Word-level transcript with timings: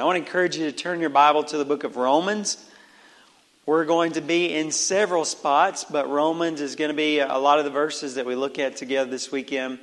I 0.00 0.04
want 0.04 0.14
to 0.14 0.24
encourage 0.24 0.56
you 0.56 0.64
to 0.66 0.70
turn 0.70 1.00
your 1.00 1.10
Bible 1.10 1.42
to 1.42 1.58
the 1.58 1.64
book 1.64 1.82
of 1.82 1.96
Romans. 1.96 2.64
We're 3.66 3.84
going 3.84 4.12
to 4.12 4.20
be 4.20 4.54
in 4.54 4.70
several 4.70 5.24
spots, 5.24 5.82
but 5.82 6.08
Romans 6.08 6.60
is 6.60 6.76
going 6.76 6.90
to 6.90 6.96
be 6.96 7.18
a 7.18 7.36
lot 7.36 7.58
of 7.58 7.64
the 7.64 7.72
verses 7.72 8.14
that 8.14 8.24
we 8.24 8.36
look 8.36 8.60
at 8.60 8.76
together 8.76 9.10
this 9.10 9.32
weekend. 9.32 9.80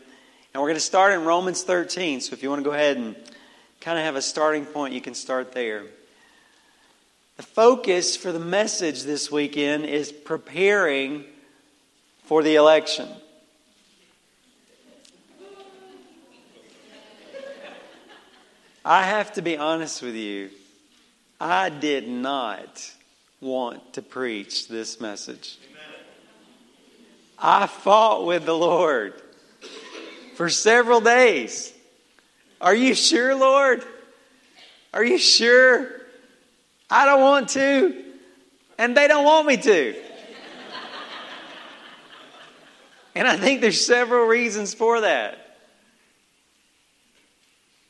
And 0.53 0.63
we're 0.63 0.69
going 0.69 0.75
to 0.75 0.79
start 0.79 1.11
in 1.11 1.25
Romans 1.25 1.63
13. 1.63 2.21
So 2.21 2.31
if 2.31 2.43
you 2.43 2.49
want 2.49 2.63
to 2.63 2.63
go 2.63 2.73
ahead 2.73 2.95
and 2.95 3.13
kind 3.81 3.99
of 3.99 4.05
have 4.05 4.15
a 4.15 4.21
starting 4.21 4.65
point, 4.65 4.93
you 4.93 5.01
can 5.01 5.15
start 5.15 5.51
there. 5.51 5.83
The 7.35 7.43
focus 7.43 8.15
for 8.15 8.31
the 8.31 8.39
message 8.39 9.03
this 9.03 9.29
weekend 9.29 9.83
is 9.83 10.13
preparing 10.13 11.25
for 12.23 12.41
the 12.41 12.55
election. 12.55 13.09
I 18.87 19.01
have 19.01 19.33
to 19.33 19.41
be 19.41 19.57
honest 19.57 20.03
with 20.03 20.13
you. 20.13 20.51
I 21.41 21.69
did 21.69 22.07
not 22.07 22.87
want 23.41 23.93
to 23.93 24.03
preach 24.03 24.67
this 24.67 25.01
message. 25.01 25.57
I 27.39 27.65
fought 27.65 28.27
with 28.27 28.45
the 28.45 28.55
Lord 28.55 29.19
for 30.35 30.49
several 30.49 31.01
days. 31.01 31.73
Are 32.61 32.75
you 32.75 32.93
sure, 32.93 33.33
Lord? 33.33 33.83
Are 34.93 35.03
you 35.03 35.17
sure? 35.17 35.89
I 36.87 37.05
don't 37.05 37.21
want 37.21 37.49
to, 37.49 38.03
and 38.77 38.95
they 38.95 39.07
don't 39.07 39.25
want 39.25 39.47
me 39.47 39.57
to. 39.57 39.95
and 43.15 43.27
I 43.27 43.35
think 43.35 43.61
there's 43.61 43.83
several 43.83 44.27
reasons 44.27 44.75
for 44.75 45.01
that. 45.01 45.44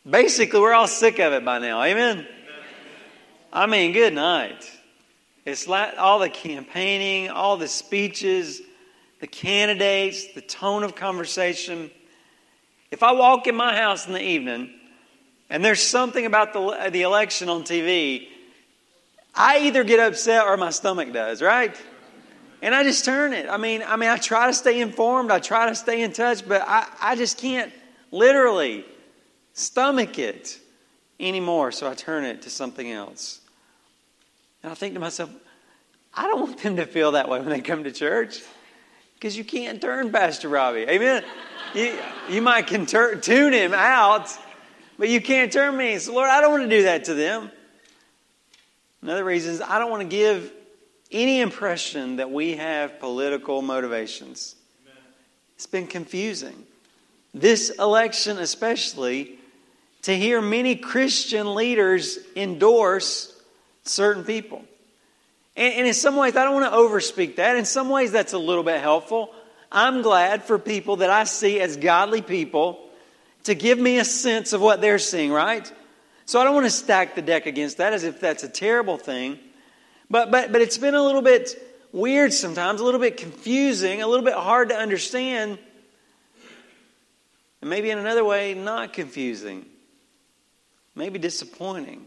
Basically, 0.08 0.60
we're 0.60 0.74
all 0.74 0.88
sick 0.88 1.18
of 1.18 1.34
it 1.34 1.44
by 1.44 1.58
now. 1.58 1.82
Amen? 1.82 2.28
I 3.52 3.66
mean, 3.66 3.92
good 3.92 4.14
night. 4.14 4.72
It's 5.46 5.68
like 5.68 5.98
all 5.98 6.20
the 6.20 6.30
campaigning, 6.30 7.32
all 7.32 7.58
the 7.58 7.68
speeches, 7.68 8.62
the 9.20 9.26
candidates, 9.26 10.34
the 10.34 10.42
tone 10.42 10.84
of 10.84 10.94
conversation. 10.96 11.90
If 12.92 13.02
I 13.02 13.14
walk 13.14 13.48
in 13.48 13.56
my 13.56 13.76
house 13.76 14.06
in 14.06 14.14
the 14.14 14.22
evening 14.22 14.72
and 15.50 15.66
there's 15.66 15.82
something 15.82 16.28
about 16.28 16.54
the, 16.54 16.90
the 16.92 17.02
election 17.02 17.50
on 17.50 17.64
TV, 17.64 18.28
I 19.34 19.62
either 19.62 19.84
get 19.84 20.00
upset 20.00 20.46
or 20.46 20.56
my 20.56 20.70
stomach 20.70 21.14
does, 21.14 21.42
right? 21.42 21.76
And 22.62 22.76
I 22.76 22.84
just 22.84 23.06
turn 23.06 23.34
it. 23.34 23.50
I 23.50 23.58
mean, 23.58 23.84
I 23.86 23.96
mean, 23.96 24.10
I 24.10 24.18
try 24.18 24.48
to 24.48 24.54
stay 24.54 24.82
informed, 24.82 25.32
I 25.32 25.40
try 25.40 25.68
to 25.70 25.76
stay 25.76 26.04
in 26.04 26.14
touch, 26.14 26.48
but 26.48 26.62
I, 26.62 26.88
I 27.02 27.16
just 27.16 27.40
can't 27.40 27.74
literally 28.12 28.86
stomach 29.56 30.20
it 30.20 30.60
anymore, 31.20 31.72
so 31.72 31.90
I 31.90 31.96
turn 31.96 32.26
it 32.26 32.44
to 32.44 32.52
something 32.52 32.92
else. 32.92 33.42
And 34.62 34.72
I 34.72 34.76
think 34.76 34.94
to 34.94 35.00
myself, 35.00 35.32
I 36.14 36.28
don't 36.28 36.42
want 36.42 36.58
them 36.60 36.76
to 36.76 36.86
feel 36.86 37.14
that 37.14 37.28
way 37.28 37.40
when 37.40 37.50
they 37.50 37.62
come 37.62 37.84
to 37.86 37.92
church 37.92 38.42
because 39.16 39.36
you 39.36 39.44
can't 39.44 39.82
turn 39.82 40.12
Pastor 40.12 40.50
Robbie. 40.50 40.82
Amen. 40.82 41.24
you, 41.74 41.98
you 42.30 42.42
might 42.42 42.68
can 42.68 42.86
tur- 42.86 43.16
tune 43.16 43.54
him 43.54 43.74
out, 43.74 44.30
but 45.00 45.10
you 45.10 45.22
can't 45.22 45.52
turn 45.52 45.76
me. 45.76 45.98
So, 45.98 46.14
Lord, 46.14 46.30
I 46.30 46.42
don't 46.42 46.52
want 46.52 46.64
to 46.64 46.70
do 46.70 46.84
that 46.84 47.06
to 47.06 47.14
them. 47.14 47.50
Another 49.02 49.24
reason 49.24 49.54
is 49.54 49.62
I 49.62 49.80
don't 49.80 49.90
want 49.90 50.02
to 50.02 50.08
give 50.08 50.52
any 51.12 51.40
impression 51.40 52.18
that 52.18 52.30
we 52.30 52.56
have 52.56 53.00
political 53.00 53.62
motivations. 53.62 54.56
It's 55.56 55.68
been 55.68 55.88
confusing. 55.88 56.66
This 57.34 57.70
election, 57.70 58.38
especially, 58.40 59.40
to 60.06 60.16
hear 60.16 60.40
many 60.40 60.76
Christian 60.76 61.56
leaders 61.56 62.20
endorse 62.36 63.34
certain 63.86 64.24
people. 64.24 64.64
And, 65.56 65.74
and, 65.74 65.88
in 65.88 65.96
some 65.96 66.16
ways, 66.16 66.36
I 66.36 66.44
don't 66.44 66.54
want 66.54 66.72
to 66.72 66.78
overspeak 66.78 67.38
that. 67.38 67.56
In 67.56 67.66
some 67.66 67.90
ways, 67.90 68.12
that's 68.12 68.34
a 68.34 68.38
little 68.38 68.62
bit 68.62 68.82
helpful. 68.82 69.34
I'm 69.72 70.04
glad 70.04 70.44
for 70.44 70.60
people 70.60 70.98
that 70.98 71.10
I 71.10 71.24
see 71.24 71.60
as 71.60 71.76
godly 71.76 72.22
people 72.22 72.88
to 73.46 73.56
give 73.56 73.80
me 73.80 73.98
a 73.98 74.06
sense 74.06 74.54
of 74.54 74.62
what 74.62 74.80
they're 74.80 75.00
seeing, 75.00 75.32
right? 75.32 75.72
So 76.28 76.40
I 76.40 76.44
don't 76.44 76.54
want 76.54 76.68
to 76.68 76.72
stack 76.72 77.16
the 77.16 77.24
deck 77.24 77.48
against 77.48 77.78
that 77.78 77.94
as 77.94 78.04
if 78.04 78.20
that's 78.20 78.44
a 78.44 78.50
terrible 78.50 79.00
thing. 79.00 79.40
But, 80.08 80.30
but, 80.30 80.52
but 80.52 80.62
it's 80.62 80.78
been 80.78 80.94
a 80.94 81.02
little 81.02 81.24
bit 81.24 81.50
weird 81.92 82.32
sometimes, 82.32 82.80
a 82.80 82.84
little 82.84 83.00
bit 83.00 83.18
confusing, 83.18 84.04
a 84.04 84.08
little 84.08 84.26
bit 84.26 84.36
hard 84.36 84.70
to 84.70 84.76
understand, 84.76 85.58
and 87.62 87.70
maybe 87.72 87.90
in 87.90 87.98
another 87.98 88.24
way, 88.24 88.54
not 88.54 88.94
confusing 88.94 89.66
maybe 90.96 91.20
disappointing. 91.20 92.06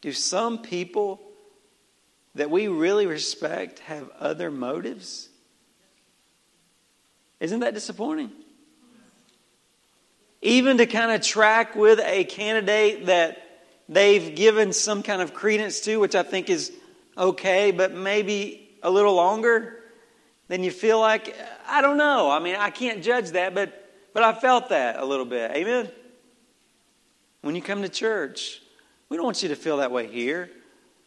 Do 0.00 0.12
some 0.12 0.58
people 0.58 1.20
that 2.34 2.50
we 2.50 2.68
really 2.68 3.06
respect 3.06 3.78
have 3.80 4.10
other 4.20 4.50
motives? 4.50 5.28
Isn't 7.40 7.60
that 7.60 7.74
disappointing? 7.74 8.30
Even 10.42 10.76
to 10.76 10.86
kind 10.86 11.10
of 11.10 11.22
track 11.22 11.74
with 11.74 12.00
a 12.00 12.24
candidate 12.24 13.06
that 13.06 13.38
they've 13.88 14.34
given 14.34 14.72
some 14.72 15.02
kind 15.02 15.22
of 15.22 15.32
credence 15.32 15.80
to, 15.82 15.96
which 15.96 16.14
I 16.14 16.22
think 16.22 16.50
is 16.50 16.70
okay, 17.16 17.70
but 17.70 17.92
maybe 17.92 18.76
a 18.82 18.90
little 18.90 19.14
longer, 19.14 19.78
then 20.48 20.62
you 20.62 20.70
feel 20.70 21.00
like, 21.00 21.34
I 21.66 21.80
don't 21.80 21.96
know. 21.96 22.30
I 22.30 22.40
mean, 22.40 22.56
I 22.56 22.70
can't 22.70 23.02
judge 23.02 23.30
that, 23.30 23.54
but, 23.54 23.90
but 24.12 24.22
I 24.22 24.34
felt 24.34 24.68
that 24.68 24.98
a 24.98 25.04
little 25.04 25.24
bit. 25.24 25.50
Amen? 25.50 25.90
When 27.44 27.54
you 27.54 27.60
come 27.60 27.82
to 27.82 27.88
church. 27.88 28.62
We 29.10 29.18
don't 29.18 29.26
want 29.26 29.42
you 29.42 29.50
to 29.50 29.56
feel 29.56 29.76
that 29.76 29.92
way 29.92 30.06
here. 30.06 30.50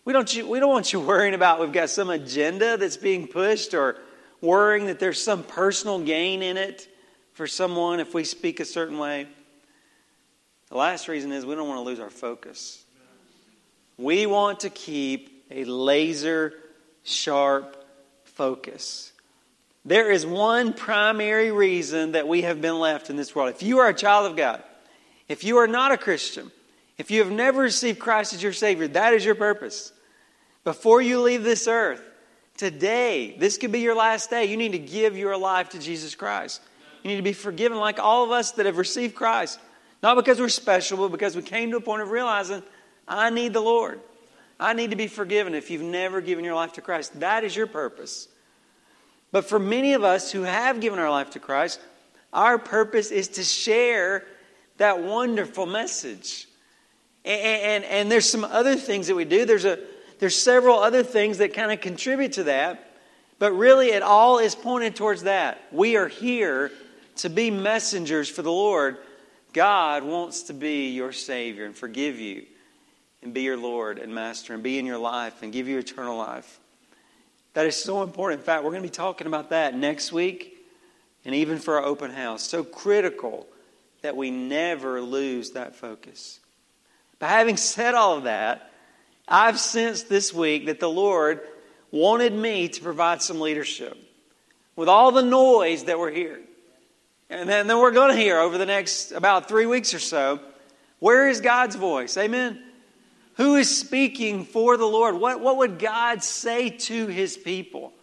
We 0.06 0.14
don't, 0.14 0.34
you, 0.34 0.48
we 0.48 0.60
don't 0.60 0.70
want 0.70 0.94
you 0.94 1.00
worrying 1.02 1.34
about 1.34 1.60
we've 1.60 1.74
got 1.74 1.90
some 1.90 2.10
agenda 2.10 2.78
that's 2.78 2.96
being 2.96 3.28
pushed 3.28 3.74
or 3.74 3.98
worrying 4.40 4.86
that 4.86 5.00
there's 5.00 5.22
some 5.22 5.44
personal 5.44 6.00
gain 6.00 6.44
in 6.44 6.56
it 6.58 6.88
for 7.34 7.48
someone 7.48 8.00
if 8.00 8.14
we 8.14 8.24
speak 8.24 8.60
a 8.60 8.66
certain 8.66 9.00
way. 9.00 9.28
The 10.70 10.78
last 10.78 11.08
reason 11.08 11.32
is 11.32 11.46
we 11.46 11.56
don't 11.56 11.68
want 11.68 11.80
to 11.80 11.84
lose 11.84 12.00
our 12.00 12.10
focus. 12.10 12.84
We 13.98 14.28
want 14.28 14.60
to 14.60 14.70
keep 14.70 15.46
a 15.50 15.64
laser 15.64 16.54
sharp 17.04 17.84
focus. 18.26 19.12
There 19.86 20.12
is 20.12 20.26
one 20.26 20.74
primary 20.74 21.52
reason 21.52 22.12
that 22.12 22.28
we 22.28 22.44
have 22.44 22.62
been 22.62 22.78
left 22.78 23.10
in 23.10 23.16
this 23.16 23.34
world. 23.34 23.50
If 23.50 23.64
you 23.64 23.80
are 23.80 23.88
a 23.88 23.94
child 23.94 24.30
of 24.30 24.38
God, 24.38 24.62
if 25.28 25.44
you 25.44 25.58
are 25.58 25.68
not 25.68 25.92
a 25.92 25.98
Christian, 25.98 26.52
if 26.98 27.12
you 27.12 27.24
have 27.24 27.32
never 27.32 27.62
received 27.62 28.00
Christ 28.00 28.34
as 28.34 28.42
your 28.42 28.54
Savior, 28.54 28.88
that 28.90 29.14
is 29.14 29.24
your 29.24 29.36
purpose. 29.36 29.92
Before 30.64 31.02
you 31.02 31.22
leave 31.22 31.44
this 31.44 31.68
earth, 31.68 32.02
today, 32.58 33.36
this 33.38 33.58
could 33.58 33.72
be 33.72 33.80
your 33.80 33.96
last 33.96 34.30
day. 34.30 34.46
You 34.46 34.58
need 34.58 34.72
to 34.72 34.80
give 34.80 35.16
your 35.16 35.38
life 35.38 35.70
to 35.70 35.80
Jesus 35.80 36.16
Christ. 36.16 36.62
You 37.04 37.10
need 37.12 37.18
to 37.18 37.24
be 37.24 37.34
forgiven 37.34 37.78
like 37.78 38.00
all 38.00 38.24
of 38.24 38.32
us 38.32 38.52
that 38.52 38.66
have 38.66 38.78
received 38.78 39.16
Christ. 39.16 39.60
Not 40.02 40.16
because 40.16 40.40
we're 40.40 40.50
special, 40.50 40.98
but 40.98 41.12
because 41.12 41.36
we 41.36 41.42
came 41.42 41.72
to 41.72 41.78
a 41.78 41.82
point 41.82 42.02
of 42.02 42.12
realizing, 42.12 42.64
I 43.08 43.30
need 43.30 43.54
the 43.54 43.62
Lord. 43.62 44.00
I 44.60 44.74
need 44.74 44.90
to 44.90 44.96
be 44.96 45.08
forgiven 45.08 45.54
if 45.54 45.70
you've 45.70 45.84
never 45.84 46.20
given 46.20 46.44
your 46.44 46.56
life 46.56 46.74
to 46.74 46.82
Christ. 46.82 47.20
That 47.20 47.44
is 47.44 47.56
your 47.56 47.68
purpose. 47.68 48.28
But 49.32 49.46
for 49.46 49.60
many 49.60 49.94
of 49.94 50.04
us 50.04 50.32
who 50.32 50.44
have 50.44 50.80
given 50.80 51.00
our 51.00 51.10
life 51.10 51.32
to 51.32 51.40
Christ, 51.40 51.80
our 52.34 52.58
purpose 52.58 53.12
is 53.12 53.28
to 53.30 53.44
share 53.44 54.26
that 54.78 55.02
wonderful 55.02 55.66
message. 55.66 56.48
And, 57.26 57.42
and, 57.42 57.84
and, 57.84 58.12
there's 58.12 58.30
some 58.30 58.44
other 58.46 58.76
things 58.76 59.08
that 59.08 59.16
we 59.16 59.26
do. 59.26 59.46
There's, 59.46 59.66
a, 59.66 59.80
there's 60.20 60.36
several 60.36 60.80
other 60.80 61.04
things 61.04 61.40
that 61.40 61.54
kind 61.54 61.72
of 61.72 61.82
contribute 61.82 62.34
to 62.34 62.44
that. 62.46 62.84
But 63.40 63.52
really, 63.52 63.90
it 63.90 64.02
all 64.02 64.40
is 64.40 64.56
pointed 64.56 64.96
towards 64.96 65.24
that. 65.24 65.62
We 65.72 65.98
are 65.98 66.08
here 66.08 66.72
to 67.18 67.30
be 67.30 67.52
messengers 67.52 68.30
for 68.30 68.42
the 68.42 68.52
Lord. 68.52 68.98
God 69.54 70.04
wants 70.04 70.44
to 70.44 70.54
be 70.54 70.90
your 70.90 71.12
Savior 71.12 71.66
and 71.66 71.76
forgive 71.76 72.20
you 72.20 72.46
and 73.22 73.34
be 73.34 73.42
your 73.42 73.58
Lord 73.58 74.00
and 74.00 74.14
Master 74.14 74.54
and 74.54 74.64
be 74.64 74.80
in 74.80 74.86
your 74.86 74.98
life 74.98 75.44
and 75.44 75.52
give 75.52 75.68
you 75.68 75.78
eternal 75.78 76.18
life. 76.18 76.60
That 77.54 77.66
is 77.66 77.76
so 77.76 78.04
important. 78.04 78.42
In 78.42 78.46
fact, 78.46 78.64
we're 78.64 78.72
going 78.72 78.84
to 78.84 78.88
be 78.88 78.94
talking 78.94 79.28
about 79.28 79.50
that 79.50 79.76
next 79.76 80.12
week 80.12 80.58
and 81.26 81.34
even 81.36 81.58
for 81.58 81.78
our 81.78 81.84
open 81.84 82.12
house. 82.12 82.44
So 82.44 82.64
critical 82.64 83.48
that 84.02 84.16
we 84.16 84.32
never 84.32 85.02
lose 85.02 85.52
that 85.52 85.76
focus. 85.76 86.40
But 87.20 87.30
having 87.30 87.58
said 87.58 87.96
all 87.96 88.18
of 88.18 88.24
that, 88.24 88.72
I've 89.28 89.60
sensed 89.60 90.08
this 90.08 90.34
week 90.34 90.68
that 90.68 90.80
the 90.80 90.90
Lord 90.90 91.42
wanted 91.92 92.34
me 92.34 92.70
to 92.70 92.82
provide 92.82 93.22
some 93.22 93.42
leadership. 93.42 93.98
With 94.76 94.90
all 94.90 95.12
the 95.12 95.24
noise 95.24 95.86
that 95.86 95.98
we're 95.98 96.12
hearing, 96.12 96.44
and 97.30 97.50
then, 97.50 97.68
then 97.68 97.80
we're 97.80 97.92
going 97.92 98.16
to 98.16 98.22
hear 98.22 98.40
over 98.40 98.58
the 98.58 98.66
next 98.66 99.12
about 99.12 99.50
three 99.50 99.66
weeks 99.66 99.94
or 99.94 100.00
so, 100.00 100.40
where 101.00 101.28
is 101.28 101.42
God's 101.42 101.76
voice? 101.76 102.16
Amen? 102.18 102.62
Who 103.36 103.56
is 103.56 103.76
speaking 103.76 104.46
for 104.46 104.78
the 104.78 104.86
Lord? 104.86 105.16
What, 105.16 105.42
what 105.42 105.58
would 105.58 105.80
God 105.80 106.24
say 106.24 106.70
to 106.70 107.08
his 107.08 107.38
people? 107.38 107.94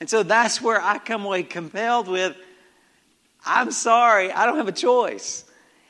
And 0.00 0.08
so 0.08 0.22
that's 0.22 0.60
where 0.60 0.80
I 0.80 0.98
come 0.98 1.24
away 1.24 1.44
compelled 1.44 2.08
with 2.08 2.36
I'm 3.44 3.72
sorry, 3.72 4.30
I 4.32 4.46
don't 4.46 4.56
have 4.56 4.68
a 4.68 4.72
choice. 4.72 5.44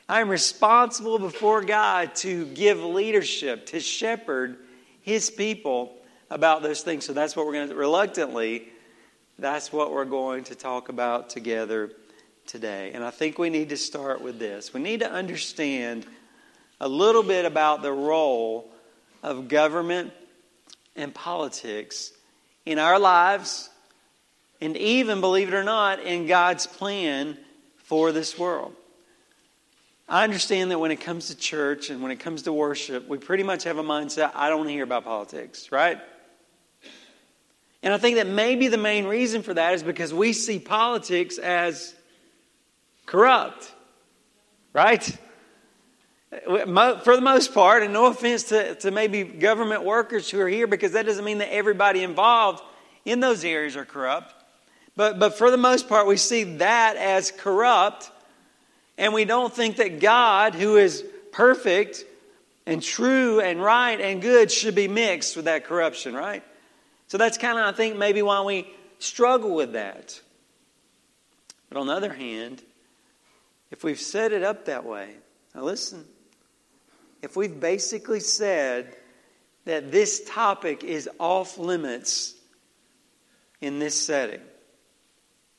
I'm 0.09 0.29
responsible 0.29 1.19
before 1.19 1.63
God 1.63 2.15
to 2.15 2.45
give 2.47 2.83
leadership, 2.83 3.67
to 3.67 3.79
shepherd 3.79 4.57
His 5.01 5.29
people 5.29 5.95
about 6.29 6.63
those 6.63 6.81
things. 6.81 7.05
So 7.05 7.13
that's 7.13 7.35
what 7.35 7.45
we're 7.45 7.53
going 7.53 7.69
to, 7.69 7.75
reluctantly, 7.75 8.67
that's 9.39 9.71
what 9.71 9.91
we're 9.91 10.05
going 10.05 10.43
to 10.45 10.55
talk 10.55 10.89
about 10.89 11.29
together 11.29 11.91
today. 12.45 12.91
And 12.93 13.03
I 13.03 13.11
think 13.11 13.37
we 13.37 13.49
need 13.49 13.69
to 13.69 13.77
start 13.77 14.21
with 14.21 14.39
this. 14.39 14.73
We 14.73 14.81
need 14.81 14.99
to 14.99 15.11
understand 15.11 16.05
a 16.81 16.87
little 16.87 17.23
bit 17.23 17.45
about 17.45 17.81
the 17.81 17.91
role 17.91 18.69
of 19.21 19.47
government 19.47 20.11
and 20.95 21.13
politics 21.13 22.11
in 22.65 22.77
our 22.79 22.99
lives, 22.99 23.69
and 24.63 24.77
even, 24.77 25.21
believe 25.21 25.49
it 25.49 25.53
or 25.53 25.63
not, 25.63 25.99
in 26.01 26.25
God's 26.25 26.67
plan 26.67 27.37
for 27.77 28.11
this 28.11 28.37
world. 28.37 28.73
I 30.07 30.23
understand 30.23 30.71
that 30.71 30.79
when 30.79 30.91
it 30.91 31.01
comes 31.01 31.27
to 31.27 31.37
church 31.37 31.89
and 31.89 32.01
when 32.01 32.11
it 32.11 32.19
comes 32.19 32.43
to 32.43 32.53
worship, 32.53 33.07
we 33.07 33.17
pretty 33.17 33.43
much 33.43 33.63
have 33.63 33.77
a 33.77 33.83
mindset 33.83 34.31
I 34.35 34.49
don't 34.49 34.59
want 34.59 34.69
to 34.69 34.73
hear 34.73 34.83
about 34.83 35.05
politics, 35.05 35.71
right? 35.71 35.99
And 37.81 37.93
I 37.93 37.97
think 37.97 38.17
that 38.17 38.27
maybe 38.27 38.67
the 38.67 38.77
main 38.77 39.05
reason 39.05 39.43
for 39.43 39.53
that 39.53 39.73
is 39.73 39.83
because 39.83 40.13
we 40.13 40.33
see 40.33 40.59
politics 40.59 41.37
as 41.37 41.93
corrupt, 43.05 43.71
right? 44.71 45.17
Uh, 46.47 46.99
for 46.99 47.15
the 47.15 47.21
most 47.21 47.53
part, 47.53 47.83
and 47.83 47.93
no 47.93 48.05
offense 48.07 48.43
to, 48.43 48.75
to 48.75 48.91
maybe 48.91 49.23
government 49.23 49.83
workers 49.83 50.29
who 50.29 50.39
are 50.39 50.47
here, 50.47 50.67
because 50.67 50.93
that 50.93 51.05
doesn't 51.05 51.25
mean 51.25 51.39
that 51.39 51.53
everybody 51.53 52.03
involved 52.03 52.63
in 53.05 53.19
those 53.19 53.43
areas 53.43 53.75
are 53.75 53.85
corrupt. 53.85 54.33
But, 54.95 55.19
but 55.19 55.37
for 55.37 55.49
the 55.49 55.57
most 55.57 55.89
part, 55.89 56.07
we 56.07 56.17
see 56.17 56.43
that 56.57 56.97
as 56.97 57.31
corrupt, 57.31 58.11
and 58.97 59.13
we 59.13 59.25
don't 59.25 59.53
think 59.53 59.77
that 59.77 59.99
God, 59.99 60.53
who 60.53 60.77
is 60.77 61.03
perfect 61.31 62.05
and 62.65 62.81
true 62.81 63.39
and 63.39 63.61
right 63.61 63.99
and 63.99 64.21
good, 64.21 64.51
should 64.51 64.75
be 64.75 64.87
mixed 64.87 65.35
with 65.35 65.45
that 65.45 65.65
corruption, 65.65 66.13
right? 66.13 66.43
So 67.07 67.17
that's 67.17 67.37
kind 67.37 67.57
of, 67.57 67.65
I 67.65 67.71
think, 67.71 67.97
maybe 67.97 68.21
why 68.21 68.41
we 68.41 68.67
struggle 68.99 69.55
with 69.55 69.73
that. 69.73 70.19
But 71.69 71.79
on 71.79 71.87
the 71.87 71.93
other 71.93 72.13
hand, 72.13 72.61
if 73.71 73.83
we've 73.83 73.99
set 73.99 74.31
it 74.31 74.43
up 74.43 74.65
that 74.65 74.85
way, 74.85 75.09
now 75.55 75.63
listen, 75.63 76.05
if 77.23 77.35
we've 77.35 77.59
basically 77.59 78.19
said 78.19 78.95
that 79.65 79.91
this 79.91 80.23
topic 80.29 80.83
is 80.83 81.09
off 81.19 81.57
limits 81.57 82.35
in 83.61 83.79
this 83.79 83.99
setting, 83.99 84.41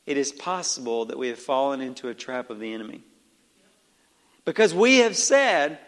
it 0.06 0.16
is 0.16 0.32
possible 0.32 1.06
that 1.06 1.18
we 1.18 1.28
have 1.28 1.38
fallen 1.38 1.80
into 1.80 2.08
a 2.08 2.14
trap 2.14 2.50
of 2.50 2.58
the 2.58 2.72
enemy. 2.72 3.02
Because 4.44 4.74
we 4.74 4.98
have 4.98 5.16
said 5.16 5.78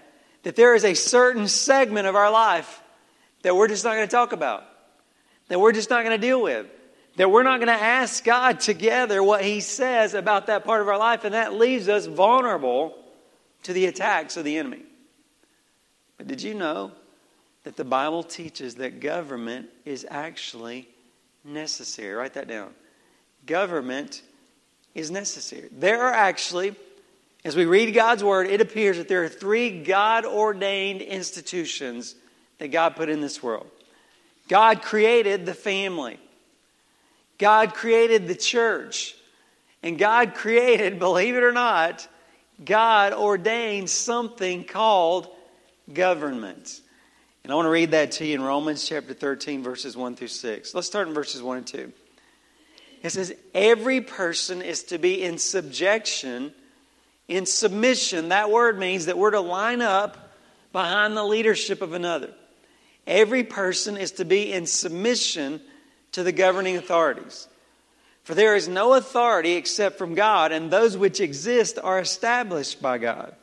that 0.43 0.57
there 0.57 0.75
is 0.75 0.85
a 0.85 0.95
certain 0.95 1.49
segment 1.49 2.07
of 2.07 2.17
our 2.17 2.31
life 2.31 2.83
that 3.43 3.55
we're 3.55 3.69
just 3.69 3.85
not 3.85 3.95
going 3.95 4.07
to 4.07 4.11
talk 4.11 4.33
about, 4.33 4.65
that 5.49 5.61
we're 5.61 5.73
just 5.73 5.91
not 5.91 6.05
going 6.05 6.19
to 6.19 6.27
deal 6.27 6.41
with 6.41 6.67
that 7.17 7.31
we're 7.31 7.43
not 7.43 7.59
going 7.59 7.69
to 7.69 7.85
ask 7.85 8.23
God 8.25 8.61
together 8.61 9.23
what 9.23 9.43
He 9.43 9.61
says 9.61 10.15
about 10.15 10.47
that 10.47 10.65
part 10.65 10.83
of 10.83 10.89
our 10.89 10.99
life, 10.99 11.25
and 11.25 11.35
that 11.35 11.55
leaves 11.55 11.89
us 11.89 12.07
vulnerable 12.07 12.97
to 13.65 13.73
the 13.73 13.87
attacks 13.87 14.37
of 14.37 14.45
the 14.45 14.57
enemy. 14.59 14.83
But 16.19 16.29
did 16.29 16.43
you 16.43 16.55
know 16.55 16.93
that 17.65 17.77
the 17.77 17.85
Bible 17.85 18.23
teaches 18.23 18.77
that 18.77 19.01
government 19.01 19.69
is 19.85 20.07
actually 20.09 20.89
necessary? 21.43 22.15
Write 22.15 22.35
that 22.35 22.49
down. 22.49 22.73
Government 23.47 24.23
is 24.95 25.11
necessary. 25.11 25.69
There 25.73 26.03
are 26.03 26.13
actually, 26.13 26.75
as 27.45 27.57
we 27.57 27.65
read 27.65 27.93
God's 27.95 28.25
Word, 28.25 28.49
it 28.49 28.61
appears 28.61 28.97
that 28.97 29.09
there 29.09 29.25
are 29.25 29.29
three 29.29 29.83
God 29.83 30.25
ordained 30.25 31.03
institutions 31.03 32.15
that 32.59 32.69
God 32.69 32.97
put 32.97 33.09
in 33.09 33.21
this 33.21 33.43
world. 33.43 33.67
God 34.49 34.83
created 34.83 35.47
the 35.47 35.55
family. 35.55 36.19
God 37.39 37.75
created 37.75 38.29
the 38.29 38.35
church. 38.35 39.15
And 39.83 39.99
God 39.99 40.35
created, 40.35 40.99
believe 40.99 41.35
it 41.35 41.43
or 41.43 41.53
not, 41.53 42.09
God 42.65 43.13
ordained 43.13 43.91
something 43.91 44.65
called 44.65 45.29
government. 45.93 46.81
And 47.45 47.53
I 47.53 47.57
want 47.57 47.67
to 47.67 47.71
read 47.71 47.93
that 47.93 48.13
to 48.13 48.27
you 48.27 48.35
in 48.35 48.43
Romans 48.43 48.89
chapter 48.89 49.15
13, 49.15 49.63
verses 49.63 49.97
1 49.97 50.17
through 50.17 50.29
6. 50.29 50.75
Let's 50.75 50.87
start 50.87 51.07
in 51.07 51.15
verses 51.15 51.43
1 51.43 51.59
and 51.59 51.67
2. 51.67 51.93
It 53.07 53.13
says, 53.13 53.33
Every 53.55 54.01
person 54.01 54.61
is 54.63 54.83
to 54.85 54.99
be 54.99 55.23
in 55.23 55.39
subjection, 55.39 56.53
in 57.29 57.47
submission. 57.47 58.31
That 58.31 58.51
word 58.51 58.79
means 58.79 59.07
that 59.07 59.17
we're 59.17 59.31
to 59.31 59.41
line 59.41 59.81
up 59.81 60.35
behind 60.73 61.17
the 61.17 61.25
leadership 61.25 61.83
of 61.83 61.93
another. 61.93 62.33
Every 63.07 63.45
person 63.45 63.97
is 63.97 64.13
to 64.13 64.25
be 64.25 64.53
in 64.53 64.67
submission 64.67 65.61
to 66.13 66.25
the 66.25 66.33
governing 66.33 66.77
authorities. 66.77 67.47
For 68.25 68.35
there 68.35 68.57
is 68.57 68.67
no 68.67 68.95
authority 68.95 69.53
except 69.53 69.99
from 69.99 70.15
God, 70.15 70.51
and 70.51 70.69
those 70.69 70.97
which 70.97 71.21
exist 71.21 71.79
are 71.81 72.01
established 72.01 72.83
by 72.83 72.99
God. 72.99 73.37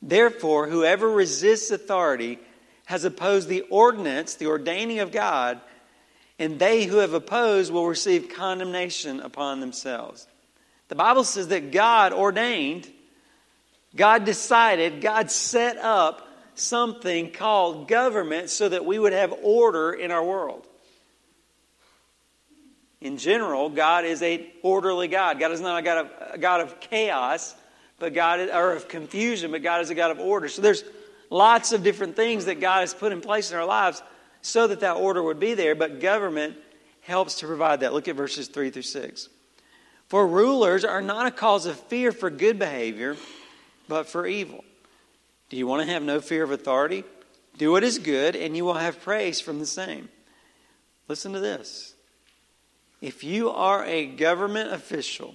Therefore, 0.00 0.68
whoever 0.68 1.08
resists 1.08 1.72
authority 1.72 2.38
has 2.84 3.04
opposed 3.04 3.48
the 3.48 3.62
ordinance, 3.62 4.36
the 4.36 4.46
ordaining 4.46 5.00
of 5.00 5.10
God, 5.10 5.60
and 6.38 6.58
they 6.58 6.84
who 6.84 6.98
have 6.98 7.14
opposed 7.14 7.72
will 7.72 7.86
receive 7.86 8.28
condemnation 8.28 9.20
upon 9.20 9.60
themselves. 9.60 10.26
The 10.88 10.94
Bible 10.94 11.24
says 11.24 11.48
that 11.48 11.72
God 11.72 12.12
ordained, 12.12 12.90
God 13.96 14.24
decided, 14.24 15.00
God 15.00 15.30
set 15.30 15.76
up 15.78 16.28
something 16.54 17.30
called 17.30 17.88
government 17.88 18.50
so 18.50 18.68
that 18.68 18.84
we 18.84 18.98
would 18.98 19.12
have 19.12 19.34
order 19.42 19.92
in 19.92 20.10
our 20.10 20.24
world 20.24 20.66
in 23.04 23.18
general, 23.18 23.68
God 23.68 24.06
is 24.06 24.22
a 24.22 24.50
orderly 24.62 25.08
God. 25.08 25.38
God 25.38 25.52
is 25.52 25.60
not 25.60 25.78
a 25.78 25.82
God 25.82 26.06
of, 26.06 26.12
a 26.32 26.38
God 26.38 26.62
of 26.62 26.80
chaos, 26.80 27.54
but 27.98 28.14
God 28.14 28.40
or 28.40 28.72
of 28.72 28.88
confusion, 28.88 29.50
but 29.50 29.62
God 29.62 29.82
is 29.82 29.90
a 29.90 29.94
God 29.94 30.10
of 30.10 30.18
order. 30.18 30.48
So 30.48 30.62
there's 30.62 30.82
lots 31.28 31.72
of 31.72 31.82
different 31.82 32.16
things 32.16 32.46
that 32.46 32.60
God 32.60 32.80
has 32.80 32.94
put 32.94 33.12
in 33.12 33.20
place 33.20 33.52
in 33.52 33.58
our 33.58 33.66
lives 33.66 34.02
so 34.44 34.66
that 34.66 34.80
that 34.80 34.96
order 34.96 35.22
would 35.22 35.40
be 35.40 35.54
there, 35.54 35.74
but 35.74 36.00
government 36.00 36.54
helps 37.00 37.36
to 37.36 37.46
provide 37.46 37.80
that. 37.80 37.94
Look 37.94 38.08
at 38.08 38.14
verses 38.14 38.46
3 38.46 38.68
through 38.68 38.82
6. 38.82 39.30
For 40.08 40.26
rulers 40.26 40.84
are 40.84 41.00
not 41.00 41.26
a 41.26 41.30
cause 41.30 41.64
of 41.64 41.80
fear 41.80 42.12
for 42.12 42.28
good 42.28 42.58
behavior, 42.58 43.16
but 43.88 44.06
for 44.06 44.26
evil. 44.26 44.62
Do 45.48 45.56
you 45.56 45.66
want 45.66 45.86
to 45.86 45.92
have 45.92 46.02
no 46.02 46.20
fear 46.20 46.44
of 46.44 46.50
authority? 46.50 47.04
Do 47.56 47.72
what 47.72 47.84
is 47.84 47.98
good, 47.98 48.36
and 48.36 48.54
you 48.54 48.66
will 48.66 48.74
have 48.74 49.00
praise 49.00 49.40
from 49.40 49.60
the 49.60 49.66
same. 49.66 50.10
Listen 51.08 51.32
to 51.32 51.40
this 51.40 51.94
if 53.00 53.24
you 53.24 53.50
are 53.50 53.82
a 53.86 54.04
government 54.04 54.72
official, 54.72 55.34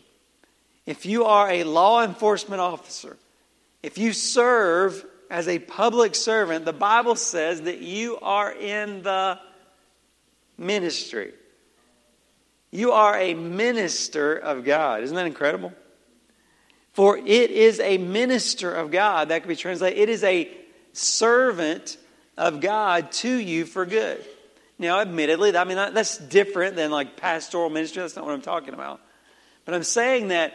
if 0.85 1.03
you 1.05 1.25
are 1.25 1.49
a 1.49 1.63
law 1.63 2.03
enforcement 2.03 2.61
officer, 2.61 3.17
if 3.81 3.97
you 3.97 4.13
serve 4.13 5.03
as 5.29 5.47
a 5.47 5.59
public 5.59 6.15
servant, 6.15 6.65
the 6.65 6.73
Bible 6.73 7.15
says 7.15 7.61
that 7.61 7.79
you 7.79 8.17
are 8.21 8.51
in 8.51 9.03
the 9.03 9.39
ministry. 10.57 11.33
You 12.71 12.91
are 12.91 13.17
a 13.17 13.33
minister 13.33 14.35
of 14.35 14.63
God. 14.63 15.03
Isn't 15.03 15.15
that 15.15 15.25
incredible? 15.25 15.73
For 16.93 17.17
it 17.17 17.51
is 17.51 17.79
a 17.79 17.97
minister 17.97 18.73
of 18.73 18.91
God. 18.91 19.29
That 19.29 19.41
could 19.41 19.47
be 19.47 19.55
translated. 19.55 19.99
It 19.99 20.09
is 20.09 20.23
a 20.23 20.51
servant 20.93 21.97
of 22.37 22.61
God 22.61 23.11
to 23.11 23.29
you 23.29 23.65
for 23.65 23.85
good. 23.85 24.23
Now, 24.77 24.99
admittedly, 25.01 25.55
I 25.55 25.63
mean, 25.65 25.77
that's 25.77 26.17
different 26.17 26.75
than 26.75 26.89
like 26.89 27.17
pastoral 27.17 27.69
ministry. 27.69 28.01
That's 28.01 28.15
not 28.15 28.25
what 28.25 28.33
I'm 28.33 28.41
talking 28.41 28.73
about. 28.73 29.01
But 29.65 29.75
I'm 29.75 29.83
saying 29.83 30.29
that 30.29 30.53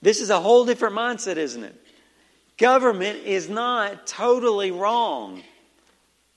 this 0.00 0.20
is 0.20 0.30
a 0.30 0.40
whole 0.40 0.64
different 0.64 0.94
mindset, 0.94 1.36
isn't 1.36 1.64
it? 1.64 1.84
Government 2.58 3.20
is 3.24 3.48
not 3.48 4.06
totally 4.06 4.70
wrong 4.72 5.42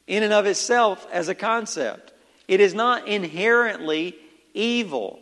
in 0.07 0.23
and 0.23 0.33
of 0.33 0.45
itself 0.45 1.07
as 1.11 1.29
a 1.29 1.35
concept, 1.35 2.13
it 2.47 2.59
is 2.59 2.73
not 2.73 3.07
inherently 3.07 4.15
evil. 4.53 5.19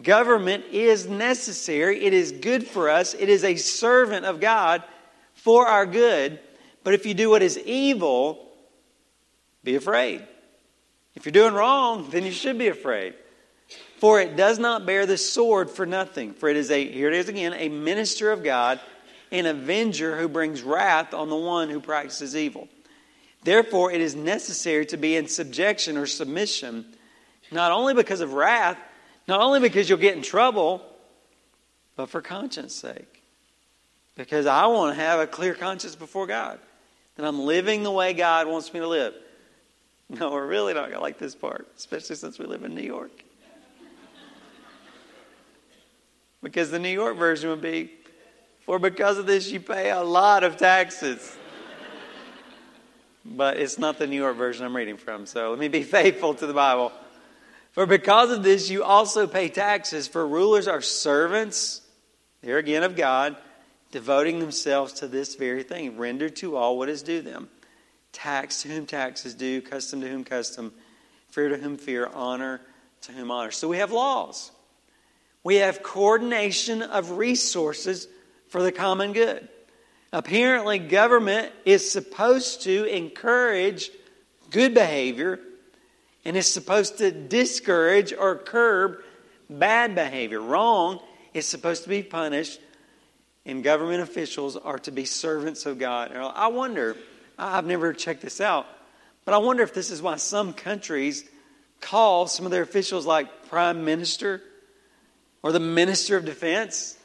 Government 0.00 0.64
is 0.70 1.06
necessary, 1.06 2.02
it 2.02 2.14
is 2.14 2.32
good 2.32 2.66
for 2.66 2.88
us, 2.88 3.14
it 3.14 3.28
is 3.28 3.44
a 3.44 3.56
servant 3.56 4.24
of 4.24 4.40
God 4.40 4.82
for 5.34 5.66
our 5.66 5.84
good. 5.84 6.40
But 6.82 6.94
if 6.94 7.04
you 7.04 7.14
do 7.14 7.28
what 7.28 7.42
is 7.42 7.58
evil, 7.58 8.48
be 9.62 9.76
afraid. 9.76 10.26
If 11.14 11.26
you're 11.26 11.32
doing 11.32 11.52
wrong, 11.52 12.08
then 12.10 12.24
you 12.24 12.32
should 12.32 12.58
be 12.58 12.68
afraid. 12.68 13.14
For 13.98 14.20
it 14.20 14.34
does 14.34 14.58
not 14.58 14.86
bear 14.86 15.06
the 15.06 15.18
sword 15.18 15.70
for 15.70 15.86
nothing. 15.86 16.32
For 16.32 16.48
it 16.48 16.56
is 16.56 16.70
a, 16.70 16.90
here 16.90 17.08
it 17.08 17.14
is 17.14 17.28
again, 17.28 17.52
a 17.52 17.68
minister 17.68 18.32
of 18.32 18.42
God, 18.42 18.80
an 19.32 19.46
avenger 19.46 20.18
who 20.18 20.28
brings 20.28 20.62
wrath 20.62 21.14
on 21.14 21.30
the 21.30 21.36
one 21.36 21.70
who 21.70 21.80
practices 21.80 22.36
evil. 22.36 22.68
Therefore, 23.42 23.90
it 23.90 24.00
is 24.00 24.14
necessary 24.14 24.86
to 24.86 24.96
be 24.96 25.16
in 25.16 25.26
subjection 25.26 25.96
or 25.96 26.06
submission, 26.06 26.84
not 27.50 27.72
only 27.72 27.94
because 27.94 28.20
of 28.20 28.34
wrath, 28.34 28.78
not 29.26 29.40
only 29.40 29.58
because 29.58 29.88
you'll 29.88 29.98
get 29.98 30.16
in 30.16 30.22
trouble, 30.22 30.82
but 31.96 32.10
for 32.10 32.20
conscience 32.20 32.74
sake. 32.74 33.22
because 34.14 34.46
I 34.46 34.66
want 34.66 34.94
to 34.94 35.02
have 35.02 35.20
a 35.20 35.26
clear 35.26 35.54
conscience 35.54 35.96
before 35.96 36.26
God 36.26 36.60
that 37.16 37.26
I'm 37.26 37.40
living 37.40 37.82
the 37.82 37.90
way 37.90 38.12
God 38.12 38.46
wants 38.46 38.72
me 38.72 38.80
to 38.80 38.86
live. 38.86 39.14
No, 40.10 40.30
we're 40.30 40.46
really 40.46 40.74
not 40.74 40.82
going 40.82 40.94
to 40.94 41.00
like 41.00 41.18
this 41.18 41.34
part, 41.34 41.66
especially 41.76 42.16
since 42.16 42.38
we 42.38 42.44
live 42.44 42.64
in 42.64 42.74
New 42.74 42.82
York. 42.82 43.10
because 46.42 46.70
the 46.70 46.78
New 46.78 46.90
York 46.90 47.16
version 47.16 47.48
would 47.48 47.62
be, 47.62 47.90
for 48.64 48.78
because 48.78 49.18
of 49.18 49.26
this 49.26 49.50
you 49.50 49.60
pay 49.60 49.90
a 49.90 50.02
lot 50.02 50.44
of 50.44 50.56
taxes. 50.56 51.36
but 53.24 53.58
it's 53.58 53.78
not 53.78 53.98
the 53.98 54.06
New 54.06 54.16
York 54.16 54.36
version 54.36 54.64
I'm 54.64 54.76
reading 54.76 54.96
from, 54.96 55.26
so 55.26 55.50
let 55.50 55.58
me 55.58 55.68
be 55.68 55.82
faithful 55.82 56.34
to 56.34 56.46
the 56.46 56.54
Bible. 56.54 56.92
For 57.72 57.86
because 57.86 58.30
of 58.30 58.42
this 58.42 58.70
you 58.70 58.84
also 58.84 59.26
pay 59.26 59.48
taxes, 59.48 60.06
for 60.06 60.26
rulers 60.26 60.68
are 60.68 60.82
servants, 60.82 61.80
here 62.42 62.58
again 62.58 62.82
of 62.82 62.96
God, 62.96 63.36
devoting 63.90 64.40
themselves 64.40 64.94
to 64.94 65.08
this 65.08 65.34
very 65.36 65.62
thing, 65.62 65.96
render 65.96 66.28
to 66.28 66.56
all 66.56 66.76
what 66.76 66.88
is 66.88 67.02
due 67.02 67.22
them. 67.22 67.48
Tax 68.12 68.62
to 68.62 68.68
whom 68.68 68.86
tax 68.86 69.24
is 69.24 69.34
due, 69.34 69.62
custom 69.62 70.00
to 70.02 70.08
whom 70.08 70.24
custom, 70.24 70.72
fear 71.28 71.48
to 71.48 71.56
whom 71.56 71.76
fear, 71.76 72.10
honor 72.12 72.60
to 73.02 73.12
whom 73.12 73.30
honor. 73.30 73.50
So 73.50 73.68
we 73.68 73.78
have 73.78 73.92
laws. 73.92 74.50
We 75.44 75.56
have 75.56 75.82
coordination 75.82 76.82
of 76.82 77.12
resources 77.12 78.06
for 78.52 78.62
the 78.62 78.70
common 78.70 79.14
good. 79.14 79.48
Apparently, 80.12 80.78
government 80.78 81.50
is 81.64 81.90
supposed 81.90 82.64
to 82.64 82.84
encourage 82.84 83.90
good 84.50 84.74
behavior 84.74 85.40
and 86.26 86.36
is 86.36 86.52
supposed 86.52 86.98
to 86.98 87.10
discourage 87.10 88.12
or 88.12 88.36
curb 88.36 88.98
bad 89.48 89.94
behavior. 89.94 90.38
Wrong 90.38 91.00
is 91.32 91.46
supposed 91.46 91.84
to 91.84 91.88
be 91.88 92.02
punished 92.02 92.60
and 93.46 93.64
government 93.64 94.02
officials 94.02 94.58
are 94.58 94.78
to 94.80 94.90
be 94.90 95.06
servants 95.06 95.64
of 95.64 95.78
God. 95.78 96.12
I 96.14 96.48
wonder, 96.48 96.94
I've 97.38 97.64
never 97.64 97.94
checked 97.94 98.20
this 98.20 98.38
out, 98.38 98.66
but 99.24 99.32
I 99.32 99.38
wonder 99.38 99.62
if 99.62 99.72
this 99.72 99.90
is 99.90 100.02
why 100.02 100.16
some 100.16 100.52
countries 100.52 101.24
call 101.80 102.26
some 102.26 102.44
of 102.44 102.52
their 102.52 102.62
officials 102.62 103.06
like 103.06 103.48
prime 103.48 103.86
minister 103.86 104.42
or 105.42 105.52
the 105.52 105.58
minister 105.58 106.18
of 106.18 106.26
defense. 106.26 106.98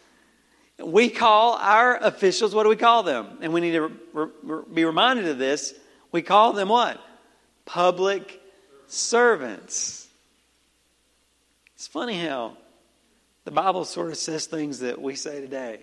We 0.83 1.09
call 1.09 1.53
our 1.53 1.97
officials, 1.97 2.53
what 2.53 2.63
do 2.63 2.69
we 2.69 2.75
call 2.75 3.03
them? 3.03 3.39
And 3.41 3.51
we 3.51 3.61
need 3.61 3.71
to 3.71 3.91
re- 4.13 4.27
re- 4.43 4.63
be 4.73 4.85
reminded 4.85 5.27
of 5.27 5.37
this. 5.37 5.73
We 6.11 6.21
call 6.21 6.53
them 6.53 6.69
what? 6.69 7.01
Public 7.65 8.39
servants. 8.87 10.07
It's 11.75 11.87
funny 11.87 12.19
how 12.19 12.57
the 13.43 13.51
Bible 13.51 13.85
sort 13.85 14.11
of 14.11 14.17
says 14.17 14.45
things 14.45 14.79
that 14.79 15.01
we 15.01 15.15
say 15.15 15.41
today. 15.41 15.79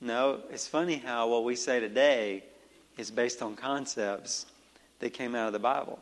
No, 0.00 0.40
it's 0.50 0.66
funny 0.66 0.96
how 0.96 1.28
what 1.28 1.44
we 1.44 1.56
say 1.56 1.78
today 1.80 2.42
is 2.96 3.10
based 3.10 3.42
on 3.42 3.54
concepts 3.54 4.46
that 5.00 5.10
came 5.10 5.34
out 5.34 5.46
of 5.46 5.52
the 5.52 5.58
Bible. 5.58 5.98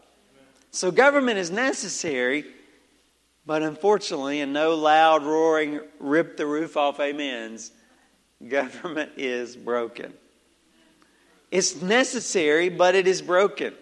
So 0.71 0.91
government 0.91 1.39
is 1.39 1.51
necessary, 1.51 2.45
but 3.49 3.63
unfortunately, 3.63 4.43
and 4.43 4.53
no 4.53 4.75
loud 4.75 5.25
roaring, 5.25 5.81
rip 5.99 6.37
the 6.37 6.45
roof 6.45 6.77
off 6.77 7.01
amens, 7.01 7.73
government 8.47 9.13
is 9.17 9.57
broken. 9.57 10.13
It's 11.51 11.81
necessary, 11.81 12.69
but 12.69 12.95
it 12.95 13.07
is 13.07 13.23
broken. 13.23 13.73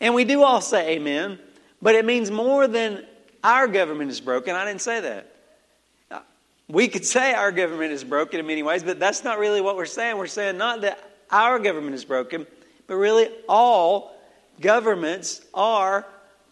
And 0.00 0.16
we 0.16 0.24
do 0.24 0.42
all 0.42 0.60
say 0.60 0.96
amen, 0.96 1.38
but 1.80 1.94
it 1.94 2.04
means 2.04 2.32
more 2.32 2.66
than 2.66 3.06
our 3.44 3.68
government 3.68 4.10
is 4.10 4.20
broken. 4.20 4.56
I 4.56 4.64
didn't 4.64 4.80
say 4.80 5.00
that. 5.00 6.24
We 6.66 6.88
could 6.88 7.04
say 7.04 7.34
our 7.34 7.52
government 7.52 7.92
is 7.92 8.02
broken 8.02 8.40
in 8.40 8.48
many 8.48 8.64
ways, 8.64 8.82
but 8.82 8.98
that's 8.98 9.22
not 9.22 9.38
really 9.38 9.60
what 9.60 9.76
we're 9.76 9.86
saying. 9.86 10.18
We're 10.18 10.26
saying 10.26 10.58
not 10.58 10.80
that 10.80 10.98
our 11.30 11.60
government 11.60 11.94
is 11.94 12.04
broken, 12.04 12.48
but 12.88 12.96
really 12.96 13.28
all 13.48 14.12
governments 14.60 15.40
are 15.54 16.04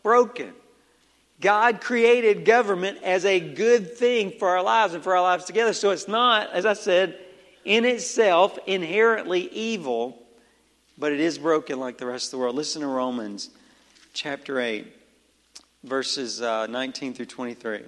broken. 0.04 0.52
God 1.40 1.80
created 1.80 2.44
government 2.44 2.99
as 3.02 3.25
a 3.25 3.40
good 3.40 3.97
thing 3.97 4.32
for 4.38 4.49
our 4.49 4.62
lives 4.62 4.92
and 4.92 5.02
for 5.02 5.16
our 5.16 5.23
lives 5.23 5.47
together. 5.47 5.73
So 5.73 5.90
it's 5.90 6.09
not, 6.09 6.52
as 6.52 6.66
I 6.66 6.75
said, 6.75 7.18
in 7.64 7.85
itself 7.85 8.59
inherently 8.66 9.49
evil, 9.49 10.18
but 10.99 11.12
it 11.12 11.20
is 11.20 11.38
broken 11.38 11.80
like 11.80 11.97
the 11.97 12.06
rest 12.06 12.26
of 12.26 12.30
the 12.32 12.38
world. 12.38 12.56
Listen 12.56 12.82
to 12.82 12.88
Romans 12.88 13.49
chapter 14.12 14.61
8, 14.61 14.87
verses 15.82 16.42
uh, 16.42 16.66
19 16.66 17.14
through 17.14 17.26
23. 17.26 17.80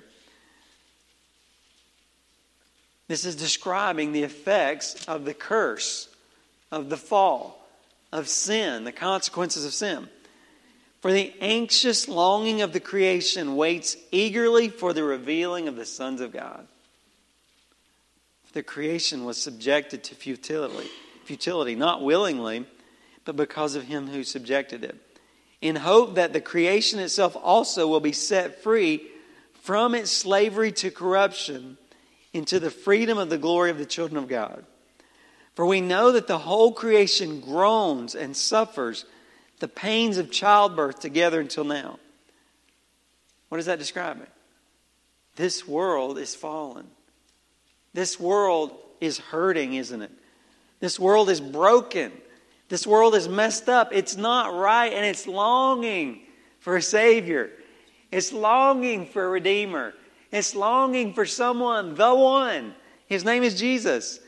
This 3.08 3.26
is 3.26 3.36
describing 3.36 4.12
the 4.12 4.22
effects 4.22 5.04
of 5.06 5.26
the 5.26 5.34
curse, 5.34 6.08
of 6.70 6.88
the 6.88 6.96
fall, 6.96 7.68
of 8.12 8.28
sin, 8.28 8.84
the 8.84 8.92
consequences 8.92 9.66
of 9.66 9.74
sin. 9.74 10.08
For 11.02 11.12
the 11.12 11.34
anxious 11.40 12.06
longing 12.06 12.62
of 12.62 12.72
the 12.72 12.78
creation 12.78 13.56
waits 13.56 13.96
eagerly 14.12 14.68
for 14.68 14.92
the 14.92 15.02
revealing 15.02 15.66
of 15.66 15.74
the 15.74 15.84
sons 15.84 16.20
of 16.20 16.32
God. 16.32 16.68
The 18.52 18.62
creation 18.62 19.24
was 19.24 19.36
subjected 19.36 20.04
to 20.04 20.14
futility, 20.14 20.88
futility, 21.24 21.74
not 21.74 22.04
willingly, 22.04 22.66
but 23.24 23.34
because 23.34 23.74
of 23.74 23.82
him 23.82 24.06
who 24.06 24.22
subjected 24.22 24.84
it, 24.84 24.96
in 25.60 25.74
hope 25.74 26.14
that 26.14 26.32
the 26.32 26.40
creation 26.40 27.00
itself 27.00 27.36
also 27.42 27.88
will 27.88 27.98
be 27.98 28.12
set 28.12 28.62
free 28.62 29.02
from 29.54 29.96
its 29.96 30.12
slavery 30.12 30.70
to 30.70 30.92
corruption 30.92 31.78
into 32.32 32.60
the 32.60 32.70
freedom 32.70 33.18
of 33.18 33.28
the 33.28 33.38
glory 33.38 33.70
of 33.72 33.78
the 33.78 33.86
children 33.86 34.22
of 34.22 34.28
God. 34.28 34.64
For 35.56 35.66
we 35.66 35.80
know 35.80 36.12
that 36.12 36.28
the 36.28 36.38
whole 36.38 36.72
creation 36.72 37.40
groans 37.40 38.14
and 38.14 38.36
suffers 38.36 39.04
the 39.62 39.68
pains 39.68 40.18
of 40.18 40.28
childbirth 40.28 40.98
together 40.98 41.40
until 41.40 41.62
now. 41.62 42.00
What 43.48 43.60
is 43.60 43.66
that 43.66 43.78
describing? 43.78 44.26
This 45.36 45.68
world 45.68 46.18
is 46.18 46.34
fallen. 46.34 46.88
This 47.94 48.18
world 48.18 48.76
is 49.00 49.18
hurting, 49.18 49.74
isn't 49.74 50.02
it? 50.02 50.10
This 50.80 50.98
world 50.98 51.30
is 51.30 51.40
broken. 51.40 52.10
This 52.70 52.88
world 52.88 53.14
is 53.14 53.28
messed 53.28 53.68
up. 53.68 53.90
It's 53.92 54.16
not 54.16 54.52
right, 54.52 54.92
and 54.92 55.06
it's 55.06 55.28
longing 55.28 56.22
for 56.58 56.76
a 56.76 56.82
Savior. 56.82 57.48
It's 58.10 58.32
longing 58.32 59.06
for 59.06 59.24
a 59.24 59.28
Redeemer. 59.28 59.94
It's 60.32 60.56
longing 60.56 61.14
for 61.14 61.24
someone, 61.24 61.94
the 61.94 62.12
one. 62.12 62.74
His 63.06 63.24
name 63.24 63.44
is 63.44 63.60
Jesus. 63.60 64.18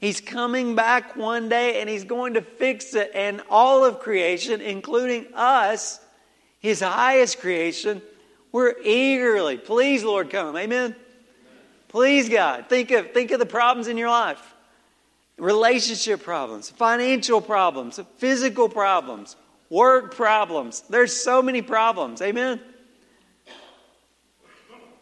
He's 0.00 0.20
coming 0.20 0.74
back 0.74 1.14
one 1.14 1.50
day 1.50 1.80
and 1.80 1.88
he's 1.88 2.04
going 2.04 2.34
to 2.34 2.40
fix 2.40 2.94
it. 2.94 3.10
And 3.14 3.42
all 3.50 3.84
of 3.84 4.00
creation, 4.00 4.62
including 4.62 5.26
us, 5.34 6.00
his 6.58 6.80
highest 6.80 7.38
creation, 7.38 8.00
we're 8.50 8.74
eagerly, 8.82 9.58
please, 9.58 10.02
Lord, 10.02 10.30
come. 10.30 10.56
Amen. 10.56 10.96
Please, 11.88 12.28
God. 12.28 12.66
Think 12.68 12.90
of, 12.92 13.12
think 13.12 13.30
of 13.30 13.38
the 13.38 13.46
problems 13.46 13.88
in 13.88 13.98
your 13.98 14.08
life 14.08 14.54
relationship 15.38 16.22
problems, 16.22 16.68
financial 16.68 17.40
problems, 17.40 17.98
physical 18.18 18.68
problems, 18.68 19.36
work 19.70 20.14
problems. 20.14 20.82
There's 20.90 21.16
so 21.16 21.42
many 21.42 21.62
problems. 21.62 22.20
Amen. 22.20 22.60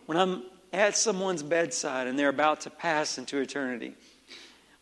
When 0.06 0.16
I'm 0.16 0.42
at 0.72 0.96
someone's 0.96 1.42
bedside 1.42 2.06
and 2.06 2.18
they're 2.18 2.28
about 2.28 2.62
to 2.62 2.70
pass 2.70 3.18
into 3.18 3.38
eternity, 3.38 3.94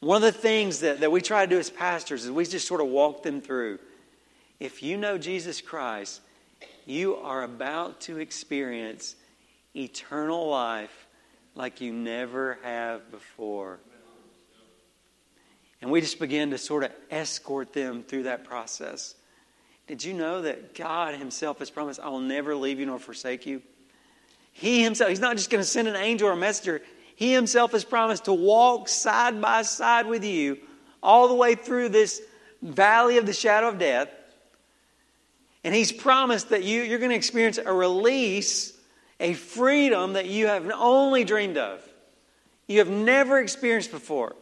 one 0.00 0.16
of 0.16 0.22
the 0.22 0.38
things 0.38 0.80
that, 0.80 1.00
that 1.00 1.10
we 1.10 1.20
try 1.20 1.46
to 1.46 1.50
do 1.50 1.58
as 1.58 1.70
pastors 1.70 2.24
is 2.24 2.30
we 2.30 2.44
just 2.44 2.66
sort 2.66 2.80
of 2.80 2.88
walk 2.88 3.22
them 3.22 3.40
through. 3.40 3.78
If 4.60 4.82
you 4.82 4.96
know 4.96 5.18
Jesus 5.18 5.60
Christ, 5.60 6.20
you 6.84 7.16
are 7.16 7.42
about 7.42 8.00
to 8.02 8.18
experience 8.18 9.16
eternal 9.74 10.48
life 10.48 11.06
like 11.54 11.80
you 11.80 11.92
never 11.92 12.58
have 12.62 13.10
before. 13.10 13.78
And 15.82 15.90
we 15.90 16.00
just 16.00 16.18
begin 16.18 16.50
to 16.50 16.58
sort 16.58 16.84
of 16.84 16.92
escort 17.10 17.72
them 17.72 18.02
through 18.02 18.24
that 18.24 18.44
process. 18.44 19.14
Did 19.86 20.02
you 20.02 20.14
know 20.14 20.42
that 20.42 20.74
God 20.74 21.14
Himself 21.14 21.58
has 21.58 21.70
promised, 21.70 22.00
I 22.00 22.08
will 22.08 22.20
never 22.20 22.54
leave 22.56 22.80
you 22.80 22.86
nor 22.86 22.98
forsake 22.98 23.46
you? 23.46 23.62
He 24.52 24.82
himself, 24.82 25.10
he's 25.10 25.20
not 25.20 25.36
just 25.36 25.50
going 25.50 25.62
to 25.62 25.68
send 25.68 25.86
an 25.86 25.96
angel 25.96 26.28
or 26.28 26.32
a 26.32 26.36
messenger. 26.36 26.80
He 27.16 27.32
himself 27.32 27.72
has 27.72 27.84
promised 27.84 28.26
to 28.26 28.32
walk 28.32 28.88
side 28.88 29.40
by 29.40 29.62
side 29.62 30.06
with 30.06 30.22
you 30.22 30.58
all 31.02 31.28
the 31.28 31.34
way 31.34 31.54
through 31.54 31.88
this 31.88 32.20
valley 32.62 33.16
of 33.16 33.26
the 33.26 33.32
shadow 33.32 33.68
of 33.68 33.78
death. 33.78 34.10
And 35.64 35.74
he's 35.74 35.90
promised 35.90 36.50
that 36.50 36.62
you, 36.62 36.82
you're 36.82 36.98
going 36.98 37.10
to 37.10 37.16
experience 37.16 37.58
a 37.58 37.72
release, 37.72 38.72
a 39.18 39.32
freedom 39.32 40.12
that 40.12 40.26
you 40.26 40.46
have 40.46 40.70
only 40.70 41.24
dreamed 41.24 41.56
of. 41.56 41.82
You 42.66 42.80
have 42.80 42.90
never 42.90 43.40
experienced 43.40 43.90
before. 43.90 44.36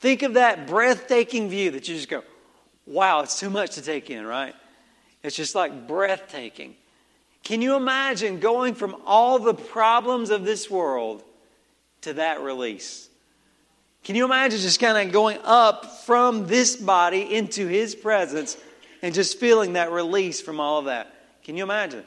Think 0.00 0.22
of 0.22 0.34
that 0.34 0.66
breathtaking 0.66 1.48
view 1.48 1.70
that 1.70 1.86
you 1.86 1.94
just 1.94 2.08
go, 2.08 2.24
wow, 2.86 3.20
it's 3.20 3.38
too 3.38 3.50
much 3.50 3.76
to 3.76 3.82
take 3.82 4.10
in, 4.10 4.26
right? 4.26 4.54
It's 5.22 5.36
just 5.36 5.54
like 5.54 5.86
breathtaking. 5.86 6.74
Can 7.44 7.62
you 7.62 7.76
imagine 7.76 8.40
going 8.40 8.74
from 8.74 8.96
all 9.06 9.38
the 9.38 9.54
problems 9.54 10.30
of 10.30 10.44
this 10.44 10.68
world 10.68 11.22
to 12.02 12.14
that 12.14 12.40
release? 12.42 13.08
Can 14.04 14.16
you 14.16 14.24
imagine 14.24 14.58
just 14.58 14.80
kind 14.80 15.06
of 15.06 15.12
going 15.12 15.38
up 15.44 16.04
from 16.04 16.46
this 16.46 16.76
body 16.76 17.34
into 17.34 17.66
his 17.68 17.94
presence 17.94 18.56
and 19.00 19.14
just 19.14 19.38
feeling 19.38 19.74
that 19.74 19.92
release 19.92 20.40
from 20.40 20.60
all 20.60 20.78
of 20.78 20.86
that? 20.86 21.14
Can 21.44 21.56
you 21.56 21.62
imagine? 21.62 22.04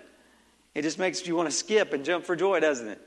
It 0.73 0.81
just 0.81 0.99
makes 0.99 1.25
you 1.25 1.35
want 1.35 1.49
to 1.49 1.55
skip 1.55 1.93
and 1.93 2.03
jump 2.03 2.25
for 2.25 2.35
joy, 2.35 2.59
doesn't 2.59 2.87
it? 2.87 3.01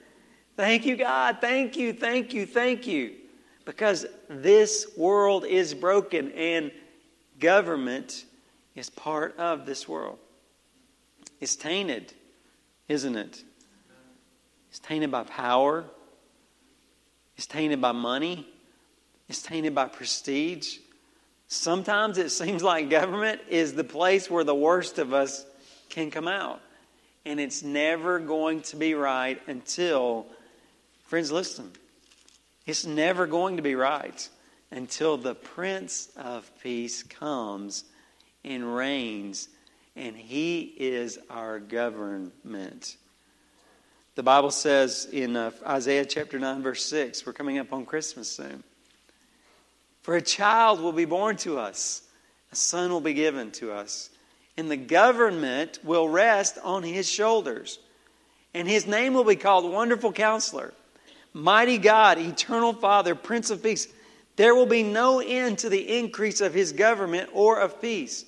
Thank 0.56 0.86
you, 0.86 0.96
God. 0.96 1.38
Thank 1.40 1.76
you, 1.76 1.92
thank 1.92 2.32
you, 2.32 2.46
thank 2.46 2.86
you. 2.86 3.12
Because 3.66 4.06
this 4.28 4.90
world 4.96 5.44
is 5.44 5.74
broken 5.74 6.32
and 6.32 6.72
government 7.38 8.24
is 8.74 8.88
part 8.88 9.36
of 9.36 9.66
this 9.66 9.86
world. 9.86 10.18
It's 11.40 11.56
tainted, 11.56 12.14
isn't 12.88 13.16
it? 13.16 13.44
It's 14.70 14.78
tainted 14.78 15.10
by 15.10 15.24
power, 15.24 15.84
it's 17.38 17.46
tainted 17.46 17.80
by 17.80 17.92
money, 17.92 18.44
it's 19.28 19.40
tainted 19.40 19.72
by 19.72 19.86
prestige. 19.86 20.78
Sometimes 21.46 22.18
it 22.18 22.30
seems 22.32 22.64
like 22.64 22.90
government 22.90 23.40
is 23.48 23.74
the 23.74 23.84
place 23.84 24.28
where 24.28 24.44
the 24.44 24.54
worst 24.54 24.98
of 24.98 25.14
us 25.14 25.46
can 25.88 26.10
come 26.10 26.26
out. 26.26 26.60
And 27.24 27.38
it's 27.38 27.62
never 27.62 28.18
going 28.18 28.62
to 28.62 28.76
be 28.76 28.94
right 28.94 29.40
until, 29.46 30.26
friends, 31.04 31.30
listen, 31.30 31.70
it's 32.66 32.84
never 32.84 33.26
going 33.26 33.56
to 33.56 33.62
be 33.62 33.76
right 33.76 34.28
until 34.72 35.16
the 35.16 35.34
Prince 35.34 36.10
of 36.16 36.50
Peace 36.60 37.04
comes 37.04 37.84
and 38.44 38.74
reigns, 38.74 39.48
and 39.94 40.16
he 40.16 40.74
is 40.76 41.18
our 41.30 41.60
government. 41.60 42.96
The 44.18 44.24
Bible 44.24 44.50
says 44.50 45.06
in 45.12 45.36
uh, 45.36 45.52
Isaiah 45.64 46.04
chapter 46.04 46.40
9, 46.40 46.60
verse 46.60 46.84
6, 46.86 47.24
we're 47.24 47.32
coming 47.32 47.58
up 47.58 47.72
on 47.72 47.86
Christmas 47.86 48.28
soon. 48.28 48.64
For 50.02 50.16
a 50.16 50.20
child 50.20 50.80
will 50.80 50.90
be 50.90 51.04
born 51.04 51.36
to 51.36 51.60
us, 51.60 52.02
a 52.50 52.56
son 52.56 52.90
will 52.90 53.00
be 53.00 53.14
given 53.14 53.52
to 53.52 53.70
us, 53.70 54.10
and 54.56 54.68
the 54.68 54.76
government 54.76 55.78
will 55.84 56.08
rest 56.08 56.58
on 56.64 56.82
his 56.82 57.08
shoulders. 57.08 57.78
And 58.54 58.66
his 58.66 58.88
name 58.88 59.14
will 59.14 59.22
be 59.22 59.36
called 59.36 59.72
Wonderful 59.72 60.10
Counselor, 60.10 60.74
Mighty 61.32 61.78
God, 61.78 62.18
Eternal 62.18 62.72
Father, 62.72 63.14
Prince 63.14 63.50
of 63.50 63.62
Peace. 63.62 63.86
There 64.34 64.56
will 64.56 64.66
be 64.66 64.82
no 64.82 65.20
end 65.20 65.58
to 65.58 65.68
the 65.68 65.96
increase 65.96 66.40
of 66.40 66.54
his 66.54 66.72
government 66.72 67.30
or 67.32 67.60
of 67.60 67.80
peace 67.80 68.24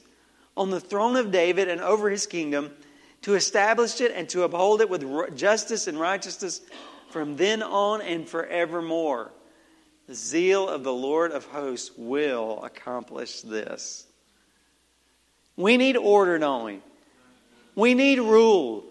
on 0.56 0.70
the 0.70 0.78
throne 0.78 1.16
of 1.16 1.32
David 1.32 1.66
and 1.66 1.80
over 1.80 2.08
his 2.08 2.28
kingdom 2.28 2.70
to 3.22 3.34
establish 3.34 4.00
it 4.00 4.12
and 4.14 4.28
to 4.30 4.42
uphold 4.42 4.80
it 4.80 4.88
with 4.88 5.36
justice 5.36 5.86
and 5.86 5.98
righteousness 5.98 6.60
from 7.10 7.36
then 7.36 7.62
on 7.62 8.00
and 8.00 8.28
forevermore. 8.28 9.32
The 10.06 10.14
zeal 10.14 10.68
of 10.68 10.82
the 10.82 10.92
Lord 10.92 11.32
of 11.32 11.44
hosts 11.46 11.90
will 11.96 12.62
accomplish 12.64 13.42
this. 13.42 14.06
We 15.56 15.76
need 15.76 15.96
order, 15.96 16.38
we? 16.64 16.80
We 17.74 17.94
need 17.94 18.18
rule. 18.18 18.84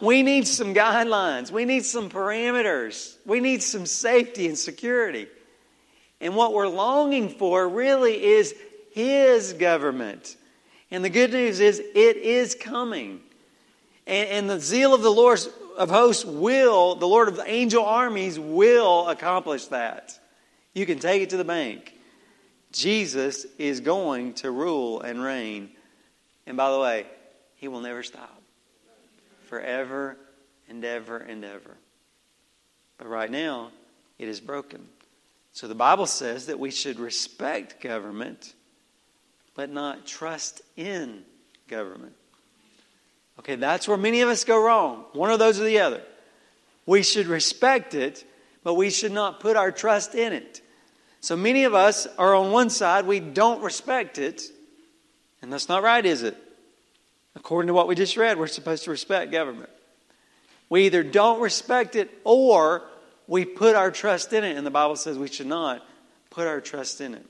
We 0.00 0.22
need 0.22 0.46
some 0.46 0.74
guidelines. 0.74 1.50
We 1.50 1.64
need 1.64 1.84
some 1.84 2.10
parameters. 2.10 3.16
We 3.26 3.40
need 3.40 3.62
some 3.62 3.86
safety 3.86 4.46
and 4.46 4.58
security. 4.58 5.28
And 6.20 6.36
what 6.36 6.52
we're 6.52 6.68
longing 6.68 7.28
for 7.28 7.68
really 7.68 8.22
is 8.22 8.54
His 8.92 9.52
government. 9.52 10.36
And 10.90 11.04
the 11.04 11.10
good 11.10 11.32
news 11.32 11.60
is 11.60 11.80
it 11.80 12.16
is 12.16 12.54
coming. 12.54 13.20
And, 14.06 14.28
and 14.28 14.50
the 14.50 14.60
zeal 14.60 14.94
of 14.94 15.02
the 15.02 15.10
Lord 15.10 15.40
of 15.76 15.90
hosts 15.90 16.24
will, 16.24 16.94
the 16.94 17.08
Lord 17.08 17.28
of 17.28 17.36
the 17.36 17.50
angel 17.50 17.84
armies 17.84 18.38
will 18.38 19.08
accomplish 19.08 19.66
that. 19.66 20.18
You 20.72 20.86
can 20.86 20.98
take 20.98 21.22
it 21.22 21.30
to 21.30 21.36
the 21.36 21.44
bank. 21.44 21.92
Jesus 22.72 23.46
is 23.58 23.80
going 23.80 24.34
to 24.34 24.50
rule 24.50 25.00
and 25.00 25.22
reign. 25.22 25.70
And 26.46 26.56
by 26.56 26.70
the 26.70 26.78
way, 26.78 27.06
he 27.56 27.68
will 27.68 27.80
never 27.80 28.02
stop. 28.02 28.42
Forever 29.46 30.16
and 30.68 30.84
ever 30.84 31.18
and 31.18 31.44
ever. 31.44 31.76
But 32.98 33.08
right 33.08 33.30
now, 33.30 33.70
it 34.18 34.28
is 34.28 34.40
broken. 34.40 34.86
So 35.52 35.68
the 35.68 35.74
Bible 35.74 36.06
says 36.06 36.46
that 36.46 36.58
we 36.58 36.72
should 36.72 36.98
respect 36.98 37.80
government, 37.80 38.54
but 39.54 39.70
not 39.70 40.06
trust 40.06 40.62
in 40.76 41.22
government. 41.68 42.14
Okay, 43.38 43.56
that's 43.56 43.88
where 43.88 43.96
many 43.96 44.20
of 44.20 44.28
us 44.28 44.44
go 44.44 44.62
wrong. 44.62 45.04
One 45.12 45.30
of 45.30 45.38
those 45.38 45.60
or 45.60 45.64
the 45.64 45.80
other. 45.80 46.02
We 46.86 47.02
should 47.02 47.26
respect 47.26 47.94
it, 47.94 48.24
but 48.62 48.74
we 48.74 48.90
should 48.90 49.12
not 49.12 49.40
put 49.40 49.56
our 49.56 49.72
trust 49.72 50.14
in 50.14 50.32
it. 50.32 50.60
So 51.20 51.36
many 51.36 51.64
of 51.64 51.74
us 51.74 52.06
are 52.18 52.34
on 52.34 52.52
one 52.52 52.70
side, 52.70 53.06
we 53.06 53.18
don't 53.18 53.62
respect 53.62 54.18
it, 54.18 54.42
and 55.40 55.52
that's 55.52 55.68
not 55.68 55.82
right, 55.82 56.04
is 56.04 56.22
it? 56.22 56.36
According 57.34 57.68
to 57.68 57.74
what 57.74 57.88
we 57.88 57.94
just 57.94 58.16
read, 58.16 58.38
we're 58.38 58.46
supposed 58.46 58.84
to 58.84 58.90
respect 58.90 59.32
government. 59.32 59.70
We 60.68 60.86
either 60.86 61.02
don't 61.02 61.40
respect 61.40 61.96
it 61.96 62.10
or 62.24 62.82
we 63.26 63.44
put 63.44 63.74
our 63.74 63.90
trust 63.90 64.32
in 64.32 64.44
it, 64.44 64.56
and 64.56 64.66
the 64.66 64.70
Bible 64.70 64.96
says 64.96 65.18
we 65.18 65.28
should 65.28 65.46
not 65.46 65.84
put 66.30 66.46
our 66.46 66.60
trust 66.60 67.00
in 67.00 67.14
it. 67.14 67.24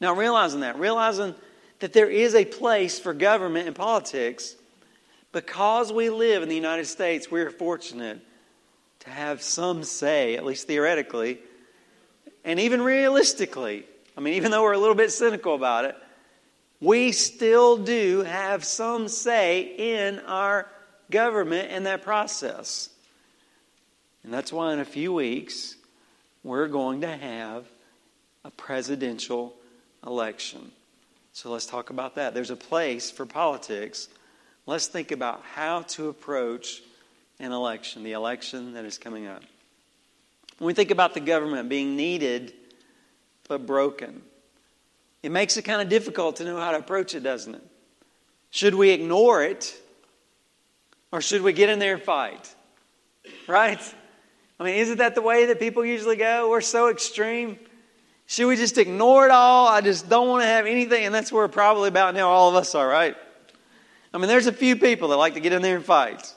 Now, 0.00 0.14
realizing 0.14 0.60
that, 0.60 0.78
realizing 0.78 1.34
that 1.80 1.92
there 1.92 2.10
is 2.10 2.34
a 2.34 2.44
place 2.44 2.98
for 2.98 3.12
government 3.14 3.66
and 3.66 3.76
politics, 3.76 4.55
because 5.36 5.92
we 5.92 6.08
live 6.08 6.42
in 6.42 6.48
the 6.48 6.54
United 6.54 6.86
States, 6.86 7.30
we 7.30 7.42
are 7.42 7.50
fortunate 7.50 8.20
to 9.00 9.10
have 9.10 9.42
some 9.42 9.84
say, 9.84 10.34
at 10.34 10.46
least 10.46 10.66
theoretically, 10.66 11.38
and 12.42 12.58
even 12.58 12.80
realistically. 12.80 13.84
I 14.16 14.22
mean, 14.22 14.32
even 14.32 14.50
though 14.50 14.62
we're 14.62 14.72
a 14.72 14.78
little 14.78 14.94
bit 14.94 15.12
cynical 15.12 15.54
about 15.54 15.84
it, 15.84 15.94
we 16.80 17.12
still 17.12 17.76
do 17.76 18.22
have 18.22 18.64
some 18.64 19.08
say 19.08 19.60
in 19.76 20.20
our 20.20 20.70
government 21.10 21.68
and 21.70 21.84
that 21.84 22.00
process. 22.00 22.88
And 24.24 24.32
that's 24.32 24.50
why 24.50 24.72
in 24.72 24.78
a 24.78 24.86
few 24.86 25.12
weeks, 25.12 25.76
we're 26.44 26.68
going 26.68 27.02
to 27.02 27.14
have 27.14 27.66
a 28.42 28.50
presidential 28.50 29.54
election. 30.06 30.72
So 31.34 31.50
let's 31.50 31.66
talk 31.66 31.90
about 31.90 32.14
that. 32.14 32.32
There's 32.32 32.50
a 32.50 32.56
place 32.56 33.10
for 33.10 33.26
politics. 33.26 34.08
Let's 34.66 34.88
think 34.88 35.12
about 35.12 35.42
how 35.54 35.82
to 35.82 36.08
approach 36.08 36.82
an 37.38 37.52
election, 37.52 38.02
the 38.02 38.12
election 38.12 38.74
that 38.74 38.84
is 38.84 38.98
coming 38.98 39.26
up. 39.26 39.42
When 40.58 40.66
we 40.66 40.74
think 40.74 40.90
about 40.90 41.14
the 41.14 41.20
government 41.20 41.68
being 41.68 41.96
needed 41.96 42.52
but 43.48 43.64
broken, 43.64 44.22
it 45.22 45.30
makes 45.30 45.56
it 45.56 45.62
kind 45.62 45.80
of 45.80 45.88
difficult 45.88 46.36
to 46.36 46.44
know 46.44 46.58
how 46.58 46.72
to 46.72 46.78
approach 46.78 47.14
it, 47.14 47.22
doesn't 47.22 47.54
it? 47.54 47.62
Should 48.50 48.74
we 48.74 48.90
ignore 48.90 49.42
it 49.42 49.80
or 51.12 51.20
should 51.20 51.42
we 51.42 51.52
get 51.52 51.68
in 51.68 51.78
there 51.78 51.94
and 51.94 52.02
fight? 52.02 52.52
Right? 53.46 53.80
I 54.58 54.64
mean, 54.64 54.76
isn't 54.76 54.98
that 54.98 55.14
the 55.14 55.22
way 55.22 55.46
that 55.46 55.60
people 55.60 55.84
usually 55.84 56.16
go? 56.16 56.50
We're 56.50 56.60
so 56.60 56.88
extreme. 56.88 57.58
Should 58.26 58.48
we 58.48 58.56
just 58.56 58.78
ignore 58.78 59.26
it 59.26 59.30
all? 59.30 59.68
I 59.68 59.80
just 59.80 60.08
don't 60.08 60.28
want 60.28 60.42
to 60.42 60.46
have 60.46 60.66
anything. 60.66 61.04
And 61.04 61.14
that's 61.14 61.30
where 61.30 61.46
probably 61.46 61.88
about 61.88 62.14
now 62.14 62.30
all 62.30 62.48
of 62.48 62.56
us 62.56 62.74
are, 62.74 62.88
right? 62.88 63.16
I 64.16 64.18
mean, 64.18 64.28
there's 64.28 64.46
a 64.46 64.52
few 64.52 64.76
people 64.76 65.08
that 65.08 65.16
like 65.16 65.34
to 65.34 65.40
get 65.40 65.52
in 65.52 65.60
there 65.60 65.76
and 65.76 65.84
fight. 65.84 66.34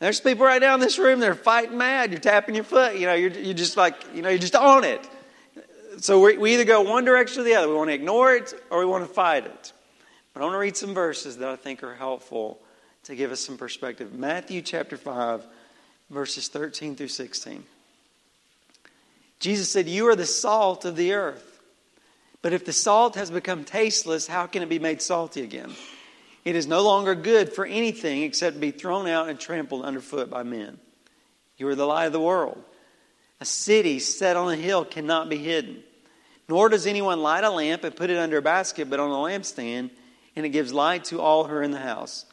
There's 0.00 0.20
people 0.20 0.44
right 0.44 0.60
now 0.60 0.74
in 0.74 0.80
this 0.80 0.98
room 0.98 1.20
that 1.20 1.28
are 1.28 1.36
fighting 1.36 1.78
mad. 1.78 2.10
You're 2.10 2.18
tapping 2.18 2.56
your 2.56 2.64
foot. 2.64 2.96
You 2.96 3.06
know, 3.06 3.14
you're, 3.14 3.30
you're 3.30 3.54
just 3.54 3.76
like, 3.76 3.94
you 4.12 4.22
know, 4.22 4.28
you're 4.28 4.40
just 4.40 4.56
on 4.56 4.82
it. 4.82 5.08
So 5.98 6.20
we, 6.20 6.36
we 6.36 6.54
either 6.54 6.64
go 6.64 6.80
one 6.80 7.04
direction 7.04 7.42
or 7.42 7.44
the 7.44 7.54
other. 7.54 7.68
We 7.68 7.76
want 7.76 7.90
to 7.90 7.94
ignore 7.94 8.34
it 8.34 8.52
or 8.70 8.80
we 8.80 8.86
want 8.86 9.06
to 9.06 9.14
fight 9.14 9.46
it. 9.46 9.72
But 10.34 10.40
I 10.40 10.42
want 10.42 10.54
to 10.54 10.58
read 10.58 10.76
some 10.76 10.94
verses 10.94 11.36
that 11.36 11.48
I 11.48 11.54
think 11.54 11.84
are 11.84 11.94
helpful 11.94 12.58
to 13.04 13.14
give 13.14 13.30
us 13.30 13.38
some 13.38 13.56
perspective. 13.56 14.12
Matthew 14.12 14.60
chapter 14.60 14.96
5 14.96 15.46
verses 16.10 16.48
13 16.48 16.96
through 16.96 17.06
16. 17.06 17.62
Jesus 19.38 19.70
said, 19.70 19.86
You 19.86 20.08
are 20.08 20.16
the 20.16 20.26
salt 20.26 20.84
of 20.84 20.96
the 20.96 21.12
earth. 21.12 21.60
But 22.40 22.52
if 22.52 22.64
the 22.64 22.72
salt 22.72 23.14
has 23.14 23.30
become 23.30 23.62
tasteless, 23.62 24.26
how 24.26 24.48
can 24.48 24.64
it 24.64 24.68
be 24.68 24.80
made 24.80 25.00
salty 25.00 25.42
again? 25.42 25.70
It 26.44 26.56
is 26.56 26.66
no 26.66 26.82
longer 26.82 27.14
good 27.14 27.52
for 27.52 27.64
anything 27.64 28.22
except 28.22 28.56
to 28.56 28.60
be 28.60 28.72
thrown 28.72 29.06
out 29.06 29.28
and 29.28 29.38
trampled 29.38 29.84
underfoot 29.84 30.28
by 30.28 30.42
men. 30.42 30.78
You 31.56 31.68
are 31.68 31.74
the 31.74 31.86
light 31.86 32.06
of 32.06 32.12
the 32.12 32.20
world. 32.20 32.62
A 33.40 33.44
city 33.44 33.98
set 33.98 34.36
on 34.36 34.52
a 34.52 34.56
hill 34.56 34.84
cannot 34.84 35.28
be 35.28 35.36
hidden. 35.36 35.82
Nor 36.48 36.68
does 36.68 36.86
anyone 36.86 37.22
light 37.22 37.44
a 37.44 37.50
lamp 37.50 37.84
and 37.84 37.94
put 37.94 38.10
it 38.10 38.18
under 38.18 38.38
a 38.38 38.42
basket, 38.42 38.90
but 38.90 39.00
on 39.00 39.10
a 39.10 39.14
lampstand, 39.14 39.90
and 40.34 40.46
it 40.46 40.50
gives 40.50 40.72
light 40.72 41.04
to 41.06 41.20
all 41.20 41.44
who 41.44 41.54
are 41.54 41.62
in 41.62 41.70
the 41.70 41.78
house. 41.78 42.24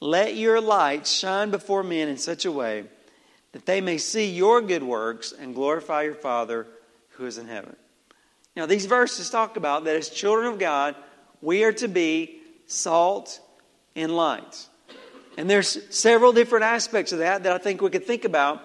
Let 0.00 0.36
your 0.36 0.60
light 0.60 1.06
shine 1.06 1.50
before 1.50 1.82
men 1.82 2.08
in 2.08 2.16
such 2.16 2.44
a 2.44 2.52
way 2.52 2.84
that 3.52 3.66
they 3.66 3.80
may 3.80 3.98
see 3.98 4.30
your 4.30 4.62
good 4.62 4.82
works 4.82 5.32
and 5.32 5.54
glorify 5.54 6.02
your 6.02 6.14
Father 6.14 6.66
who 7.10 7.26
is 7.26 7.36
in 7.36 7.48
heaven. 7.48 7.76
Now, 8.56 8.66
these 8.66 8.86
verses 8.86 9.30
talk 9.30 9.56
about 9.56 9.84
that 9.84 9.96
as 9.96 10.08
children 10.08 10.46
of 10.52 10.58
God, 10.58 10.94
we 11.42 11.64
are 11.64 11.72
to 11.74 11.88
be 11.88 12.39
salt 12.70 13.40
and 13.96 14.14
light. 14.14 14.66
And 15.36 15.48
there's 15.48 15.78
several 15.94 16.32
different 16.32 16.64
aspects 16.64 17.12
of 17.12 17.20
that 17.20 17.44
that 17.44 17.52
I 17.52 17.58
think 17.58 17.80
we 17.80 17.90
could 17.90 18.06
think 18.06 18.24
about. 18.24 18.62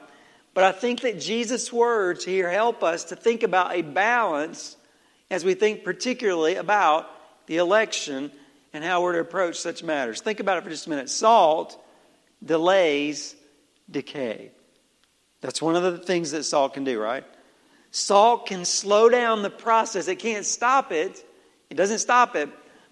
But 0.53 0.63
I 0.63 0.71
think 0.71 1.01
that 1.01 1.19
Jesus' 1.19 1.71
words 1.71 2.23
here 2.23 2.49
help 2.49 2.83
us 2.83 3.05
to 3.05 3.15
think 3.15 3.43
about 3.43 3.75
a 3.75 3.81
balance 3.81 4.77
as 5.29 5.43
we 5.43 5.53
think 5.53 5.83
particularly 5.83 6.55
about 6.55 7.09
the 7.47 7.57
election 7.57 8.31
and 8.73 8.83
how 8.83 9.01
we're 9.01 9.13
to 9.13 9.19
approach 9.19 9.57
such 9.57 9.83
matters. 9.83 10.21
Think 10.21 10.39
about 10.39 10.57
it 10.57 10.63
for 10.63 10.69
just 10.69 10.87
a 10.87 10.89
minute. 10.89 11.09
Salt 11.09 11.81
delays 12.43 13.35
decay. 13.89 14.51
That's 15.41 15.61
one 15.61 15.75
of 15.75 15.83
the 15.83 15.97
things 15.97 16.31
that 16.31 16.43
salt 16.43 16.73
can 16.73 16.83
do, 16.83 16.99
right? 16.99 17.23
Salt 17.91 18.47
can 18.47 18.65
slow 18.65 19.09
down 19.09 19.41
the 19.41 19.49
process. 19.49 20.07
It 20.07 20.19
can't 20.19 20.45
stop 20.45 20.91
it, 20.91 21.23
it 21.69 21.75
doesn't 21.75 21.99
stop 21.99 22.35
it, 22.35 22.49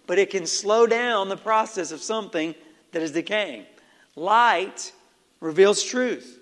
but 0.08 0.20
it 0.20 0.30
can 0.30 0.46
slow 0.46 0.86
down 0.86 1.30
the 1.30 1.38
process 1.38 1.92
of 1.92 2.02
something 2.02 2.56
that 2.92 3.02
is 3.02 3.12
decaying. 3.12 3.66
Light 4.16 4.92
reveals 5.40 5.84
truth. 5.84 6.40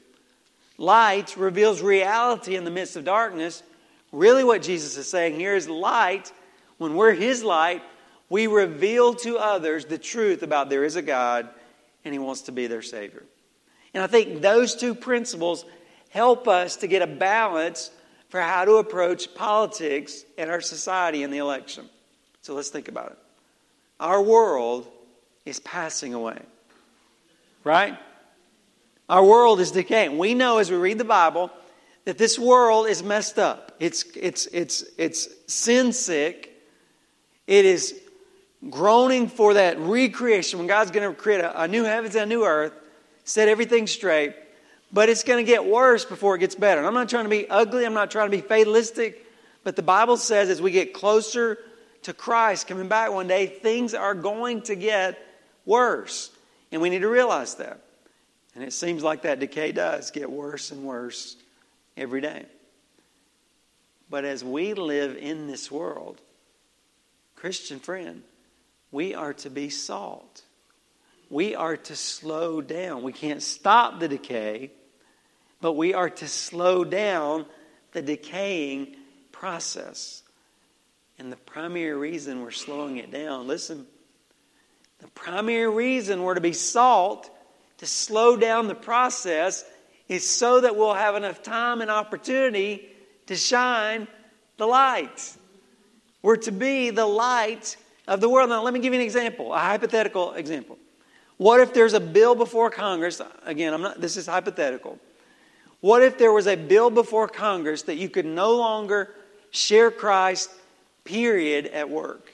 Light 0.77 1.35
reveals 1.37 1.81
reality 1.81 2.55
in 2.55 2.63
the 2.63 2.71
midst 2.71 2.95
of 2.95 3.05
darkness. 3.05 3.63
Really, 4.11 4.43
what 4.43 4.61
Jesus 4.61 4.97
is 4.97 5.07
saying 5.07 5.35
here 5.35 5.55
is 5.55 5.69
light, 5.69 6.31
when 6.77 6.95
we're 6.95 7.13
His 7.13 7.43
light, 7.43 7.83
we 8.29 8.47
reveal 8.47 9.13
to 9.15 9.37
others 9.37 9.85
the 9.85 9.97
truth 9.97 10.41
about 10.41 10.69
there 10.69 10.83
is 10.83 10.95
a 10.95 11.01
God 11.01 11.49
and 12.03 12.13
He 12.13 12.19
wants 12.19 12.41
to 12.43 12.51
be 12.51 12.67
their 12.67 12.81
Savior. 12.81 13.23
And 13.93 14.03
I 14.03 14.07
think 14.07 14.41
those 14.41 14.75
two 14.75 14.95
principles 14.95 15.65
help 16.09 16.47
us 16.47 16.77
to 16.77 16.87
get 16.87 17.01
a 17.01 17.07
balance 17.07 17.91
for 18.29 18.41
how 18.41 18.65
to 18.65 18.75
approach 18.75 19.35
politics 19.35 20.23
and 20.37 20.49
our 20.49 20.61
society 20.61 21.23
in 21.23 21.31
the 21.31 21.37
election. 21.37 21.89
So 22.41 22.55
let's 22.55 22.69
think 22.69 22.87
about 22.87 23.11
it. 23.11 23.17
Our 24.01 24.21
world 24.21 24.87
is 25.45 25.59
passing 25.59 26.15
away, 26.15 26.39
right? 27.63 27.97
Our 29.07 29.23
world 29.23 29.59
is 29.59 29.69
decaying. 29.69 30.17
We 30.17 30.33
know 30.33 30.57
as 30.57 30.71
we 30.71 30.77
read 30.77 30.97
the 30.97 31.05
Bible 31.05 31.51
that 32.05 32.17
this 32.17 32.39
world 32.39 32.87
is 32.87 33.03
messed 33.03 33.37
up. 33.37 33.75
It's, 33.79 34.05
it's, 34.15 34.47
it's, 34.47 34.83
it's 34.97 35.29
sin 35.45 35.93
sick. 35.93 36.51
It 37.45 37.63
is 37.63 37.95
groaning 38.71 39.27
for 39.27 39.53
that 39.53 39.77
recreation 39.79 40.57
when 40.57 40.67
God's 40.67 40.89
going 40.89 41.07
to 41.07 41.15
create 41.15 41.41
a, 41.41 41.61
a 41.61 41.67
new 41.67 41.83
heavens 41.83 42.15
and 42.15 42.23
a 42.23 42.35
new 42.35 42.43
earth, 42.43 42.73
set 43.23 43.49
everything 43.49 43.85
straight. 43.85 44.33
But 44.91 45.09
it's 45.09 45.23
going 45.23 45.45
to 45.45 45.49
get 45.49 45.63
worse 45.63 46.05
before 46.05 46.35
it 46.35 46.39
gets 46.39 46.55
better. 46.55 46.79
And 46.79 46.87
I'm 46.87 46.95
not 46.95 47.07
trying 47.07 47.25
to 47.25 47.29
be 47.29 47.47
ugly, 47.47 47.85
I'm 47.85 47.93
not 47.93 48.09
trying 48.09 48.31
to 48.31 48.35
be 48.35 48.41
fatalistic, 48.41 49.27
but 49.63 49.75
the 49.75 49.83
Bible 49.83 50.17
says 50.17 50.49
as 50.49 50.59
we 50.59 50.71
get 50.71 50.91
closer 50.91 51.59
to 52.03 52.13
Christ 52.13 52.67
coming 52.67 52.87
back 52.87 53.11
one 53.11 53.27
day, 53.27 53.47
things 53.47 53.93
are 53.93 54.15
going 54.15 54.61
to 54.63 54.75
get 54.75 55.17
worse. 55.65 56.31
And 56.71 56.81
we 56.81 56.89
need 56.89 57.01
to 57.01 57.09
realize 57.09 57.55
that. 57.55 57.81
And 58.55 58.63
it 58.63 58.73
seems 58.73 59.03
like 59.03 59.21
that 59.21 59.39
decay 59.39 59.71
does 59.71 60.11
get 60.11 60.29
worse 60.29 60.71
and 60.71 60.83
worse 60.83 61.37
every 61.95 62.21
day. 62.21 62.45
But 64.09 64.25
as 64.25 64.43
we 64.43 64.73
live 64.73 65.15
in 65.15 65.47
this 65.47 65.71
world, 65.71 66.19
Christian 67.35 67.79
friend, 67.79 68.23
we 68.91 69.15
are 69.15 69.33
to 69.35 69.49
be 69.49 69.69
salt. 69.69 70.43
We 71.29 71.55
are 71.55 71.77
to 71.77 71.95
slow 71.95 72.61
down. 72.61 73.03
We 73.03 73.13
can't 73.13 73.41
stop 73.41 74.01
the 74.01 74.09
decay, 74.09 74.71
but 75.61 75.73
we 75.73 75.93
are 75.93 76.09
to 76.09 76.27
slow 76.27 76.83
down 76.83 77.45
the 77.93 78.01
decaying 78.01 78.95
process. 79.31 80.23
And 81.21 81.31
the 81.31 81.37
primary 81.37 81.93
reason 81.93 82.41
we're 82.41 82.49
slowing 82.49 82.97
it 82.97 83.11
down, 83.11 83.47
listen, 83.47 83.85
the 84.97 85.07
primary 85.09 85.69
reason 85.69 86.23
we're 86.23 86.33
to 86.33 86.41
be 86.41 86.51
salt, 86.51 87.29
to 87.77 87.85
slow 87.85 88.35
down 88.35 88.67
the 88.67 88.73
process, 88.73 89.63
is 90.07 90.27
so 90.27 90.61
that 90.61 90.75
we'll 90.75 90.95
have 90.95 91.15
enough 91.15 91.43
time 91.43 91.81
and 91.81 91.91
opportunity 91.91 92.89
to 93.27 93.35
shine 93.35 94.07
the 94.57 94.65
light. 94.65 95.37
We're 96.23 96.37
to 96.37 96.51
be 96.51 96.89
the 96.89 97.05
light 97.05 97.77
of 98.07 98.19
the 98.19 98.27
world. 98.27 98.49
Now, 98.49 98.63
let 98.63 98.73
me 98.73 98.79
give 98.79 98.91
you 98.91 98.99
an 98.99 99.05
example, 99.05 99.53
a 99.53 99.59
hypothetical 99.59 100.33
example. 100.33 100.79
What 101.37 101.59
if 101.59 101.71
there's 101.71 101.93
a 101.93 101.99
bill 101.99 102.33
before 102.33 102.71
Congress? 102.71 103.21
Again, 103.45 103.75
I'm 103.75 103.83
not, 103.83 104.01
this 104.01 104.17
is 104.17 104.25
hypothetical. 104.25 104.97
What 105.81 106.01
if 106.01 106.17
there 106.17 106.33
was 106.33 106.47
a 106.47 106.55
bill 106.55 106.89
before 106.89 107.27
Congress 107.27 107.83
that 107.83 107.97
you 107.97 108.09
could 108.09 108.25
no 108.25 108.55
longer 108.55 109.13
share 109.51 109.91
Christ, 109.91 110.49
period, 111.03 111.67
at 111.67 111.89
work? 111.89 112.31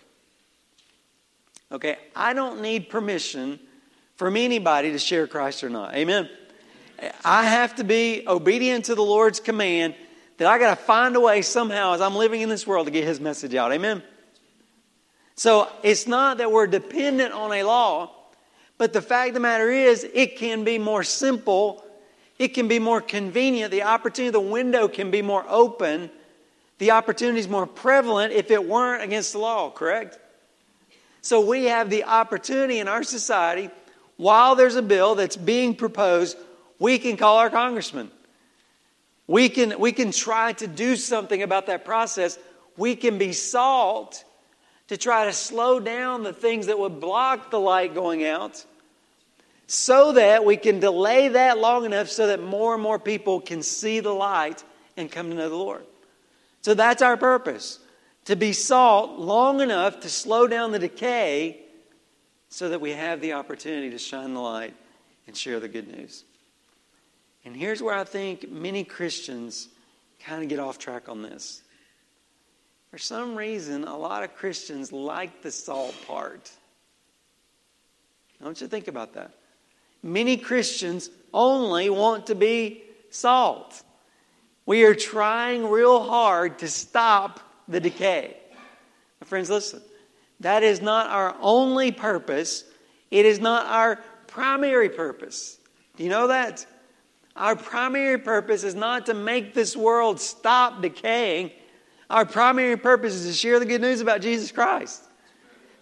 Okay, 1.72 1.98
I 2.16 2.34
don't 2.34 2.62
need 2.62 2.90
permission 2.90 3.60
from 4.16 4.38
anybody 4.38 4.92
to 4.92 5.00
share 5.00 5.28
Christ 5.28 5.64
or 5.64 5.70
not. 5.70 5.94
Amen. 5.96 6.30
I 7.24 7.44
have 7.44 7.76
to 7.76 7.84
be 7.84 8.24
obedient 8.28 8.86
to 8.86 8.96
the 8.96 9.04
Lord's 9.04 9.40
command 9.40 9.96
that 10.38 10.48
I 10.48 10.58
got 10.60 10.78
to 10.78 10.84
find 10.84 11.16
a 11.16 11.20
way 11.20 11.42
somehow 11.42 11.94
as 11.94 12.02
I'm 12.02 12.16
living 12.16 12.42
in 12.42 12.50
this 12.50 12.66
world 12.66 12.88
to 12.88 12.92
get 12.92 13.04
His 13.04 13.20
message 13.20 13.54
out. 13.54 13.72
Amen. 13.72 14.02
So 15.36 15.70
it's 15.84 16.08
not 16.08 16.40
that 16.40 16.52
we're 16.52 16.68
dependent 16.68 17.34
on 17.34 17.52
a 17.52 17.64
law, 17.64 18.12
but 18.78 18.94
the 18.94 19.02
fact 19.02 19.30
of 19.30 19.34
the 19.36 19.40
matter 19.40 19.70
is, 19.70 20.08
it 20.14 20.38
can 20.38 20.64
be 20.64 20.78
more 20.80 21.04
simple, 21.04 21.84
it 22.40 22.50
can 22.50 22.68
be 22.68 22.80
more 22.80 23.02
convenient, 23.02 23.72
the 23.72 23.84
opportunity, 23.84 24.32
the 24.32 24.40
window 24.40 24.88
can 24.88 25.12
be 25.12 25.22
more 25.22 25.46
open, 25.48 26.10
the 26.78 26.92
opportunity 26.92 27.40
is 27.40 27.48
more 27.48 27.66
prevalent 27.66 28.34
if 28.34 28.52
it 28.52 28.64
weren't 28.64 29.04
against 29.04 29.34
the 29.34 29.40
law, 29.40 29.70
correct? 29.70 30.20
So 31.22 31.42
we 31.42 31.66
have 31.66 31.90
the 31.90 32.04
opportunity 32.04 32.80
in 32.80 32.88
our 32.88 33.04
society, 33.04 33.70
while 34.18 34.56
there's 34.56 34.76
a 34.76 34.82
bill 34.82 35.16
that's 35.16 35.38
being 35.38 35.76
proposed, 35.76 36.38
we 36.80 37.00
can 37.00 37.18
call 37.18 37.38
our 37.38 37.50
congressman. 37.50 38.12
We 39.28 39.50
can, 39.50 39.80
we 39.80 39.92
can 39.92 40.12
try 40.12 40.54
to 40.54 40.68
do 40.68 40.96
something 40.96 41.44
about 41.44 41.68
that 41.68 41.84
process. 41.84 42.40
We 42.78 42.96
can 42.96 43.18
be 43.18 43.34
salt 43.34 44.24
to 44.88 44.98
try 44.98 45.26
to 45.26 45.34
slow 45.34 45.80
down 45.80 46.24
the 46.24 46.34
things 46.34 46.68
that 46.68 46.80
would 46.80 47.02
block 47.02 47.52
the 47.52 47.60
light 47.60 47.94
going 47.94 48.26
out 48.26 48.64
so 49.68 50.14
that 50.14 50.46
we 50.46 50.56
can 50.56 50.80
delay 50.80 51.28
that 51.28 51.58
long 51.58 51.84
enough 51.84 52.08
so 52.08 52.28
that 52.28 52.42
more 52.42 52.74
and 52.74 52.82
more 52.82 52.98
people 52.98 53.42
can 53.42 53.62
see 53.62 54.00
the 54.00 54.14
light 54.14 54.64
and 54.96 55.12
come 55.12 55.30
to 55.30 55.36
know 55.36 55.50
the 55.50 55.56
Lord. 55.56 55.84
So 56.68 56.74
that's 56.74 57.02
our 57.02 57.16
purpose 57.16 57.80
to 58.26 58.36
be 58.36 58.52
salt 58.52 59.18
long 59.18 59.62
enough 59.62 60.02
to 60.02 60.10
slow 60.10 60.48
down 60.48 60.74
the 60.74 60.80
decay 60.80 61.62
so 62.50 62.68
that 62.68 62.82
we 62.82 62.92
have 62.92 63.22
the 63.22 63.32
opportunity 63.32 63.90
to 63.92 63.98
shine 63.98 64.34
the 64.34 64.42
light 64.42 64.74
and 65.28 65.38
share 65.38 65.62
the 65.62 65.70
good 65.70 65.88
news. 65.88 66.26
And 67.46 67.56
here's 67.56 67.82
where 67.82 67.96
I 67.96 68.04
think 68.04 68.52
many 68.52 68.84
Christians 68.84 69.70
kind 70.20 70.44
of 70.44 70.50
get 70.50 70.60
off 70.60 70.78
track 70.78 71.08
on 71.08 71.22
this. 71.22 71.62
For 72.92 72.98
some 72.98 73.38
reason, 73.38 73.86
a 73.86 73.98
lot 73.98 74.26
of 74.26 74.36
Christians 74.36 74.92
like 74.92 75.42
the 75.42 75.52
salt 75.52 75.96
part. 76.06 76.52
I 78.42 78.44
want 78.44 78.60
you 78.60 78.68
to 78.68 78.72
think 78.72 78.90
about 78.90 79.14
that. 79.14 79.32
Many 80.04 80.36
Christians 80.36 81.12
only 81.34 81.90
want 81.90 82.28
to 82.28 82.36
be 82.36 82.84
salt. 83.10 83.84
We 84.68 84.84
are 84.84 84.94
trying 84.94 85.66
real 85.68 86.04
hard 86.04 86.60
to 86.60 86.68
stop 86.68 87.40
the 87.68 87.80
decay. 87.80 88.38
My 89.22 89.26
friends, 89.26 89.50
listen. 89.50 89.82
That 90.42 90.62
is 90.62 90.82
not 90.82 91.10
our 91.10 91.36
only 91.42 91.92
purpose. 91.92 92.64
It 93.10 93.26
is 93.26 93.40
not 93.40 93.66
our 93.66 93.96
primary 94.28 94.90
purpose. 94.90 95.58
Do 95.96 96.04
you 96.04 96.10
know 96.10 96.28
that? 96.28 96.66
Our 97.36 97.56
primary 97.56 98.18
purpose 98.18 98.64
is 98.64 98.76
not 98.76 99.06
to 99.06 99.14
make 99.14 99.54
this 99.54 99.76
world 99.76 100.20
stop 100.20 100.82
decaying. 100.82 101.52
Our 102.10 102.26
primary 102.26 102.78
purpose 102.78 103.14
is 103.14 103.26
to 103.26 103.34
share 103.34 103.60
the 103.60 103.66
good 103.66 103.82
news 103.82 104.02
about 104.02 104.22
Jesus 104.22 104.52
Christ. 104.52 105.04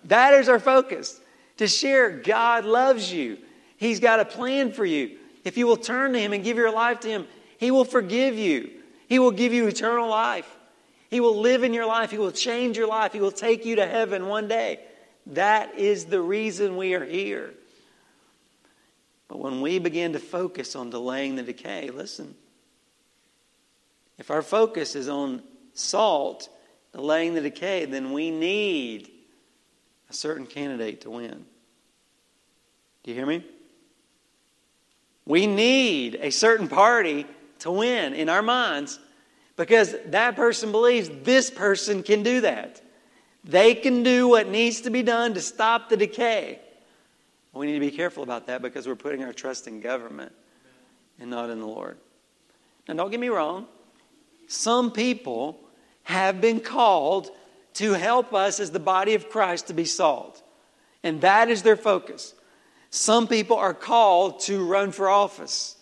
That 0.06 0.36
is 0.36 0.48
our 0.48 0.60
focus. 0.60 1.20
To 1.58 1.68
share 1.68 2.12
God 2.12 2.66
loves 2.66 3.12
you. 3.12 3.40
He's 3.78 4.00
got 4.00 4.20
a 4.20 4.26
plan 4.26 4.72
for 4.72 4.86
you. 4.86 5.18
If 5.44 5.58
you 5.58 5.66
will 5.66 5.78
turn 5.78 6.14
to 6.14 6.20
Him 6.20 6.34
and 6.34 6.44
give 6.44 6.58
your 6.58 6.72
life 6.72 7.00
to 7.02 7.08
Him, 7.08 7.28
He 7.58 7.72
will 7.72 7.86
forgive 7.86 8.38
you. 8.38 8.75
He 9.08 9.20
will 9.20 9.32
give 9.32 9.54
you 9.54 9.68
eternal 9.68 10.10
life. 10.10 10.50
He 11.10 11.20
will 11.20 11.40
live 11.40 11.64
in 11.64 11.74
your 11.74 11.86
life. 11.86 12.12
He 12.12 12.18
will 12.18 12.32
change 12.32 12.78
your 12.78 12.88
life. 12.88 13.14
He 13.14 13.20
will 13.20 13.32
take 13.32 13.66
you 13.66 13.78
to 13.78 13.86
heaven 13.86 14.28
one 14.28 14.48
day. 14.48 14.80
That 15.28 15.78
is 15.78 16.06
the 16.06 16.22
reason 16.22 16.78
we 16.78 16.94
are 16.94 17.06
here. 17.06 17.54
But 19.28 19.40
when 19.40 19.62
we 19.62 19.80
begin 19.80 20.14
to 20.14 20.20
focus 20.20 20.76
on 20.76 20.90
delaying 20.90 21.36
the 21.36 21.44
decay, 21.44 21.90
listen, 21.90 22.36
if 24.18 24.32
our 24.32 24.42
focus 24.42 24.96
is 24.96 25.10
on 25.10 25.42
salt 25.74 26.50
delaying 26.94 27.34
the 27.34 27.42
decay, 27.42 27.86
then 27.86 28.14
we 28.14 28.32
need 28.32 29.10
a 30.10 30.14
certain 30.14 30.46
candidate 30.46 31.02
to 31.02 31.10
win. 31.10 31.46
Do 33.04 33.12
you 33.12 33.16
hear 33.16 33.26
me? 33.26 33.44
We 35.26 35.48
need 35.48 36.20
a 36.22 36.30
certain 36.30 36.68
party 36.68 37.26
to 37.60 37.72
win 37.72 38.14
in 38.14 38.30
our 38.30 38.42
minds 38.42 39.00
because 39.56 39.96
that 40.08 40.36
person 40.36 40.72
believes 40.72 41.10
this 41.24 41.50
person 41.50 42.04
can 42.04 42.24
do 42.24 42.42
that. 42.42 42.82
They 43.44 43.76
can 43.76 44.04
do 44.04 44.28
what 44.28 44.48
needs 44.48 44.82
to 44.82 44.90
be 44.90 45.04
done 45.04 45.36
to 45.36 45.42
stop 45.42 45.90
the 45.90 45.98
decay. 45.98 46.60
We 47.54 47.68
need 47.68 47.76
to 47.76 47.80
be 47.80 47.92
careful 47.92 48.24
about 48.24 48.48
that 48.48 48.62
because 48.62 48.88
we're 48.88 48.96
putting 48.96 49.24
our 49.24 49.32
trust 49.32 49.68
in 49.68 49.80
government 49.80 50.34
and 51.20 51.30
not 51.30 51.50
in 51.50 51.60
the 51.60 51.66
Lord. 51.66 51.98
Now, 52.88 52.96
don't 52.96 53.12
get 53.12 53.20
me 53.20 53.30
wrong, 53.30 53.68
some 54.48 54.92
people 54.92 55.60
have 56.04 56.42
been 56.42 56.60
called 56.60 57.30
to 57.76 57.94
help 57.94 58.34
us 58.34 58.60
as 58.60 58.72
the 58.72 58.80
body 58.80 59.16
of 59.16 59.30
Christ 59.30 59.68
to 59.68 59.74
be 59.74 59.86
salt, 59.86 60.42
and 61.04 61.22
that 61.22 61.50
is 61.50 61.64
their 61.64 61.76
focus. 61.76 62.34
Some 62.90 63.28
people 63.28 63.58
are 63.58 63.74
called 63.74 64.42
to 64.42 64.66
run 64.66 64.92
for 64.92 65.10
office. 65.10 65.75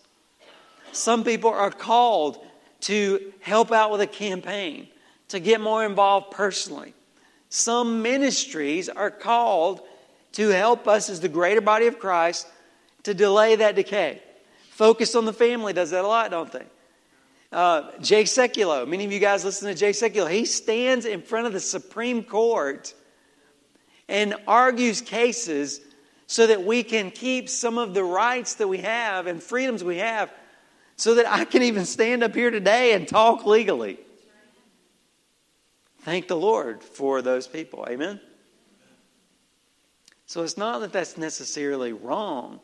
Some 0.93 1.23
people 1.23 1.49
are 1.49 1.71
called 1.71 2.45
to 2.81 3.33
help 3.41 3.71
out 3.71 3.91
with 3.91 4.01
a 4.01 4.07
campaign, 4.07 4.87
to 5.29 5.39
get 5.39 5.61
more 5.61 5.85
involved 5.85 6.31
personally. 6.31 6.93
Some 7.49 8.01
ministries 8.01 8.89
are 8.89 9.11
called 9.11 9.81
to 10.33 10.49
help 10.49 10.87
us 10.87 11.09
as 11.09 11.19
the 11.19 11.29
greater 11.29 11.61
body 11.61 11.87
of 11.87 11.99
Christ 11.99 12.47
to 13.03 13.13
delay 13.13 13.55
that 13.55 13.75
decay. 13.75 14.21
Focus 14.71 15.15
on 15.15 15.25
the 15.25 15.33
family 15.33 15.73
does 15.73 15.91
that 15.91 16.03
a 16.03 16.07
lot, 16.07 16.31
don't 16.31 16.51
they? 16.51 16.65
Uh, 17.51 17.91
Jay 18.01 18.23
Sekulow, 18.23 18.87
many 18.87 19.05
of 19.05 19.11
you 19.11 19.19
guys 19.19 19.45
listen 19.45 19.67
to 19.67 19.75
Jay 19.75 19.91
Sekulow. 19.91 20.29
He 20.29 20.45
stands 20.45 21.05
in 21.05 21.21
front 21.21 21.45
of 21.45 21.53
the 21.53 21.59
Supreme 21.59 22.23
Court 22.23 22.93
and 24.07 24.35
argues 24.47 25.01
cases 25.01 25.79
so 26.25 26.47
that 26.47 26.63
we 26.63 26.81
can 26.81 27.11
keep 27.11 27.49
some 27.49 27.77
of 27.77 27.93
the 27.93 28.03
rights 28.03 28.55
that 28.55 28.67
we 28.67 28.79
have 28.79 29.27
and 29.27 29.41
freedoms 29.41 29.83
we 29.83 29.97
have 29.97 30.31
so 30.95 31.15
that 31.15 31.31
I 31.31 31.45
can 31.45 31.63
even 31.63 31.85
stand 31.85 32.23
up 32.23 32.35
here 32.35 32.51
today 32.51 32.93
and 32.93 33.07
talk 33.07 33.45
legally. 33.45 33.99
Thank 36.01 36.27
the 36.27 36.35
Lord 36.35 36.83
for 36.83 37.21
those 37.21 37.47
people. 37.47 37.85
Amen? 37.89 38.19
So 40.25 40.43
it's 40.43 40.57
not 40.57 40.79
that 40.81 40.91
that's 40.91 41.17
necessarily 41.17 41.93
wrong. 41.93 42.59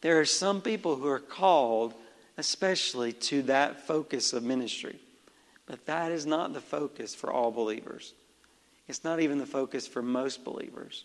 There 0.00 0.20
are 0.20 0.24
some 0.24 0.60
people 0.60 0.96
who 0.96 1.08
are 1.08 1.20
called 1.20 1.94
especially 2.36 3.12
to 3.12 3.42
that 3.42 3.86
focus 3.86 4.32
of 4.32 4.42
ministry. 4.42 4.98
But 5.66 5.86
that 5.86 6.12
is 6.12 6.26
not 6.26 6.52
the 6.52 6.60
focus 6.60 7.14
for 7.14 7.32
all 7.32 7.50
believers. 7.50 8.12
It's 8.88 9.04
not 9.04 9.20
even 9.20 9.38
the 9.38 9.46
focus 9.46 9.86
for 9.86 10.02
most 10.02 10.44
believers. 10.44 11.04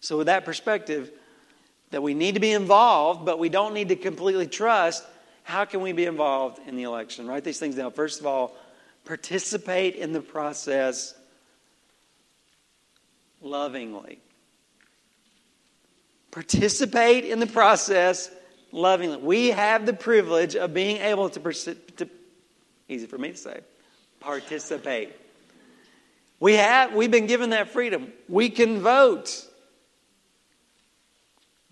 So, 0.00 0.18
with 0.18 0.26
that 0.26 0.44
perspective, 0.44 1.10
that 1.90 2.02
we 2.02 2.14
need 2.14 2.34
to 2.34 2.40
be 2.40 2.52
involved, 2.52 3.24
but 3.24 3.38
we 3.38 3.48
don't 3.48 3.74
need 3.74 3.88
to 3.88 3.96
completely 3.96 4.46
trust, 4.46 5.04
how 5.50 5.64
can 5.64 5.80
we 5.80 5.92
be 5.92 6.06
involved 6.06 6.60
in 6.66 6.76
the 6.76 6.84
election? 6.84 7.26
Write 7.26 7.44
these 7.44 7.58
things 7.58 7.74
down. 7.74 7.90
First 7.90 8.20
of 8.20 8.26
all, 8.26 8.56
participate 9.04 9.96
in 9.96 10.12
the 10.12 10.20
process 10.20 11.12
lovingly. 13.42 14.20
Participate 16.30 17.24
in 17.24 17.40
the 17.40 17.48
process 17.48 18.30
lovingly. 18.70 19.16
We 19.16 19.48
have 19.48 19.86
the 19.86 19.92
privilege 19.92 20.54
of 20.54 20.72
being 20.72 20.98
able 20.98 21.28
to, 21.30 21.40
to 21.74 22.08
easy 22.88 23.06
for 23.06 23.18
me 23.18 23.32
to 23.32 23.36
say, 23.36 23.60
participate. 24.20 25.16
We 26.38 26.54
have, 26.54 26.94
we've 26.94 27.10
been 27.10 27.26
given 27.26 27.50
that 27.50 27.70
freedom. 27.70 28.12
We 28.28 28.50
can 28.50 28.80
vote. 28.80 29.46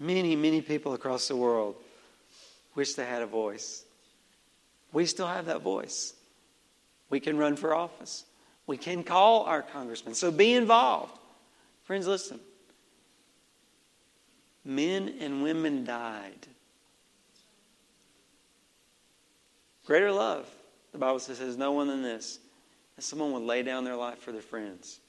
Many, 0.01 0.35
many 0.35 0.63
people 0.63 0.95
across 0.95 1.29
the 1.29 1.37
world 1.37 1.77
wish 2.79 2.95
they 2.95 3.05
had 3.05 3.21
a 3.21 3.27
voice. 3.27 3.85
We 4.93 5.05
still 5.05 5.27
have 5.27 5.47
that 5.47 5.61
voice. 5.61 6.15
We 7.11 7.21
can 7.21 7.37
run 7.37 7.57
for 7.57 7.75
office. 7.75 8.25
We 8.67 8.79
can 8.79 9.05
call 9.05 9.45
our 9.45 9.61
congressman. 9.61 10.15
So 10.15 10.31
be 10.31 10.55
involved. 10.55 11.13
Friends, 11.85 12.07
listen. 12.07 12.41
Men 14.65 15.15
and 15.21 15.43
women 15.43 15.85
died 15.85 16.47
Greater 19.89 20.13
love, 20.13 20.47
the 20.93 20.99
Bible 20.99 21.19
says, 21.19 21.39
has 21.39 21.57
no 21.57 21.73
one 21.73 21.89
than 21.89 22.03
this, 22.03 22.41
that 22.95 23.01
someone 23.01 23.33
would 23.33 23.43
lay 23.43 23.63
down 23.63 23.85
their 23.85 23.97
life 23.97 24.19
for 24.19 24.33
their 24.33 24.43
friends. 24.43 25.01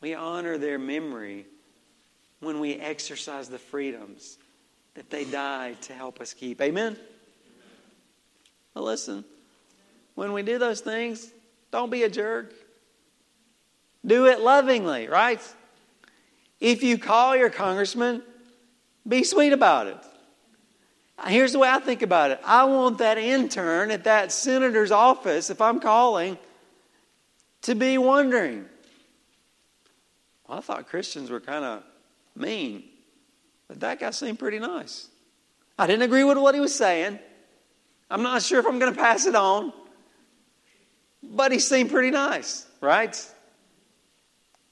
We 0.00 0.14
honor 0.14 0.58
their 0.58 0.78
memory 0.78 1.46
when 2.38 2.60
we 2.60 2.76
exercise 2.76 3.48
the 3.48 3.58
freedoms 3.58 4.38
that 4.94 5.10
they 5.10 5.24
died 5.24 5.80
to 5.82 5.94
help 5.94 6.20
us 6.20 6.34
keep. 6.34 6.60
Amen? 6.60 6.96
Well, 8.74 8.84
listen, 8.84 9.24
when 10.14 10.32
we 10.32 10.42
do 10.42 10.58
those 10.58 10.80
things, 10.80 11.30
don't 11.70 11.90
be 11.90 12.02
a 12.02 12.08
jerk. 12.08 12.52
Do 14.04 14.26
it 14.26 14.40
lovingly, 14.40 15.08
right? 15.08 15.40
If 16.60 16.82
you 16.82 16.98
call 16.98 17.36
your 17.36 17.50
congressman, 17.50 18.22
be 19.06 19.24
sweet 19.24 19.52
about 19.52 19.86
it. 19.86 19.98
Here's 21.26 21.52
the 21.52 21.58
way 21.58 21.68
I 21.68 21.78
think 21.78 22.02
about 22.02 22.32
it 22.32 22.40
I 22.44 22.64
want 22.64 22.98
that 22.98 23.18
intern 23.18 23.90
at 23.90 24.04
that 24.04 24.32
senator's 24.32 24.90
office, 24.90 25.50
if 25.50 25.60
I'm 25.60 25.80
calling, 25.80 26.36
to 27.62 27.74
be 27.74 27.98
wondering. 27.98 28.66
Well, 30.48 30.58
I 30.58 30.60
thought 30.60 30.88
Christians 30.88 31.30
were 31.30 31.40
kind 31.40 31.64
of 31.64 31.84
mean, 32.34 32.84
but 33.72 33.80
that 33.80 34.00
guy 34.00 34.10
seemed 34.10 34.38
pretty 34.38 34.58
nice. 34.58 35.08
I 35.78 35.86
didn't 35.86 36.02
agree 36.02 36.24
with 36.24 36.36
what 36.36 36.54
he 36.54 36.60
was 36.60 36.74
saying. 36.74 37.18
I'm 38.10 38.22
not 38.22 38.42
sure 38.42 38.60
if 38.60 38.66
I'm 38.66 38.78
going 38.78 38.92
to 38.92 39.00
pass 39.00 39.24
it 39.24 39.34
on, 39.34 39.72
but 41.22 41.52
he 41.52 41.58
seemed 41.58 41.90
pretty 41.90 42.10
nice, 42.10 42.66
right? 42.82 43.16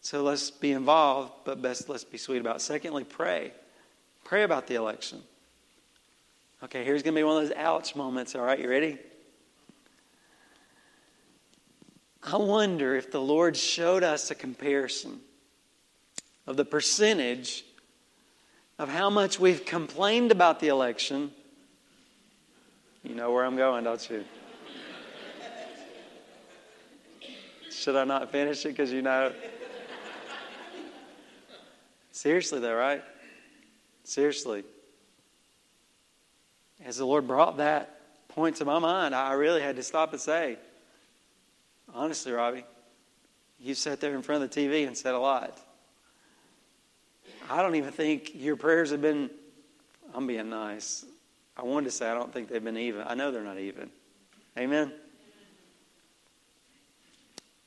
So 0.02 0.22
let's 0.22 0.50
be 0.50 0.72
involved, 0.72 1.32
but 1.46 1.62
best 1.62 1.88
let's 1.88 2.04
be 2.04 2.18
sweet 2.18 2.42
about 2.42 2.56
it. 2.56 2.60
Secondly, 2.60 3.04
pray. 3.04 3.54
Pray 4.22 4.42
about 4.42 4.66
the 4.66 4.74
election. 4.74 5.22
Okay, 6.62 6.84
here's 6.84 7.02
going 7.02 7.14
to 7.14 7.20
be 7.20 7.24
one 7.24 7.42
of 7.42 7.48
those 7.48 7.56
ouch 7.56 7.96
moments. 7.96 8.34
All 8.34 8.42
right, 8.42 8.60
you 8.60 8.68
ready? 8.68 8.98
I 12.22 12.36
wonder 12.36 12.96
if 12.96 13.10
the 13.10 13.22
Lord 13.22 13.56
showed 13.56 14.02
us 14.02 14.30
a 14.30 14.34
comparison 14.34 15.20
of 16.46 16.58
the 16.58 16.66
percentage 16.66 17.64
of 18.80 18.88
how 18.88 19.10
much 19.10 19.38
we've 19.38 19.64
complained 19.64 20.32
about 20.32 20.58
the 20.58 20.68
election. 20.68 21.30
You 23.04 23.14
know 23.14 23.30
where 23.30 23.44
I'm 23.44 23.56
going, 23.56 23.84
don't 23.84 24.10
you? 24.10 24.24
Should 27.70 27.94
I 27.94 28.04
not 28.04 28.32
finish 28.32 28.64
it 28.64 28.70
because 28.70 28.90
you 28.90 29.02
know? 29.02 29.32
Seriously, 32.10 32.58
though, 32.58 32.74
right? 32.74 33.04
Seriously 34.04 34.64
as 36.84 36.96
the 36.96 37.04
Lord 37.04 37.26
brought 37.26 37.58
that 37.58 38.00
point 38.28 38.56
to 38.56 38.64
my 38.64 38.78
mind, 38.78 39.14
I 39.14 39.32
really 39.34 39.60
had 39.60 39.76
to 39.76 39.82
stop 39.82 40.12
and 40.12 40.20
say, 40.20 40.56
honestly, 41.92 42.32
Robbie, 42.32 42.64
you 43.58 43.74
sat 43.74 44.00
there 44.00 44.14
in 44.14 44.22
front 44.22 44.42
of 44.42 44.50
the 44.50 44.60
TV 44.60 44.86
and 44.86 44.96
said 44.96 45.14
a 45.14 45.18
lot. 45.18 45.58
I 47.50 47.62
don't 47.62 47.74
even 47.74 47.90
think 47.90 48.30
your 48.32 48.54
prayers 48.54 48.92
have 48.92 49.02
been, 49.02 49.28
I'm 50.14 50.28
being 50.28 50.48
nice. 50.50 51.04
I 51.56 51.64
wanted 51.64 51.86
to 51.86 51.90
say 51.90 52.08
I 52.08 52.14
don't 52.14 52.32
think 52.32 52.48
they've 52.48 52.62
been 52.62 52.76
even. 52.76 53.02
I 53.04 53.14
know 53.14 53.32
they're 53.32 53.42
not 53.42 53.58
even. 53.58 53.90
Amen? 54.56 54.92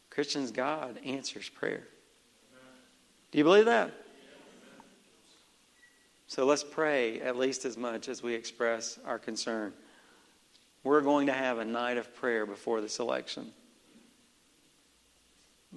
Christians, 0.09 0.51
God 0.51 0.99
answers 1.03 1.49
prayer. 1.49 1.83
Do 3.31 3.37
you 3.37 3.43
believe 3.43 3.65
that? 3.65 3.91
So 6.27 6.45
let's 6.45 6.63
pray 6.63 7.19
at 7.19 7.35
least 7.35 7.65
as 7.65 7.75
much 7.75 8.07
as 8.07 8.23
we 8.23 8.35
express 8.35 8.97
our 9.05 9.19
concern. 9.19 9.73
We're 10.85 11.01
going 11.01 11.27
to 11.27 11.33
have 11.33 11.57
a 11.57 11.65
night 11.65 11.97
of 11.97 12.15
prayer 12.15 12.45
before 12.45 12.79
this 12.79 12.99
election. 12.99 13.51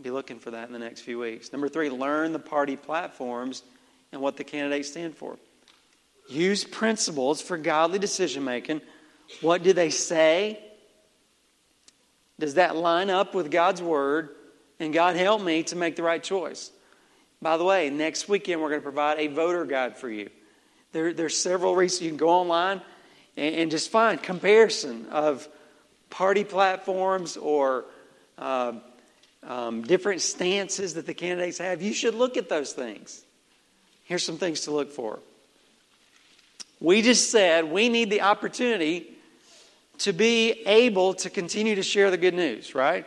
Be 0.00 0.12
looking 0.12 0.38
for 0.38 0.52
that 0.52 0.68
in 0.68 0.72
the 0.72 0.78
next 0.78 1.00
few 1.00 1.18
weeks. 1.18 1.50
Number 1.50 1.68
three, 1.68 1.90
learn 1.90 2.32
the 2.32 2.38
party 2.38 2.76
platforms 2.76 3.64
and 4.12 4.20
what 4.20 4.36
the 4.36 4.44
candidates 4.44 4.90
stand 4.90 5.16
for. 5.16 5.36
Use 6.28 6.64
principles 6.64 7.40
for 7.40 7.56
godly 7.56 7.98
decision 7.98 8.44
making. 8.44 8.80
What 9.40 9.62
do 9.62 9.72
they 9.72 9.90
say? 9.90 10.60
Does 12.38 12.54
that 12.54 12.76
line 12.76 13.10
up 13.10 13.34
with 13.34 13.50
God's 13.50 13.82
word? 13.82 14.30
And 14.78 14.92
God 14.92 15.16
help 15.16 15.42
me 15.42 15.62
to 15.64 15.76
make 15.76 15.96
the 15.96 16.02
right 16.02 16.22
choice. 16.22 16.70
By 17.40 17.56
the 17.56 17.64
way, 17.64 17.90
next 17.90 18.28
weekend 18.28 18.60
we're 18.60 18.68
going 18.68 18.80
to 18.80 18.84
provide 18.84 19.18
a 19.18 19.28
voter 19.28 19.64
guide 19.64 19.96
for 19.96 20.10
you. 20.10 20.30
There, 20.92 21.12
there's 21.12 21.36
several 21.36 21.76
reasons 21.76 22.02
you 22.02 22.10
can 22.10 22.16
go 22.16 22.30
online 22.30 22.82
and, 23.36 23.54
and 23.54 23.70
just 23.70 23.90
find 23.90 24.22
comparison 24.22 25.06
of 25.10 25.48
party 26.10 26.44
platforms 26.44 27.36
or 27.36 27.84
uh, 28.38 28.72
um, 29.42 29.82
different 29.82 30.22
stances 30.22 30.94
that 30.94 31.06
the 31.06 31.14
candidates 31.14 31.58
have. 31.58 31.82
You 31.82 31.92
should 31.92 32.14
look 32.14 32.36
at 32.36 32.48
those 32.48 32.72
things. 32.72 33.25
Here's 34.06 34.24
some 34.24 34.38
things 34.38 34.62
to 34.62 34.70
look 34.70 34.90
for. 34.90 35.18
We 36.80 37.02
just 37.02 37.30
said 37.30 37.70
we 37.70 37.88
need 37.88 38.08
the 38.10 38.22
opportunity 38.22 39.12
to 39.98 40.12
be 40.12 40.52
able 40.66 41.14
to 41.14 41.30
continue 41.30 41.74
to 41.74 41.82
share 41.82 42.10
the 42.10 42.16
good 42.16 42.34
news, 42.34 42.74
right? 42.74 43.04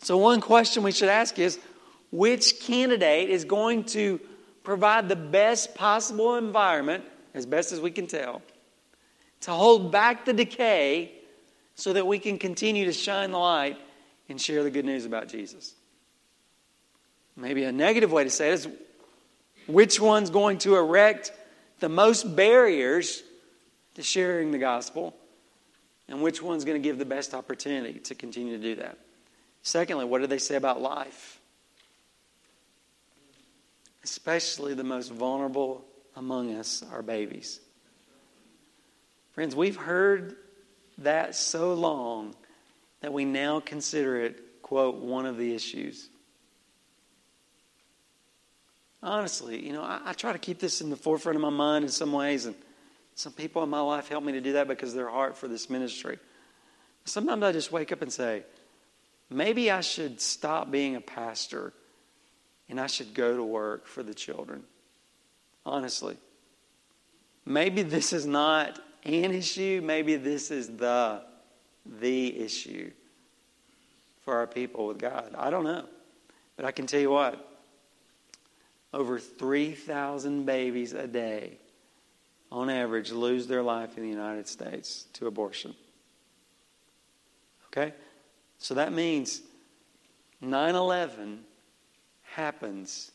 So, 0.00 0.16
one 0.18 0.40
question 0.40 0.82
we 0.82 0.92
should 0.92 1.08
ask 1.08 1.38
is 1.38 1.58
which 2.12 2.60
candidate 2.60 3.30
is 3.30 3.44
going 3.44 3.84
to 3.84 4.20
provide 4.62 5.08
the 5.08 5.16
best 5.16 5.74
possible 5.74 6.36
environment, 6.36 7.04
as 7.32 7.44
best 7.46 7.72
as 7.72 7.80
we 7.80 7.90
can 7.90 8.06
tell, 8.06 8.42
to 9.42 9.50
hold 9.50 9.90
back 9.90 10.24
the 10.24 10.32
decay 10.32 11.12
so 11.74 11.92
that 11.92 12.06
we 12.06 12.18
can 12.18 12.38
continue 12.38 12.84
to 12.84 12.92
shine 12.92 13.32
the 13.32 13.38
light 13.38 13.78
and 14.28 14.40
share 14.40 14.62
the 14.62 14.70
good 14.70 14.84
news 14.84 15.06
about 15.06 15.28
Jesus. 15.28 15.74
Maybe 17.36 17.64
a 17.64 17.72
negative 17.72 18.12
way 18.12 18.24
to 18.24 18.30
say 18.30 18.50
it 18.50 18.54
is 18.54 18.68
which 19.66 20.00
one's 20.00 20.30
going 20.30 20.58
to 20.58 20.76
erect 20.76 21.32
the 21.80 21.88
most 21.88 22.36
barriers 22.36 23.22
to 23.94 24.02
sharing 24.02 24.50
the 24.50 24.58
gospel, 24.58 25.14
and 26.08 26.22
which 26.22 26.42
one's 26.42 26.64
going 26.64 26.80
to 26.80 26.86
give 26.86 26.98
the 26.98 27.04
best 27.04 27.34
opportunity 27.34 27.98
to 28.00 28.14
continue 28.14 28.56
to 28.56 28.62
do 28.62 28.74
that. 28.76 28.98
Secondly, 29.62 30.04
what 30.04 30.20
do 30.20 30.26
they 30.26 30.38
say 30.38 30.56
about 30.56 30.80
life? 30.80 31.40
Especially 34.02 34.74
the 34.74 34.84
most 34.84 35.10
vulnerable 35.10 35.84
among 36.16 36.54
us 36.54 36.84
are 36.92 37.02
babies. 37.02 37.60
Friends, 39.32 39.56
we've 39.56 39.76
heard 39.76 40.36
that 40.98 41.34
so 41.34 41.74
long 41.74 42.34
that 43.00 43.12
we 43.12 43.24
now 43.24 43.60
consider 43.60 44.20
it, 44.20 44.62
quote, 44.62 44.96
one 44.96 45.26
of 45.26 45.36
the 45.38 45.54
issues. 45.54 46.08
Honestly, 49.04 49.64
you 49.64 49.74
know, 49.74 49.82
I, 49.82 50.00
I, 50.06 50.12
try 50.14 50.32
to 50.32 50.38
keep 50.38 50.58
this 50.58 50.80
in 50.80 50.88
the 50.88 50.96
forefront 50.96 51.36
of 51.36 51.42
my 51.42 51.50
mind 51.50 51.84
in 51.84 51.90
some 51.90 52.10
ways, 52.10 52.46
and 52.46 52.54
some 53.14 53.34
people 53.34 53.62
in 53.62 53.68
my 53.68 53.82
life 53.82 54.08
help 54.08 54.24
me 54.24 54.32
to 54.32 54.40
do 54.40 54.54
that 54.54 54.66
because 54.66 54.90
of 54.90 54.96
their 54.96 55.10
heart 55.10 55.36
for 55.36 55.46
this 55.46 55.68
ministry. 55.68 56.18
Sometimes 57.04 57.42
I 57.42 57.52
just 57.52 57.70
wake 57.70 57.92
up 57.92 58.00
and 58.00 58.10
say, 58.10 58.44
maybe 59.28 59.70
I 59.70 59.82
should 59.82 60.22
stop 60.22 60.70
being 60.70 60.96
a 60.96 61.02
pastor 61.02 61.74
and 62.70 62.80
I 62.80 62.86
should 62.86 63.12
go 63.12 63.36
to 63.36 63.44
work 63.44 63.86
for 63.86 64.02
the 64.02 64.14
children. 64.14 64.62
Honestly. 65.66 66.16
Maybe 67.44 67.82
this 67.82 68.14
is 68.14 68.24
not 68.24 68.80
an 69.04 69.32
issue, 69.32 69.82
maybe 69.84 70.16
this 70.16 70.50
is 70.50 70.68
the 70.76 71.22
the 72.00 72.38
issue 72.40 72.90
for 74.24 74.38
our 74.38 74.46
people 74.46 74.86
with 74.86 74.96
God. 74.96 75.34
I 75.36 75.50
don't 75.50 75.64
know. 75.64 75.84
But 76.56 76.64
I 76.64 76.72
can 76.72 76.86
tell 76.86 77.00
you 77.00 77.10
what. 77.10 77.53
Over 78.94 79.18
3,000 79.18 80.46
babies 80.46 80.92
a 80.92 81.08
day 81.08 81.58
on 82.52 82.70
average 82.70 83.10
lose 83.10 83.48
their 83.48 83.60
life 83.60 83.96
in 83.96 84.04
the 84.04 84.08
United 84.08 84.46
States 84.46 85.08
to 85.14 85.26
abortion. 85.26 85.74
Okay? 87.66 87.92
So 88.58 88.74
that 88.74 88.92
means 88.92 89.42
9 90.40 90.76
11 90.76 91.40
happens. 92.22 93.10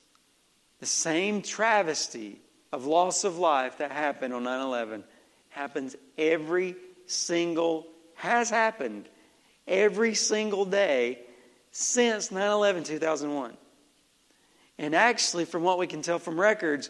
The 0.82 0.86
same 0.86 1.42
travesty 1.42 2.42
of 2.74 2.86
loss 2.86 3.24
of 3.24 3.38
life 3.40 3.78
that 3.78 3.94
happened 3.94 4.34
on 4.34 4.44
9 4.44 4.60
11 4.60 5.06
happens 5.48 5.96
every 6.18 6.76
single, 7.06 7.88
has 8.16 8.50
happened 8.50 9.08
every 9.66 10.14
single 10.14 10.66
day 10.66 11.20
since 11.72 12.32
9 12.32 12.52
11 12.52 12.84
2001. 12.84 13.56
And 14.80 14.96
actually, 14.96 15.44
from 15.44 15.64
what 15.64 15.78
we 15.78 15.88
can 15.88 16.02
tell 16.02 16.20
from 16.20 16.40
records, 16.40 16.90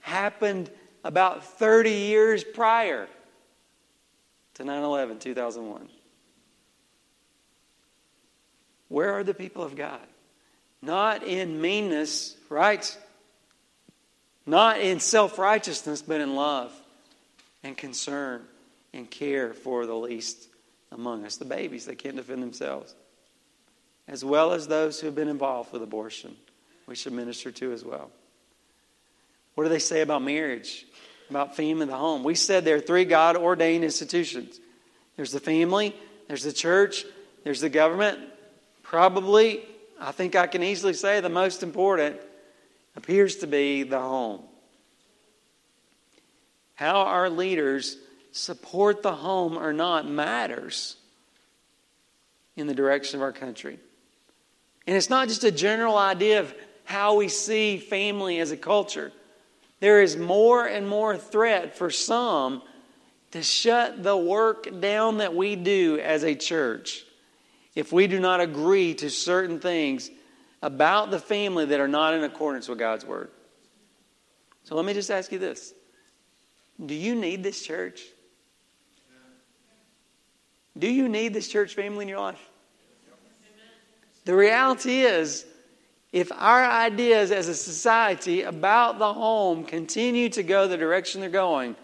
happened 0.00 0.70
about 1.04 1.44
30 1.44 1.90
years 1.90 2.42
prior 2.42 3.06
to 4.54 4.64
9 4.64 4.82
11 4.82 5.18
2001. 5.18 5.88
Where 8.88 9.12
are 9.12 9.22
the 9.22 9.34
people 9.34 9.62
of 9.62 9.76
God? 9.76 10.00
Not 10.80 11.22
in 11.22 11.60
meanness, 11.60 12.34
right? 12.48 12.96
Not 14.46 14.80
in 14.80 14.98
self 14.98 15.38
righteousness, 15.38 16.00
but 16.00 16.22
in 16.22 16.34
love 16.34 16.72
and 17.62 17.76
concern 17.76 18.42
and 18.94 19.08
care 19.10 19.52
for 19.52 19.84
the 19.84 19.94
least 19.94 20.48
among 20.90 21.26
us, 21.26 21.36
the 21.36 21.44
babies 21.44 21.84
that 21.84 21.98
can't 21.98 22.16
defend 22.16 22.42
themselves, 22.42 22.94
as 24.06 24.24
well 24.24 24.52
as 24.52 24.66
those 24.66 24.98
who 24.98 25.06
have 25.08 25.14
been 25.14 25.28
involved 25.28 25.74
with 25.74 25.82
abortion. 25.82 26.34
We 26.88 26.94
should 26.94 27.12
minister 27.12 27.52
to 27.52 27.72
as 27.72 27.84
well. 27.84 28.10
What 29.54 29.64
do 29.64 29.70
they 29.70 29.78
say 29.78 30.00
about 30.00 30.22
marriage, 30.22 30.86
about 31.28 31.54
family 31.54 31.82
in 31.82 31.88
the 31.88 31.96
home? 31.96 32.24
We 32.24 32.34
said 32.34 32.64
there 32.64 32.76
are 32.76 32.80
three 32.80 33.04
God 33.04 33.36
ordained 33.36 33.84
institutions 33.84 34.58
there's 35.16 35.32
the 35.32 35.40
family, 35.40 35.96
there's 36.28 36.44
the 36.44 36.52
church, 36.52 37.04
there's 37.42 37.60
the 37.60 37.68
government. 37.68 38.20
Probably, 38.84 39.60
I 40.00 40.12
think 40.12 40.36
I 40.36 40.46
can 40.46 40.62
easily 40.62 40.94
say 40.94 41.20
the 41.20 41.28
most 41.28 41.64
important 41.64 42.16
appears 42.94 43.36
to 43.38 43.48
be 43.48 43.82
the 43.82 44.00
home 44.00 44.42
how 46.78 47.00
our 47.00 47.28
leaders 47.28 47.96
support 48.30 49.02
the 49.02 49.12
home 49.12 49.58
or 49.58 49.72
not 49.72 50.08
matters 50.08 50.94
in 52.54 52.68
the 52.68 52.74
direction 52.74 53.18
of 53.18 53.22
our 53.22 53.32
country. 53.32 53.80
And 54.86 54.96
it's 54.96 55.10
not 55.10 55.26
just 55.26 55.42
a 55.42 55.50
general 55.50 55.98
idea 55.98 56.38
of 56.38 56.54
how 56.88 57.16
we 57.16 57.28
see 57.28 57.76
family 57.76 58.40
as 58.40 58.50
a 58.50 58.56
culture. 58.56 59.12
There 59.78 60.00
is 60.00 60.16
more 60.16 60.64
and 60.64 60.88
more 60.88 61.18
threat 61.18 61.76
for 61.76 61.90
some 61.90 62.62
to 63.32 63.42
shut 63.42 64.02
the 64.02 64.16
work 64.16 64.80
down 64.80 65.18
that 65.18 65.36
we 65.36 65.54
do 65.54 65.98
as 65.98 66.24
a 66.24 66.34
church 66.34 67.04
if 67.74 67.92
we 67.92 68.06
do 68.06 68.18
not 68.18 68.40
agree 68.40 68.94
to 68.94 69.10
certain 69.10 69.60
things 69.60 70.10
about 70.62 71.10
the 71.10 71.18
family 71.18 71.66
that 71.66 71.78
are 71.78 71.88
not 71.88 72.14
in 72.14 72.24
accordance 72.24 72.70
with 72.70 72.78
God's 72.78 73.04
word. 73.04 73.30
So 74.64 74.74
let 74.74 74.86
me 74.86 74.94
just 74.94 75.10
ask 75.10 75.30
you 75.30 75.38
this 75.38 75.74
do 76.86 76.94
you 76.94 77.14
need 77.14 77.42
this 77.42 77.62
church? 77.62 78.00
Do 80.78 80.90
you 80.90 81.06
need 81.06 81.34
this 81.34 81.48
church 81.48 81.74
family 81.74 82.04
in 82.04 82.08
your 82.08 82.20
life? 82.20 82.48
The 84.24 84.34
reality 84.34 85.00
is, 85.02 85.44
if 86.12 86.32
our 86.32 86.64
ideas 86.64 87.30
as 87.30 87.48
a 87.48 87.54
society 87.54 88.42
about 88.42 88.98
the 88.98 89.12
home 89.12 89.64
continue 89.64 90.28
to 90.30 90.42
go 90.42 90.66
the 90.66 90.76
direction 90.76 91.20
they're 91.20 91.30
going, 91.30 91.76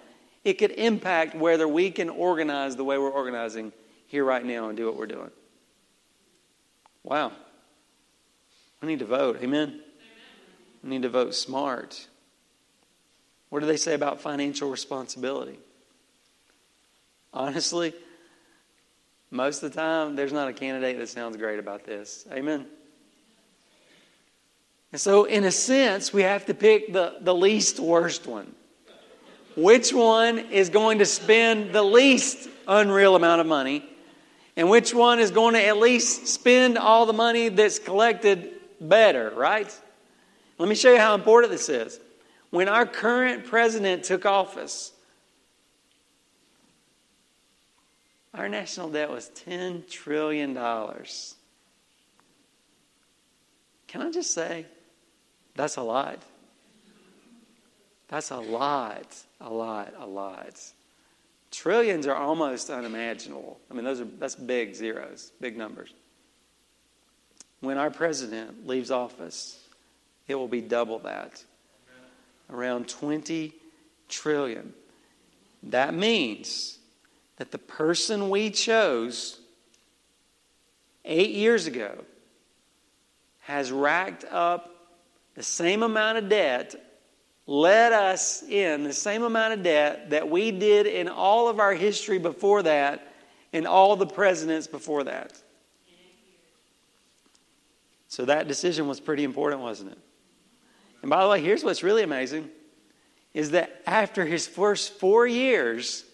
it 0.45 0.55
could 0.55 0.73
impact 0.73 1.35
whether 1.35 1.69
we 1.69 1.91
can 1.91 2.09
organize 2.09 2.77
the 2.77 2.85
way 2.85 2.99
we're 2.99 3.11
organizing 3.11 3.73
here 4.07 4.25
right 4.25 4.45
now 4.45 4.69
and 4.69 4.77
do 4.77 4.87
what 4.87 4.97
we're 4.97 5.07
doing. 5.07 5.31
Wow. 7.03 7.33
We 8.81 8.89
need 8.89 8.99
to 9.01 9.07
vote. 9.07 9.39
Amen? 9.43 9.81
We 10.83 10.91
need 10.91 11.03
to 11.03 11.09
vote 11.09 11.35
smart. 11.35 12.07
What 13.51 13.61
do 13.61 13.67
they 13.67 13.77
say 13.77 13.95
about 13.95 14.21
financial 14.21 14.71
responsibility? 14.71 15.59
Honestly, 17.33 17.95
most 19.31 19.63
of 19.63 19.73
the 19.73 19.81
time, 19.81 20.17
there's 20.17 20.33
not 20.33 20.49
a 20.49 20.53
candidate 20.53 20.99
that 20.99 21.09
sounds 21.09 21.37
great 21.37 21.59
about 21.59 21.85
this. 21.85 22.27
Amen. 22.33 22.67
And 24.95 25.01
so, 25.01 25.25
in 25.25 25.43
a 25.43 25.51
sense, 25.51 26.13
we 26.13 26.23
have 26.23 26.47
to 26.47 26.55
pick 26.55 26.93
the, 26.93 27.17
the 27.21 27.35
least 27.35 27.81
worst 27.81 28.29
one. 28.29 28.55
Which 29.57 29.93
one 29.93 30.39
is 30.39 30.69
going 30.69 31.01
to 31.01 31.05
spend 31.05 31.73
the 31.73 31.83
least 31.83 32.49
unreal 32.69 33.17
amount 33.17 33.41
of 33.41 33.49
money? 33.49 33.85
And 34.55 34.71
which 34.71 34.95
one 34.95 35.19
is 35.19 35.33
going 35.33 35.55
to 35.55 35.67
at 35.67 35.79
least 35.79 36.29
spend 36.29 36.79
all 36.79 37.07
the 37.07 37.13
money 37.13 37.49
that's 37.49 37.81
collected 37.81 38.53
better, 38.81 39.31
right? 39.31 39.67
Let 40.59 40.69
me 40.69 40.77
show 40.77 40.93
you 40.93 41.01
how 41.01 41.17
important 41.17 41.51
this 41.51 41.69
is 41.69 41.99
when 42.51 42.69
our 42.69 42.87
current 42.87 43.47
president 43.47 44.05
took 44.05 44.25
office, 44.25 44.93
our 48.33 48.49
national 48.49 48.91
debt 48.91 49.11
was 49.11 49.29
$10 49.45 49.91
trillion. 49.91 50.55
Can 53.89 54.03
I 54.03 54.13
just 54.13 54.31
say, 54.31 54.67
that's 55.55 55.77
a 55.77 55.83
lot. 55.83 56.19
That's 58.09 58.31
a 58.31 58.39
lot, 58.39 59.07
a 59.41 59.51
lot, 59.51 59.95
a 59.99 60.07
lot. 60.07 60.61
Trillions 61.51 62.07
are 62.07 62.17
almost 62.17 62.71
unimaginable. 62.71 63.59
I 63.71 63.75
mean, 63.75 63.85
those 63.85 64.01
are 64.01 64.05
that's 64.05 64.35
big 64.35 64.75
zeros, 64.75 65.33
big 65.41 65.57
numbers. 65.57 65.93
When 67.61 67.79
our 67.79 67.91
president 67.91 68.67
leaves 68.67 68.91
office, 68.91 69.59
it 70.29 70.35
will 70.35 70.49
be 70.49 70.61
double 70.61 70.99
that 71.01 71.43
around 72.51 72.89
20 72.89 73.53
trillion. 74.09 74.75
That 75.63 75.95
means 75.95 76.79
that 77.37 77.53
the 77.53 77.59
person 77.59 78.31
we 78.31 78.51
chose 78.51 79.41
eight 81.05 81.31
years 81.31 81.67
ago 81.67 82.05
has 83.41 83.73
racked 83.73 84.25
up 84.31 84.74
the 85.35 85.43
same 85.43 85.83
amount 85.83 86.19
of 86.19 86.29
debt, 86.29 86.75
led 87.47 87.93
us 87.93 88.43
in 88.43 88.85
the 88.85 88.93
same 88.93 89.23
amount 89.23 89.53
of 89.53 89.63
debt 89.63 90.11
that 90.11 90.31
we 90.31 90.51
did 90.51 90.87
in 90.87 91.09
all 91.09 91.49
of 91.49 91.61
our 91.61 91.75
history 91.75 92.19
before 92.19 92.63
that 92.63 93.13
and 93.53 93.67
all 93.67 93.97
the 93.97 94.07
presidents 94.07 94.67
before 94.67 95.05
that. 95.05 95.33
So 98.09 98.25
that 98.25 98.49
decision 98.49 98.89
was 98.89 99.01
pretty 99.01 99.25
important, 99.25 99.61
wasn't 99.61 99.93
it? 99.93 99.99
And 101.03 101.11
by 101.11 101.23
the 101.23 101.29
way, 101.29 101.43
here's 101.43 101.63
what's 101.65 101.83
really 101.83 102.03
amazing 102.03 102.49
is 103.35 103.51
that 103.51 103.83
after 103.87 104.25
his 104.25 104.47
first 104.47 104.95
four 104.95 105.27
years, 105.27 106.05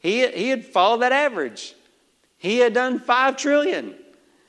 He, 0.00 0.26
he 0.28 0.48
had 0.48 0.64
followed 0.64 1.02
that 1.02 1.12
average. 1.12 1.74
He 2.38 2.58
had 2.58 2.72
done 2.72 3.00
5 3.00 3.36
trillion. 3.36 3.94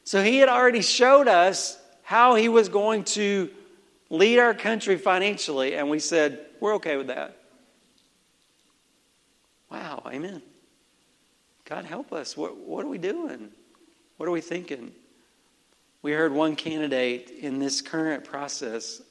So 0.04 0.24
he 0.24 0.38
had 0.38 0.50
already 0.50 0.82
showed 0.82 1.28
us 1.28 1.78
how 2.12 2.36
he 2.36 2.50
was 2.50 2.68
going 2.68 3.06
to 3.06 3.50
lead 4.10 4.38
our 4.38 4.54
country 4.54 4.98
financially, 4.98 5.76
and 5.76 5.90
we 5.90 5.98
said, 5.98 6.46
we're 6.60 6.76
okay 6.76 6.98
with 6.98 7.08
that. 7.08 7.38
Wow, 9.72 10.04
amen. 10.06 10.42
God 11.64 11.86
help 11.86 12.12
us. 12.12 12.36
What, 12.36 12.58
what 12.58 12.84
are 12.84 12.90
we 12.90 12.98
doing? 12.98 13.48
What 14.18 14.28
are 14.28 14.32
we 14.34 14.42
thinking? 14.42 14.92
We 16.02 16.12
heard 16.12 16.34
one 16.34 16.58
candidate 16.58 17.30
in 17.30 17.60
this 17.60 17.82
current 17.82 18.26
process 18.26 19.02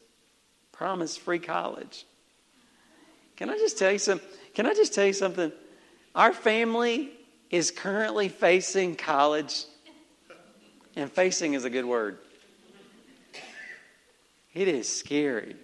promise 0.71 1.17
free 1.17 1.39
college. 1.39 2.05
Can 3.37 3.49
I 3.49 3.57
just 3.57 3.79
tell 3.79 3.93
you 3.93 3.99
something? 3.99 4.29
Can 4.53 4.67
I 4.67 4.75
just 4.75 4.93
tell 4.93 5.07
you 5.07 5.15
something? 5.15 5.51
Our 6.15 6.35
family 6.35 7.13
is 7.49 7.71
currently 7.71 8.29
facing 8.29 8.95
college, 8.95 9.65
and 10.97 11.11
facing 11.11 11.55
is 11.55 11.65
a 11.65 11.71
good 11.71 11.87
word. 11.87 12.19
It 14.55 14.69
is 14.69 14.89
scary. 14.89 15.57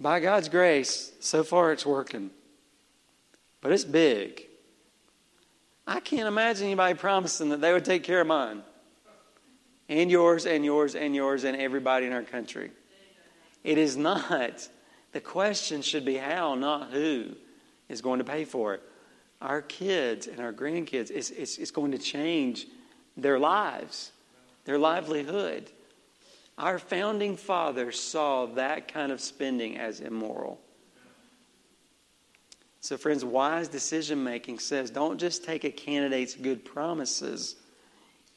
By 0.00 0.20
God's 0.20 0.48
grace, 0.48 1.12
so 1.20 1.44
far 1.44 1.72
it's 1.72 1.86
working. 1.86 2.30
But 3.60 3.72
it's 3.72 3.84
big. 3.84 4.46
I 5.86 6.00
can't 6.00 6.26
imagine 6.26 6.66
anybody 6.66 6.94
promising 6.94 7.50
that 7.50 7.60
they 7.60 7.72
would 7.72 7.84
take 7.84 8.02
care 8.02 8.20
of 8.20 8.26
mine 8.26 8.62
and 9.88 10.10
yours 10.10 10.46
and 10.46 10.64
yours 10.64 10.94
and 10.94 11.14
yours 11.14 11.44
and 11.44 11.56
everybody 11.56 12.06
in 12.06 12.12
our 12.12 12.22
country. 12.22 12.70
It 13.62 13.78
is 13.78 13.96
not. 13.96 14.68
The 15.12 15.20
question 15.20 15.82
should 15.82 16.04
be 16.04 16.16
how, 16.16 16.54
not 16.54 16.90
who, 16.90 17.36
is 17.88 18.00
going 18.00 18.18
to 18.18 18.24
pay 18.24 18.44
for 18.44 18.74
it. 18.74 18.82
Our 19.40 19.60
kids 19.60 20.26
and 20.26 20.40
our 20.40 20.52
grandkids, 20.52 21.10
it's, 21.10 21.30
it's, 21.30 21.58
it's 21.58 21.70
going 21.70 21.92
to 21.92 21.98
change 21.98 22.66
their 23.16 23.38
lives, 23.38 24.12
their 24.64 24.78
livelihood. 24.78 25.70
Our 26.58 26.78
founding 26.78 27.36
fathers 27.36 27.98
saw 27.98 28.46
that 28.46 28.92
kind 28.92 29.10
of 29.10 29.20
spending 29.20 29.78
as 29.78 30.00
immoral. 30.00 30.60
So, 32.80 32.96
friends, 32.96 33.24
wise 33.24 33.68
decision 33.68 34.24
making 34.24 34.58
says 34.58 34.90
don't 34.90 35.18
just 35.18 35.44
take 35.44 35.64
a 35.64 35.70
candidate's 35.70 36.34
good 36.34 36.64
promises. 36.64 37.56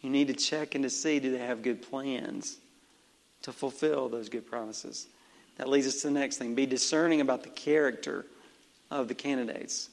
You 0.01 0.09
need 0.09 0.27
to 0.27 0.33
check 0.33 0.75
and 0.75 0.83
to 0.83 0.89
see 0.89 1.19
do 1.19 1.31
they 1.31 1.39
have 1.39 1.63
good 1.63 1.81
plans 1.81 2.57
to 3.41 3.51
fulfill 3.51 4.07
those 4.07 4.29
good 4.29 4.45
promises. 4.45 5.07
That 5.57 5.69
leads 5.69 5.87
us 5.87 6.01
to 6.01 6.07
the 6.07 6.13
next 6.13 6.37
thing 6.37 6.55
be 6.55 6.65
discerning 6.65 7.21
about 7.21 7.43
the 7.43 7.49
character 7.49 8.25
of 8.91 9.07
the 9.07 9.15
candidates. 9.15 9.89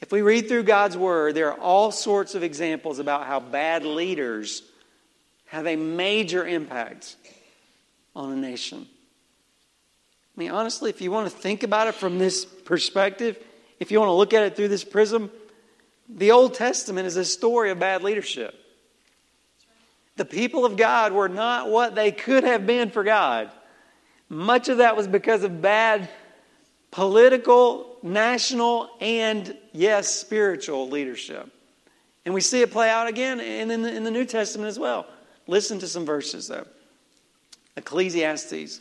If 0.00 0.12
we 0.12 0.22
read 0.22 0.48
through 0.48 0.64
God's 0.64 0.96
Word, 0.96 1.34
there 1.34 1.52
are 1.52 1.58
all 1.58 1.90
sorts 1.90 2.34
of 2.34 2.42
examples 2.42 2.98
about 2.98 3.26
how 3.26 3.40
bad 3.40 3.84
leaders 3.84 4.62
have 5.48 5.66
a 5.66 5.76
major 5.76 6.46
impact 6.46 7.16
on 8.14 8.32
a 8.32 8.36
nation. 8.36 8.86
I 10.36 10.40
mean, 10.40 10.50
honestly, 10.50 10.90
if 10.90 11.00
you 11.00 11.10
want 11.10 11.30
to 11.30 11.36
think 11.36 11.62
about 11.62 11.88
it 11.88 11.94
from 11.94 12.18
this 12.18 12.44
perspective, 12.44 13.38
if 13.80 13.90
you 13.90 13.98
want 13.98 14.08
to 14.08 14.14
look 14.14 14.32
at 14.34 14.44
it 14.44 14.56
through 14.56 14.68
this 14.68 14.84
prism, 14.84 15.30
the 16.08 16.30
Old 16.30 16.54
Testament 16.54 17.06
is 17.06 17.16
a 17.16 17.24
story 17.24 17.70
of 17.70 17.78
bad 17.78 18.02
leadership. 18.02 18.54
The 20.16 20.24
people 20.24 20.64
of 20.64 20.76
God 20.76 21.12
were 21.12 21.28
not 21.28 21.70
what 21.70 21.94
they 21.94 22.12
could 22.12 22.44
have 22.44 22.66
been 22.66 22.90
for 22.90 23.04
God. 23.04 23.50
Much 24.28 24.68
of 24.68 24.78
that 24.78 24.96
was 24.96 25.06
because 25.06 25.42
of 25.44 25.62
bad 25.62 26.08
political, 26.90 27.96
national, 28.02 28.90
and 29.00 29.56
yes, 29.72 30.08
spiritual 30.14 30.88
leadership. 30.88 31.48
And 32.24 32.34
we 32.34 32.40
see 32.40 32.60
it 32.60 32.70
play 32.70 32.90
out 32.90 33.06
again 33.06 33.40
in 33.40 33.68
the, 33.68 33.94
in 33.94 34.04
the 34.04 34.10
New 34.10 34.24
Testament 34.24 34.68
as 34.68 34.78
well. 34.78 35.06
Listen 35.48 35.78
to 35.80 35.88
some 35.88 36.04
verses, 36.04 36.46
though. 36.46 36.66
Ecclesiastes 37.76 38.80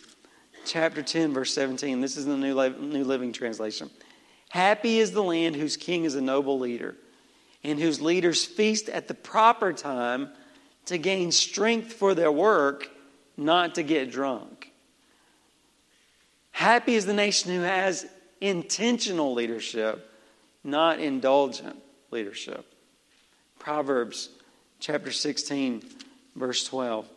chapter 0.65 1.01
10, 1.01 1.34
verse 1.34 1.53
17. 1.53 2.01
This 2.01 2.18
is 2.18 2.26
the 2.26 2.36
New, 2.36 2.70
New 2.80 3.03
Living 3.05 3.32
Translation. 3.32 3.89
Happy 4.49 4.99
is 4.99 5.11
the 5.11 5.24
land 5.24 5.55
whose 5.55 5.78
king 5.78 6.03
is 6.03 6.15
a 6.15 6.22
noble 6.22 6.59
leader, 6.59 6.95
and 7.63 7.80
whose 7.80 8.01
leaders 8.01 8.45
feast 8.45 8.89
at 8.89 9.07
the 9.07 9.13
proper 9.13 9.72
time 9.72 10.30
to 10.86 10.97
gain 10.97 11.32
strength 11.32 11.93
for 11.93 12.13
their 12.13 12.32
work, 12.32 12.89
not 13.38 13.76
to 13.76 13.84
get 13.84 14.11
drunk. 14.11 14.72
Happy 16.51 16.95
is 16.95 17.05
the 17.05 17.13
nation 17.13 17.51
who 17.51 17.61
has 17.61 18.05
intentional 18.41 19.34
leadership, 19.34 20.11
not 20.63 20.99
indulgent 20.99 21.78
leadership. 22.11 22.65
Proverbs 23.59 24.30
chapter 24.80 25.11
16, 25.11 25.84
verse 26.38 26.64
12. 26.64 27.08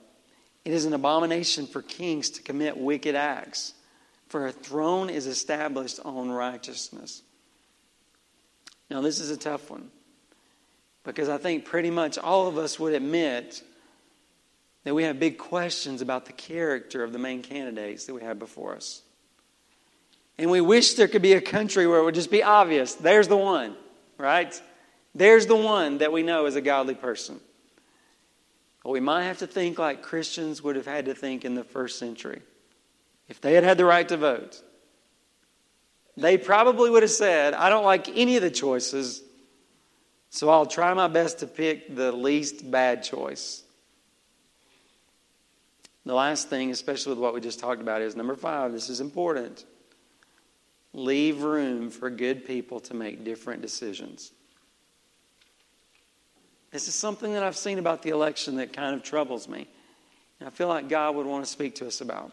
It 0.65 0.73
is 0.73 0.85
an 0.85 0.93
abomination 0.93 1.67
for 1.67 1.83
kings 1.83 2.31
to 2.31 2.43
commit 2.43 2.77
wicked 2.77 3.15
acts, 3.15 3.75
for 4.29 4.47
a 4.47 4.53
throne 4.53 5.11
is 5.11 5.27
established 5.27 6.01
on 6.05 6.31
righteousness. 6.31 7.23
Now, 8.91 9.01
this 9.01 9.21
is 9.21 9.31
a 9.31 9.37
tough 9.37 9.71
one 9.71 9.91
because 11.05 11.29
I 11.29 11.39
think 11.39 11.65
pretty 11.65 11.91
much 11.91 12.19
all 12.19 12.47
of 12.47 12.59
us 12.59 12.79
would 12.79 12.93
admit 12.93 13.63
that 14.85 14.95
we 14.95 15.05
have 15.05 15.19
big 15.21 15.39
questions 15.39 16.03
about 16.03 16.27
the 16.27 16.33
character 16.33 17.05
of 17.05 17.13
the 17.13 17.19
main 17.19 17.43
candidates 17.43 18.07
that 18.07 18.15
we 18.15 18.23
have 18.23 18.39
before 18.39 18.75
us. 18.75 19.03
And 20.39 20.51
we 20.51 20.61
wish 20.61 20.95
there 20.95 21.09
could 21.09 21.23
be 21.23 21.35
a 21.35 21.41
country 21.41 21.87
where 21.87 22.01
it 22.01 22.05
would 22.05 22.15
just 22.15 22.31
be 22.31 22.43
obvious 22.43 22.95
there's 22.95 23.29
the 23.29 23.37
one, 23.37 23.77
right? 24.19 24.61
There's 25.15 25.47
the 25.47 25.57
one 25.57 25.99
that 25.99 26.13
we 26.13 26.23
know 26.23 26.47
is 26.47 26.57
a 26.57 26.61
godly 26.61 26.95
person. 26.95 27.41
But 28.83 28.91
we 28.91 29.01
might 29.01 29.25
have 29.25 29.39
to 29.39 29.47
think 29.47 29.79
like 29.79 30.03
Christians 30.03 30.63
would 30.63 30.77
have 30.77 30.87
had 30.87 31.05
to 31.07 31.15
think 31.15 31.45
in 31.45 31.55
the 31.55 31.65
first 31.65 31.99
century. 31.99 32.41
If 33.29 33.41
they 33.41 33.55
had 33.55 33.65
had 33.65 33.79
the 33.79 33.85
right 33.85 34.09
to 34.09 34.17
vote, 34.17 34.63
they 36.17 36.39
probably 36.39 36.91
would 36.91 37.03
have 37.03 37.11
said, 37.11 37.55
I 37.55 37.69
don't 37.69 37.85
like 37.85 38.09
any 38.09 38.37
of 38.37 38.43
the 38.43 38.51
choices, 38.51 39.23
so 40.31 40.49
I'll 40.49 40.67
try 40.67 40.93
my 40.95 41.09
best 41.09 41.39
to 41.41 41.47
pick 41.47 41.95
the 41.95 42.13
least 42.13 42.71
bad 42.71 43.03
choice. 43.03 43.63
The 46.07 46.15
last 46.15 46.49
thing, 46.49 46.71
especially 46.71 47.11
with 47.11 47.19
what 47.19 47.35
we 47.35 47.41
just 47.41 47.61
talked 47.61 47.81
about, 47.81 48.03
is 48.03 48.17
number 48.17 48.35
five. 48.35 48.73
This 48.73 48.89
is 48.89 49.01
important. 49.01 49.65
Leave 50.93 51.43
room 51.43 51.91
for 51.91 52.11
good 52.11 52.45
people 52.47 52.81
to 52.81 52.95
make 52.95 53.25
different 53.25 53.63
decisions. 53.63 54.33
This 56.71 56.87
is 56.87 56.95
something 56.95 57.33
that 57.35 57.43
I've 57.43 57.57
seen 57.57 57.79
about 57.79 58.03
the 58.03 58.11
election 58.11 58.57
that 58.57 58.73
kind 58.73 58.95
of 58.95 59.03
troubles 59.03 59.49
me. 59.49 59.67
And 60.39 60.49
I 60.49 60.51
feel 60.51 60.69
like 60.69 60.89
God 60.89 61.17
would 61.17 61.27
want 61.27 61.45
to 61.45 61.51
speak 61.51 61.77
to 61.77 61.87
us 61.87 62.01
about. 62.01 62.33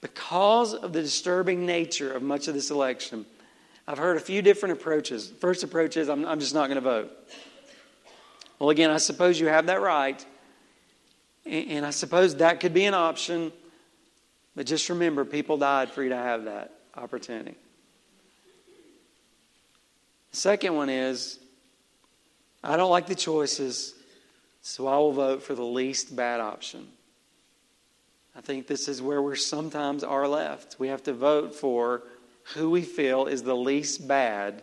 Because 0.00 0.74
of 0.74 0.92
the 0.92 1.02
disturbing 1.02 1.66
nature 1.66 2.12
of 2.12 2.22
much 2.22 2.48
of 2.48 2.54
this 2.54 2.70
election, 2.70 3.26
I've 3.86 3.98
heard 3.98 4.16
a 4.16 4.20
few 4.20 4.42
different 4.42 4.74
approaches. 4.74 5.30
First 5.40 5.64
approach 5.64 5.96
is 5.96 6.08
I'm, 6.08 6.24
I'm 6.24 6.40
just 6.40 6.54
not 6.54 6.68
going 6.68 6.76
to 6.76 6.80
vote. 6.80 7.10
Well, 8.58 8.70
again, 8.70 8.90
I 8.90 8.98
suppose 8.98 9.40
you 9.40 9.48
have 9.48 9.66
that 9.66 9.80
right. 9.80 10.24
And, 11.44 11.70
and 11.70 11.86
I 11.86 11.90
suppose 11.90 12.36
that 12.36 12.60
could 12.60 12.74
be 12.74 12.84
an 12.84 12.94
option. 12.94 13.52
But 14.54 14.66
just 14.66 14.88
remember, 14.88 15.24
people 15.24 15.56
died 15.56 15.90
for 15.90 16.02
you 16.02 16.10
to 16.10 16.16
have 16.16 16.44
that 16.44 16.72
opportunity. 16.96 17.56
The 20.30 20.36
second 20.36 20.74
one 20.74 20.88
is 20.88 21.38
I 22.62 22.76
don't 22.76 22.90
like 22.90 23.06
the 23.06 23.14
choices, 23.14 23.94
so 24.60 24.86
I 24.86 24.96
will 24.98 25.12
vote 25.12 25.42
for 25.42 25.54
the 25.54 25.64
least 25.64 26.14
bad 26.14 26.40
option. 26.40 26.86
I 28.36 28.40
think 28.40 28.66
this 28.66 28.88
is 28.88 29.02
where 29.02 29.20
we 29.20 29.36
sometimes 29.36 30.04
are 30.04 30.26
left. 30.26 30.76
We 30.78 30.88
have 30.88 31.02
to 31.04 31.12
vote 31.12 31.54
for 31.54 32.02
who 32.54 32.70
we 32.70 32.82
feel 32.82 33.26
is 33.26 33.42
the 33.42 33.56
least 33.56 34.06
bad 34.06 34.62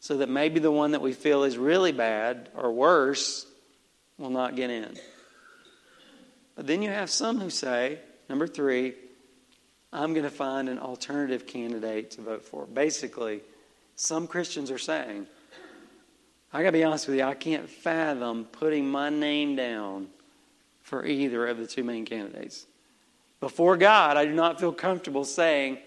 so 0.00 0.18
that 0.18 0.28
maybe 0.28 0.60
the 0.60 0.70
one 0.70 0.90
that 0.90 1.00
we 1.00 1.12
feel 1.12 1.44
is 1.44 1.56
really 1.56 1.92
bad 1.92 2.50
or 2.54 2.72
worse 2.72 3.46
will 4.18 4.30
not 4.30 4.54
get 4.54 4.70
in. 4.70 4.96
But 6.56 6.66
then 6.66 6.82
you 6.82 6.90
have 6.90 7.10
some 7.10 7.40
who 7.40 7.50
say, 7.50 7.98
number 8.28 8.46
three, 8.46 8.94
I'm 9.92 10.12
going 10.12 10.24
to 10.24 10.30
find 10.30 10.68
an 10.68 10.78
alternative 10.78 11.46
candidate 11.46 12.12
to 12.12 12.20
vote 12.20 12.44
for. 12.44 12.66
Basically, 12.66 13.40
some 13.96 14.26
Christians 14.26 14.70
are 14.70 14.78
saying, 14.78 15.26
I 16.54 16.62
got 16.62 16.66
to 16.66 16.72
be 16.72 16.84
honest 16.84 17.08
with 17.08 17.16
you, 17.16 17.24
I 17.24 17.34
can't 17.34 17.68
fathom 17.68 18.44
putting 18.44 18.88
my 18.88 19.10
name 19.10 19.56
down 19.56 20.06
for 20.82 21.04
either 21.04 21.48
of 21.48 21.58
the 21.58 21.66
two 21.66 21.82
main 21.82 22.04
candidates. 22.04 22.66
Before 23.40 23.76
God, 23.76 24.16
I 24.16 24.24
do 24.24 24.32
not 24.32 24.60
feel 24.60 24.72
comfortable 24.72 25.24
saying, 25.24 25.78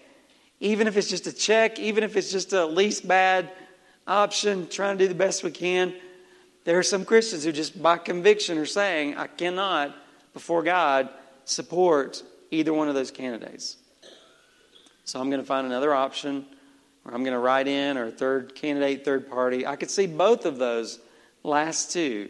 even 0.60 0.86
if 0.86 0.98
it's 0.98 1.08
just 1.08 1.26
a 1.26 1.32
check, 1.32 1.78
even 1.78 2.04
if 2.04 2.18
it's 2.18 2.30
just 2.30 2.52
a 2.52 2.66
least 2.66 3.08
bad 3.08 3.50
option, 4.06 4.68
trying 4.68 4.98
to 4.98 5.04
do 5.04 5.08
the 5.08 5.14
best 5.14 5.42
we 5.42 5.50
can. 5.50 5.94
There 6.64 6.78
are 6.78 6.82
some 6.82 7.06
Christians 7.06 7.44
who 7.44 7.52
just 7.52 7.82
by 7.82 7.96
conviction 7.96 8.58
are 8.58 8.66
saying, 8.66 9.16
I 9.16 9.26
cannot, 9.26 9.96
before 10.34 10.62
God, 10.62 11.08
support 11.46 12.22
either 12.50 12.74
one 12.74 12.90
of 12.90 12.94
those 12.94 13.10
candidates. 13.10 13.78
So 15.04 15.18
I'm 15.18 15.30
going 15.30 15.40
to 15.40 15.46
find 15.46 15.66
another 15.66 15.94
option 15.94 16.44
or 17.08 17.14
I'm 17.14 17.24
going 17.24 17.32
to 17.32 17.38
write 17.38 17.66
in, 17.66 17.96
or 17.96 18.10
third 18.10 18.54
candidate, 18.54 19.04
third 19.04 19.30
party. 19.30 19.66
I 19.66 19.76
could 19.76 19.90
see 19.90 20.06
both 20.06 20.44
of 20.44 20.58
those 20.58 21.00
last 21.42 21.90
two 21.90 22.28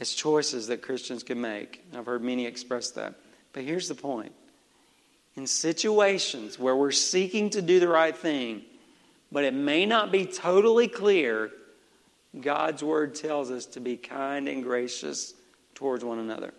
as 0.00 0.14
choices 0.14 0.68
that 0.68 0.80
Christians 0.80 1.22
can 1.22 1.40
make. 1.40 1.84
I've 1.94 2.06
heard 2.06 2.22
many 2.22 2.46
express 2.46 2.90
that. 2.92 3.14
But 3.52 3.64
here's 3.64 3.88
the 3.88 3.94
point 3.94 4.32
in 5.36 5.46
situations 5.46 6.58
where 6.58 6.74
we're 6.74 6.90
seeking 6.90 7.50
to 7.50 7.60
do 7.60 7.78
the 7.78 7.88
right 7.88 8.16
thing, 8.16 8.62
but 9.30 9.44
it 9.44 9.52
may 9.52 9.84
not 9.84 10.10
be 10.10 10.24
totally 10.24 10.88
clear, 10.88 11.50
God's 12.40 12.82
word 12.82 13.14
tells 13.14 13.50
us 13.50 13.66
to 13.66 13.80
be 13.80 13.98
kind 13.98 14.48
and 14.48 14.62
gracious 14.62 15.34
towards 15.74 16.02
one 16.02 16.18
another. 16.18 16.54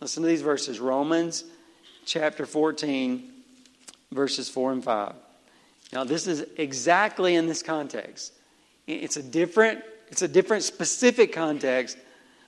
Listen 0.00 0.24
to 0.24 0.28
these 0.28 0.42
verses 0.42 0.80
Romans 0.80 1.44
chapter 2.04 2.46
14, 2.46 3.30
verses 4.10 4.48
4 4.48 4.72
and 4.72 4.82
5. 4.82 5.14
Now, 5.92 6.04
this 6.04 6.26
is 6.26 6.44
exactly 6.56 7.34
in 7.34 7.46
this 7.46 7.62
context. 7.62 8.32
It's 8.86 9.16
a 9.16 9.22
different, 9.22 9.82
it's 10.08 10.22
a 10.22 10.28
different 10.28 10.62
specific 10.62 11.32
context, 11.32 11.98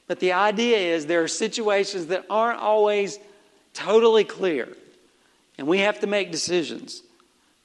but 0.07 0.21
the 0.21 0.33
idea 0.33 0.79
is 0.79 1.07
there 1.07 1.23
are 1.23 1.29
situations 1.29 2.07
that 2.07 2.25
aren't 2.31 2.61
always 2.61 3.19
totally 3.75 4.25
clear. 4.25 4.69
And 5.59 5.67
we 5.67 5.81
have 5.81 6.01
to 6.01 6.07
make 6.07 6.31
decisions 6.31 7.03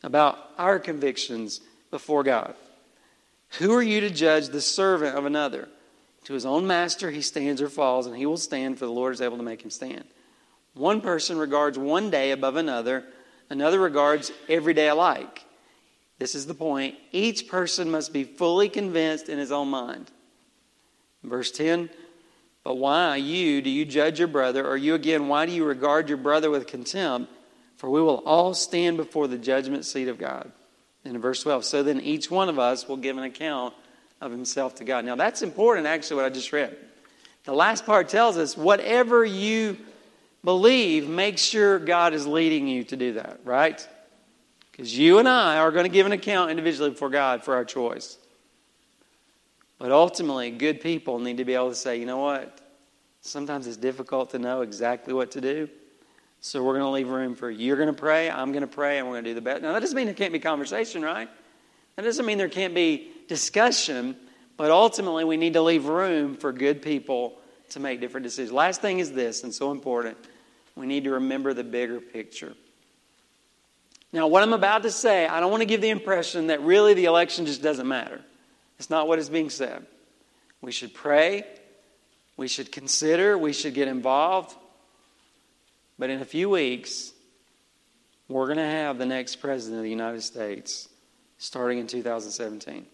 about 0.04 0.38
our 0.58 0.80
convictions 0.80 1.62
before 1.92 2.24
God. 2.24 2.56
Who 3.60 3.74
are 3.74 3.84
you 3.84 4.02
to 4.02 4.10
judge 4.10 4.48
the 4.48 4.62
servant 4.62 5.16
of 5.16 5.26
another? 5.26 5.70
To 6.26 6.34
his 6.34 6.46
own 6.46 6.68
master 6.68 7.10
he 7.12 7.22
stands 7.22 7.62
or 7.62 7.70
falls, 7.70 8.06
and 8.06 8.16
he 8.16 8.26
will 8.26 8.38
stand, 8.38 8.78
for 8.78 8.86
the 8.86 8.92
Lord 8.92 9.14
is 9.14 9.22
able 9.22 9.38
to 9.38 9.44
make 9.44 9.64
him 9.64 9.70
stand. 9.70 10.04
One 10.74 11.02
person 11.02 11.38
regards 11.38 11.78
one 11.78 12.10
day 12.12 12.32
above 12.32 12.56
another, 12.56 13.06
another 13.50 13.80
regards 13.80 14.32
every 14.50 14.74
day 14.74 14.90
alike. 14.90 15.46
This 16.20 16.36
is 16.36 16.48
the 16.48 16.54
point. 16.54 16.96
Each 17.12 17.48
person 17.48 17.92
must 17.92 18.12
be 18.12 18.24
fully 18.24 18.70
convinced 18.70 19.30
in 19.30 19.38
his 19.38 19.52
own 19.52 19.68
mind. 19.70 20.12
Verse 21.24 21.52
10 21.52 21.90
But 22.64 22.78
why, 22.78 23.18
you, 23.18 23.62
do 23.62 23.70
you 23.70 23.86
judge 23.86 24.20
your 24.20 24.28
brother? 24.28 24.68
Or 24.68 24.78
you 24.78 24.96
again, 24.96 25.28
why 25.28 25.46
do 25.46 25.52
you 25.52 25.66
regard 25.66 26.10
your 26.10 26.18
brother 26.18 26.50
with 26.50 26.68
contempt? 26.68 27.32
For 27.78 27.90
we 27.90 28.02
will 28.02 28.24
all 28.26 28.54
stand 28.56 28.98
before 28.98 29.28
the 29.28 29.38
judgment 29.38 29.86
seat 29.86 30.08
of 30.08 30.18
God. 30.18 30.52
And 31.06 31.16
in 31.16 31.22
verse 31.22 31.44
12, 31.44 31.64
so 31.64 31.84
then 31.84 32.02
each 32.02 32.32
one 32.32 32.50
of 32.50 32.58
us 32.58 32.88
will 32.88 32.98
give 32.98 33.18
an 33.18 33.24
account 33.24 33.74
of 34.20 34.32
himself 34.32 34.76
to 34.76 34.84
God. 34.84 35.06
Now 35.06 35.16
that's 35.16 35.42
important, 35.44 35.86
actually, 35.86 36.18
what 36.18 36.26
I 36.26 36.30
just 36.30 36.52
read. 36.52 36.76
The 37.44 37.54
last 37.54 37.86
part 37.86 38.10
tells 38.10 38.36
us 38.36 38.58
whatever 38.58 39.24
you 39.24 39.78
believe, 40.44 41.08
make 41.08 41.38
sure 41.38 41.80
God 41.80 42.14
is 42.14 42.26
leading 42.28 42.68
you 42.68 42.84
to 42.86 42.98
do 42.98 43.14
that, 43.14 43.40
right? 43.46 43.88
Because 44.78 44.98
you 44.98 45.18
and 45.18 45.28
I 45.28 45.58
are 45.58 45.72
going 45.72 45.86
to 45.86 45.92
give 45.92 46.06
an 46.06 46.12
account 46.12 46.52
individually 46.52 46.92
before 46.92 47.10
God 47.10 47.44
for 47.44 47.56
our 47.56 47.66
choice. 47.66 48.18
But 49.80 49.92
ultimately, 49.92 50.52
good 50.52 50.82
people 50.82 51.20
need 51.20 51.38
to 51.38 51.46
be 51.46 51.56
able 51.56 51.70
to 51.70 51.76
say, 51.76 52.00
you 52.00 52.06
know 52.06 52.18
what? 52.18 52.62
Sometimes 53.22 53.68
it's 53.68 53.78
difficult 53.78 54.30
to 54.32 54.40
know 54.40 54.62
exactly 54.62 55.14
what 55.14 55.32
to 55.32 55.42
do. 55.42 55.68
So 56.42 56.64
we're 56.64 56.74
going 56.74 56.86
to 56.86 56.90
leave 56.90 57.10
room 57.10 57.36
for 57.36 57.50
you're 57.50 57.76
going 57.76 57.88
to 57.88 58.00
pray, 58.00 58.30
I'm 58.30 58.52
going 58.52 58.62
to 58.62 58.68
pray, 58.68 59.00
and 59.00 59.08
we're 59.08 59.16
going 59.16 59.26
to 59.26 59.32
do 59.32 59.36
the 59.36 59.42
best. 59.42 59.64
Now, 59.64 59.74
that 59.74 59.80
doesn't 59.80 59.96
mean 59.96 60.06
there 60.06 60.14
can't 60.14 60.32
be 60.32 60.40
conversation, 60.40 61.02
right? 61.02 61.28
That 61.96 62.04
doesn't 62.04 62.26
mean 62.26 62.38
there 62.38 62.48
can't 62.48 62.76
be 62.76 63.12
discussion, 63.28 64.16
but 64.56 64.70
ultimately 64.70 65.24
we 65.24 65.38
need 65.38 65.54
to 65.54 65.62
leave 65.64 65.86
room 65.86 66.36
for 66.36 66.52
good 66.52 66.84
people 66.84 67.40
to 67.70 67.80
make 67.80 68.00
different 68.00 68.24
decisions. 68.24 68.52
Last 68.54 68.82
thing 68.82 69.00
is 69.00 69.12
this, 69.12 69.44
and 69.44 69.54
so 69.54 69.72
important 69.72 70.18
we 70.76 70.86
need 70.86 71.06
to 71.06 71.12
remember 71.12 71.56
the 71.56 71.64
bigger 71.64 72.00
picture. 72.00 72.54
Now, 74.14 74.28
what 74.28 74.42
I'm 74.42 74.54
about 74.54 74.84
to 74.84 74.92
say, 74.92 75.28
I 75.28 75.40
don't 75.40 75.52
want 75.52 75.62
to 75.62 75.66
give 75.66 75.82
the 75.82 75.90
impression 75.90 76.48
that 76.48 76.62
really 76.62 76.94
the 76.94 77.06
election 77.06 77.46
just 77.46 77.62
doesn't 77.62 77.88
matter. 77.88 78.22
It's 78.80 78.90
not 78.90 79.08
what 79.08 79.20
is 79.20 79.30
being 79.30 79.50
said. 79.50 79.86
We 80.62 80.72
should 80.72 80.94
pray, 80.94 81.44
we 82.36 82.48
should 82.48 82.72
consider, 82.72 83.38
we 83.38 83.54
should 83.54 83.74
get 83.74 83.88
involved. 83.88 84.56
But 86.00 86.10
in 86.10 86.22
a 86.22 86.26
few 86.26 86.50
weeks, 86.50 87.12
we're 88.28 88.46
going 88.46 88.58
to 88.58 88.64
have 88.64 88.98
the 88.98 89.06
next 89.06 89.38
president 89.38 89.80
of 89.80 89.84
the 89.84 89.90
United 89.90 90.22
States 90.22 90.90
starting 91.38 91.80
in 91.80 91.88
2017. 91.88 92.86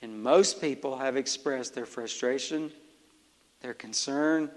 And 0.00 0.22
most 0.22 0.60
people 0.60 0.96
have 0.96 1.16
expressed 1.16 1.74
their 1.74 1.86
frustration, 1.86 2.70
their 3.60 3.74
concern. 3.74 4.50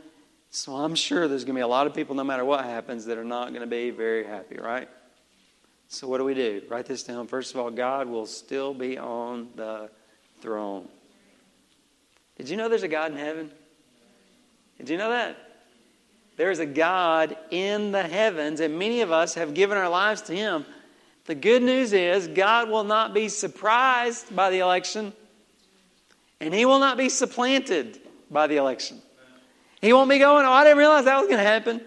So 0.52 0.76
I'm 0.76 0.96
sure 0.96 1.28
there's 1.28 1.44
going 1.44 1.56
to 1.56 1.60
be 1.60 1.64
a 1.64 1.68
lot 1.68 1.88
of 1.88 1.94
people, 1.94 2.16
no 2.16 2.24
matter 2.24 2.46
what 2.46 2.64
happens, 2.66 3.06
that 3.06 3.18
are 3.18 3.24
not 3.24 3.50
going 3.50 3.62
to 3.62 3.68
be 3.68 3.90
very 3.90 4.24
happy, 4.24 4.58
right? 4.58 4.88
So 5.92 6.08
what 6.08 6.20
do 6.20 6.24
we 6.24 6.34
do? 6.34 6.62
Write 6.70 6.86
this 6.86 7.04
down. 7.04 7.28
First 7.28 7.54
of 7.54 7.60
all, 7.60 7.70
God 7.70 8.08
will 8.08 8.26
still 8.26 8.74
be 8.74 8.98
on 8.98 9.50
the 9.58 9.90
throne. 10.40 10.88
Did 12.38 12.48
you 12.48 12.56
know 12.56 12.70
there's 12.70 12.84
a 12.84 12.88
God 12.88 13.12
in 13.12 13.18
heaven? 13.18 13.52
Did 14.78 14.88
you 14.88 14.98
know 14.98 15.10
that? 15.10 15.36
There's 16.38 16.60
a 16.60 16.66
God 16.66 17.36
in 17.52 17.92
the 17.92 18.04
heavens, 18.04 18.62
and 18.62 18.80
many 18.80 19.02
of 19.02 19.12
us 19.12 19.34
have 19.34 19.54
given 19.54 19.78
our 19.78 19.90
lives 19.90 20.22
to 20.24 20.34
Him. 20.34 20.66
The 21.26 21.36
good 21.36 21.62
news 21.62 21.92
is 21.92 22.30
God 22.30 22.70
will 22.70 22.86
not 22.86 23.14
be 23.14 23.28
surprised 23.28 24.34
by 24.34 24.50
the 24.50 24.60
election, 24.60 25.12
and 26.40 26.54
He 26.54 26.64
will 26.64 26.80
not 26.80 26.96
be 26.96 27.10
supplanted 27.10 28.00
by 28.32 28.48
the 28.48 28.56
election. 28.56 29.02
He 29.82 29.92
won't 29.92 30.10
be 30.10 30.20
going, 30.20 30.46
Oh, 30.46 30.52
I 30.52 30.64
didn't 30.64 30.78
realize 30.78 31.04
that 31.04 31.20
was 31.20 31.28
going 31.28 31.44
to 31.44 31.44
happen. 31.44 31.82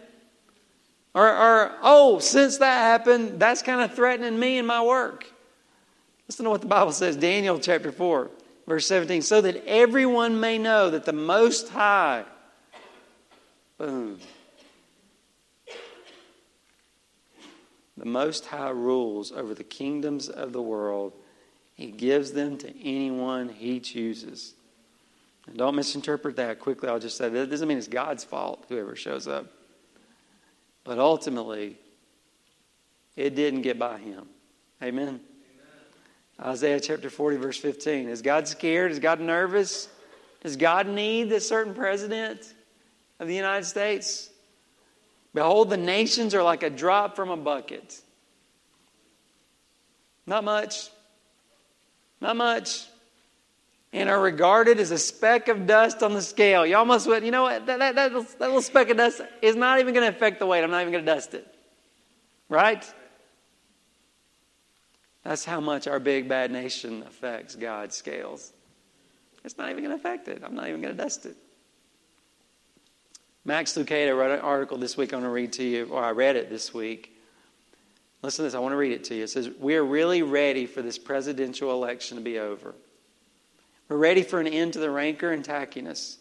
Or, 1.15 1.29
or, 1.29 1.73
oh, 1.83 2.19
since 2.19 2.59
that 2.59 2.79
happened, 2.79 3.39
that's 3.39 3.63
kind 3.63 3.81
of 3.81 3.95
threatening 3.95 4.39
me 4.39 4.59
and 4.59 4.67
my 4.67 4.83
work. 4.83 5.27
Listen 6.29 6.45
to 6.45 6.51
what 6.51 6.61
the 6.61 6.67
Bible 6.67 6.93
says, 6.93 7.17
Daniel 7.17 7.59
chapter 7.59 7.93
4, 7.93 8.31
verse 8.67 8.87
17. 8.87 9.23
So 9.23 9.41
that 9.41 9.65
everyone 9.67 10.41
may 10.41 10.59
know 10.59 10.91
that 10.91 11.05
the 11.05 11.13
Most 11.13 11.69
High, 11.69 12.25
boom, 13.79 14.19
The 17.97 18.05
Most 18.05 18.47
High 18.47 18.71
rules 18.71 19.31
over 19.33 19.55
the 19.55 19.65
kingdoms 19.65 20.29
of 20.29 20.53
the 20.53 20.63
world. 20.63 21.13
He 21.75 21.87
gives 21.91 22.33
them 22.33 22.59
to 22.59 22.69
anyone 22.83 23.49
He 23.49 23.81
chooses. 23.81 24.55
And 25.47 25.57
don't 25.57 25.77
misinterpret 25.77 26.37
that 26.37 26.59
quickly. 26.59 26.89
I'll 26.89 26.99
just 26.99 27.17
say 27.17 27.29
that 27.29 27.51
doesn't 27.51 27.69
mean 27.69 27.79
it's 27.79 27.89
God's 27.89 28.25
fault, 28.25 28.65
whoever 28.69 28.97
shows 28.97 29.29
up. 29.29 29.47
But 30.85 30.99
ultimately, 30.99 31.79
it 33.17 33.35
didn't 33.35 33.63
get 33.63 33.79
by 33.79 33.99
him. 33.99 34.27
Amen? 34.83 35.09
Amen? 35.09 35.21
Isaiah 36.41 36.81
chapter 36.81 37.09
40, 37.09 37.39
verse 37.39 37.57
15. 37.57 38.09
Is 38.09 38.23
God 38.23 38.47
scared? 38.47 38.93
Is 38.93 38.99
God 38.99 39.21
nervous? 39.21 39.89
Does 40.43 40.57
God 40.57 40.87
need 40.87 41.33
a 41.33 41.41
certain 41.41 41.75
president 41.75 42.53
of 43.19 43.29
the 43.29 43.35
United 43.35 43.65
States? 43.65 44.29
Behold, 45.33 45.71
the 45.71 45.77
nations 45.77 46.35
are 46.35 46.43
like 46.43 46.63
a 46.63 46.71
drop 46.71 47.17
from 47.17 47.31
a 47.31 47.37
bucket. 47.37 48.01
Not 50.27 50.45
much. 50.45 50.91
Not 52.21 52.37
much. 52.37 52.87
And 53.95 54.11
are 54.11 54.21
regarded 54.21 54.81
as 54.81 54.91
a 54.91 54.99
speck 54.99 55.49
of 55.49 55.67
dust 55.67 56.03
on 56.03 56.13
the 56.13 56.21
scale. 56.21 56.67
You 56.67 56.77
almost 56.77 57.07
went, 57.07 57.25
you 57.25 57.31
know 57.31 57.45
what? 57.45 57.65
That, 57.65 57.79
that, 57.79 57.95
that, 57.95 58.13
little, 58.13 58.29
that 58.39 58.47
little 58.47 58.61
speck 58.61 58.91
of 58.91 58.97
dust 58.97 59.23
is 59.41 59.55
not 59.55 59.79
even 59.79 59.95
going 59.95 60.05
to 60.05 60.15
affect 60.15 60.41
the 60.41 60.47
weight. 60.47 60.65
I'm 60.65 60.71
not 60.71 60.81
even 60.83 60.93
going 60.93 61.07
to 61.07 61.15
dust 61.15 61.33
it. 61.33 61.47
Right? 62.49 62.85
That's 65.23 65.45
how 65.45 65.61
much 65.61 65.87
our 65.87 66.01
big 66.01 66.29
bad 66.29 66.51
nation 66.51 67.05
affects 67.07 67.55
God's 67.55 67.95
scales. 67.95 68.53
It's 69.45 69.57
not 69.57 69.71
even 69.71 69.85
going 69.85 69.97
to 69.97 70.01
affect 70.01 70.27
it. 70.29 70.43
I'm 70.45 70.55
not 70.55 70.69
even 70.69 70.83
going 70.83 70.97
to 70.97 71.03
dust 71.03 71.25
it. 71.25 71.37
Max 73.45 73.75
Lucado 73.77 74.17
wrote 74.17 74.33
an 74.33 74.41
article 74.41 74.77
this 74.77 74.97
week 74.97 75.13
I 75.13 75.17
want 75.17 75.27
to 75.27 75.31
read 75.31 75.53
to 75.55 75.63
you, 75.63 75.87
or 75.87 76.03
I 76.03 76.11
read 76.11 76.35
it 76.37 76.51
this 76.51 76.75
week. 76.75 77.17
Listen 78.23 78.39
to 78.39 78.43
this, 78.45 78.55
I 78.55 78.59
want 78.59 78.73
to 78.73 78.77
read 78.77 78.93
it 78.93 79.05
to 79.05 79.15
you. 79.15 79.25
It 79.25 79.31
says, 79.31 79.51
We 79.59 79.77
are 79.77 79.85
really 79.85 80.23
ready 80.23 80.67
for 80.67 80.83
this 80.83 80.99
presidential 80.99 81.71
election 81.71 82.17
to 82.17 82.23
be 82.23 82.39
over. 82.39 82.75
We're 83.89 83.97
ready 83.97 84.23
for 84.23 84.41
an 84.41 84.47
end 84.47 84.73
to 84.75 84.79
the 84.79 84.91
rancor 84.91 85.33
and 85.33 85.45
tackiness. 85.45 86.17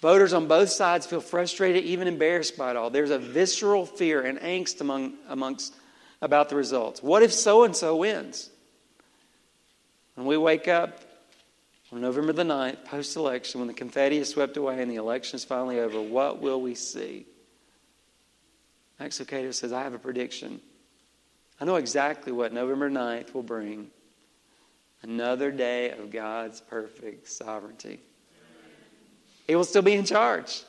Voters 0.00 0.32
on 0.32 0.46
both 0.46 0.68
sides 0.68 1.06
feel 1.06 1.20
frustrated, 1.20 1.84
even 1.84 2.06
embarrassed 2.06 2.58
by 2.58 2.70
it 2.70 2.76
all. 2.76 2.90
There's 2.90 3.10
a 3.10 3.18
visceral 3.18 3.86
fear 3.86 4.22
and 4.22 4.38
angst 4.38 4.80
among, 4.80 5.14
amongst 5.28 5.74
about 6.20 6.50
the 6.50 6.56
results. 6.56 7.02
What 7.02 7.22
if 7.22 7.32
so 7.32 7.64
and 7.64 7.74
so 7.74 7.96
wins? 7.96 8.50
When 10.14 10.26
we 10.26 10.36
wake 10.36 10.68
up 10.68 11.00
on 11.92 12.00
November 12.02 12.32
the 12.32 12.42
9th, 12.42 12.84
post 12.84 13.16
election, 13.16 13.60
when 13.60 13.68
the 13.68 13.74
confetti 13.74 14.18
is 14.18 14.28
swept 14.28 14.56
away 14.56 14.82
and 14.82 14.90
the 14.90 14.96
election 14.96 15.36
is 15.36 15.44
finally 15.44 15.80
over, 15.80 16.00
what 16.00 16.42
will 16.42 16.60
we 16.60 16.74
see? 16.74 17.26
Max 19.00 19.18
Lucado 19.18 19.52
says, 19.52 19.72
I 19.72 19.82
have 19.82 19.94
a 19.94 19.98
prediction. 19.98 20.60
I 21.60 21.64
know 21.64 21.76
exactly 21.76 22.32
what 22.32 22.52
November 22.52 22.90
9th 22.90 23.32
will 23.32 23.42
bring 23.42 23.90
another 25.02 25.50
day 25.50 25.90
of 25.90 26.10
God's 26.10 26.60
perfect 26.60 27.28
sovereignty. 27.28 28.00
He 29.46 29.54
will 29.54 29.64
still 29.64 29.82
be 29.82 29.94
in 29.94 30.04
charge, 30.04 30.64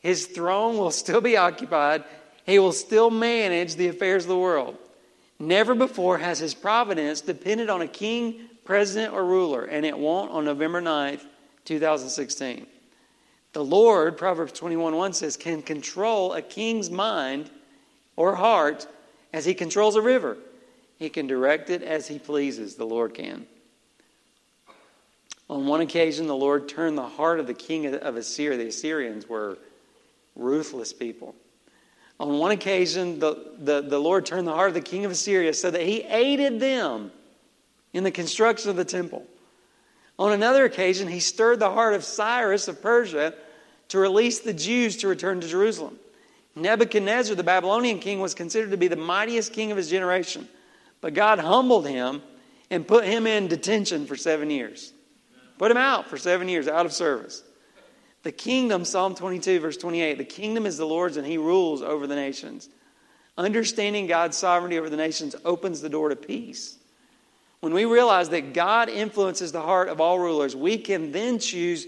His 0.00 0.26
throne 0.26 0.76
will 0.76 0.90
still 0.90 1.20
be 1.20 1.36
occupied, 1.36 2.04
He 2.44 2.58
will 2.58 2.72
still 2.72 3.10
manage 3.10 3.76
the 3.76 3.88
affairs 3.88 4.24
of 4.24 4.28
the 4.28 4.38
world. 4.38 4.76
Never 5.38 5.74
before 5.74 6.18
has 6.18 6.38
his 6.38 6.54
providence 6.54 7.20
depended 7.20 7.68
on 7.68 7.82
a 7.82 7.88
king, 7.88 8.48
president, 8.64 9.12
or 9.12 9.24
ruler, 9.24 9.64
and 9.64 9.84
it 9.84 9.98
won't 9.98 10.30
on 10.30 10.44
November 10.44 10.80
9th, 10.80 11.24
2016. 11.64 12.66
The 13.52 13.64
Lord, 13.64 14.16
Proverbs 14.16 14.52
21 14.52 14.94
1 14.94 15.12
says, 15.14 15.36
can 15.36 15.60
control 15.60 16.32
a 16.32 16.42
king's 16.42 16.90
mind 16.90 17.50
or 18.14 18.36
heart 18.36 18.86
as 19.32 19.44
he 19.44 19.52
controls 19.52 19.96
a 19.96 20.02
river. 20.02 20.36
He 20.98 21.08
can 21.08 21.26
direct 21.26 21.70
it 21.70 21.82
as 21.82 22.06
he 22.06 22.20
pleases, 22.20 22.76
the 22.76 22.86
Lord 22.86 23.12
can. 23.12 23.46
On 25.50 25.66
one 25.66 25.80
occasion, 25.80 26.26
the 26.26 26.36
Lord 26.36 26.68
turned 26.68 26.96
the 26.96 27.06
heart 27.06 27.40
of 27.40 27.46
the 27.46 27.54
king 27.54 27.86
of 27.86 28.16
Assyria. 28.16 28.56
The 28.56 28.68
Assyrians 28.68 29.28
were 29.28 29.58
ruthless 30.34 30.92
people. 30.92 31.34
On 32.18 32.38
one 32.38 32.52
occasion, 32.52 33.18
the, 33.18 33.52
the, 33.58 33.82
the 33.82 33.98
Lord 33.98 34.24
turned 34.24 34.46
the 34.46 34.54
heart 34.54 34.68
of 34.68 34.74
the 34.74 34.80
king 34.80 35.04
of 35.04 35.10
Assyria 35.10 35.52
so 35.54 35.70
that 35.70 35.82
he 35.82 36.02
aided 36.02 36.60
them 36.60 37.10
in 37.92 38.04
the 38.04 38.10
construction 38.10 38.70
of 38.70 38.76
the 38.76 38.84
temple. 38.84 39.26
On 40.18 40.32
another 40.32 40.64
occasion, 40.64 41.08
he 41.08 41.20
stirred 41.20 41.58
the 41.58 41.70
heart 41.70 41.94
of 41.94 42.04
Cyrus 42.04 42.68
of 42.68 42.80
Persia 42.80 43.34
to 43.88 43.98
release 43.98 44.40
the 44.40 44.54
Jews 44.54 44.96
to 44.98 45.08
return 45.08 45.40
to 45.40 45.48
Jerusalem. 45.48 45.98
Nebuchadnezzar, 46.54 47.34
the 47.34 47.42
Babylonian 47.42 47.98
king, 47.98 48.20
was 48.20 48.34
considered 48.34 48.70
to 48.70 48.76
be 48.76 48.88
the 48.88 48.96
mightiest 48.96 49.52
king 49.52 49.70
of 49.70 49.76
his 49.76 49.90
generation, 49.90 50.48
but 51.00 51.14
God 51.14 51.38
humbled 51.38 51.86
him 51.86 52.22
and 52.70 52.86
put 52.86 53.04
him 53.04 53.26
in 53.26 53.48
detention 53.48 54.06
for 54.06 54.16
seven 54.16 54.50
years. 54.50 54.91
Put 55.62 55.70
him 55.70 55.76
out 55.76 56.08
for 56.08 56.16
seven 56.16 56.48
years, 56.48 56.66
out 56.66 56.86
of 56.86 56.92
service. 56.92 57.40
The 58.24 58.32
kingdom, 58.32 58.84
Psalm 58.84 59.14
22, 59.14 59.60
verse 59.60 59.76
28, 59.76 60.18
the 60.18 60.24
kingdom 60.24 60.66
is 60.66 60.76
the 60.76 60.84
Lord's 60.84 61.16
and 61.16 61.24
he 61.24 61.38
rules 61.38 61.82
over 61.82 62.08
the 62.08 62.16
nations. 62.16 62.68
Understanding 63.38 64.08
God's 64.08 64.36
sovereignty 64.36 64.76
over 64.76 64.90
the 64.90 64.96
nations 64.96 65.36
opens 65.44 65.80
the 65.80 65.88
door 65.88 66.08
to 66.08 66.16
peace. 66.16 66.78
When 67.60 67.72
we 67.72 67.84
realize 67.84 68.30
that 68.30 68.54
God 68.54 68.88
influences 68.88 69.52
the 69.52 69.62
heart 69.62 69.88
of 69.88 70.00
all 70.00 70.18
rulers, 70.18 70.56
we 70.56 70.78
can 70.78 71.12
then 71.12 71.38
choose 71.38 71.86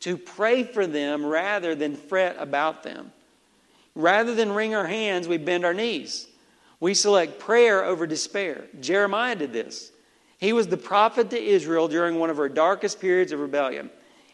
to 0.00 0.18
pray 0.18 0.62
for 0.62 0.86
them 0.86 1.24
rather 1.24 1.74
than 1.74 1.96
fret 1.96 2.36
about 2.38 2.82
them. 2.82 3.10
Rather 3.94 4.34
than 4.34 4.52
wring 4.52 4.74
our 4.74 4.86
hands, 4.86 5.26
we 5.26 5.38
bend 5.38 5.64
our 5.64 5.72
knees. 5.72 6.26
We 6.78 6.92
select 6.92 7.38
prayer 7.38 7.86
over 7.86 8.06
despair. 8.06 8.66
Jeremiah 8.82 9.34
did 9.34 9.54
this. 9.54 9.92
He 10.44 10.52
was 10.52 10.68
the 10.68 10.76
prophet 10.76 11.30
to 11.30 11.42
Israel 11.42 11.88
during 11.88 12.18
one 12.18 12.28
of 12.28 12.36
her 12.36 12.50
darkest 12.50 13.00
periods 13.00 13.32
of 13.32 13.40
rebellion. 13.40 13.88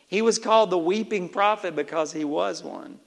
He 0.09 0.23
was 0.23 0.41
called 0.41 0.71
the 0.71 0.77
weeping 0.77 1.29
prophet 1.29 1.77
because 1.77 2.13
he 2.13 2.25
was 2.25 2.65
one. 2.65 2.99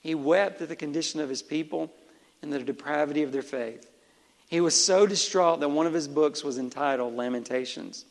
He 0.00 0.16
wept 0.16 0.60
at 0.60 0.68
the 0.68 0.74
condition 0.74 1.20
of 1.20 1.28
his 1.28 1.42
people 1.42 1.92
and 2.42 2.52
the 2.52 2.58
depravity 2.58 3.22
of 3.22 3.30
their 3.30 3.42
faith. 3.42 3.88
He 4.48 4.60
was 4.60 4.74
so 4.74 5.06
distraught 5.06 5.60
that 5.60 5.68
one 5.68 5.86
of 5.86 5.92
his 5.92 6.08
books 6.08 6.42
was 6.42 6.58
entitled 6.58 7.14
Lamentations. 7.14 8.04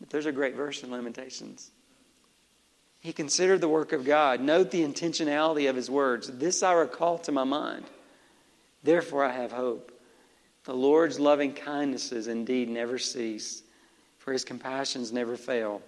But 0.00 0.10
there's 0.10 0.26
a 0.26 0.32
great 0.32 0.56
verse 0.56 0.82
in 0.82 0.90
Lamentations. 0.90 1.70
He 2.98 3.12
considered 3.12 3.60
the 3.60 3.68
work 3.68 3.92
of 3.92 4.04
God. 4.04 4.40
Note 4.40 4.72
the 4.72 4.82
intentionality 4.82 5.70
of 5.70 5.76
his 5.76 5.88
words. 5.88 6.26
This 6.26 6.64
I 6.64 6.72
recall 6.72 7.16
to 7.18 7.30
my 7.30 7.44
mind. 7.44 7.84
Therefore 8.82 9.24
I 9.24 9.30
have 9.30 9.52
hope. 9.52 9.92
The 10.64 10.74
Lord's 10.74 11.18
loving 11.18 11.52
kindnesses 11.52 12.28
indeed 12.28 12.68
never 12.68 12.98
cease, 12.98 13.62
for 14.18 14.32
his 14.32 14.44
compassions 14.44 15.10
never 15.10 15.36
fail. 15.36 15.80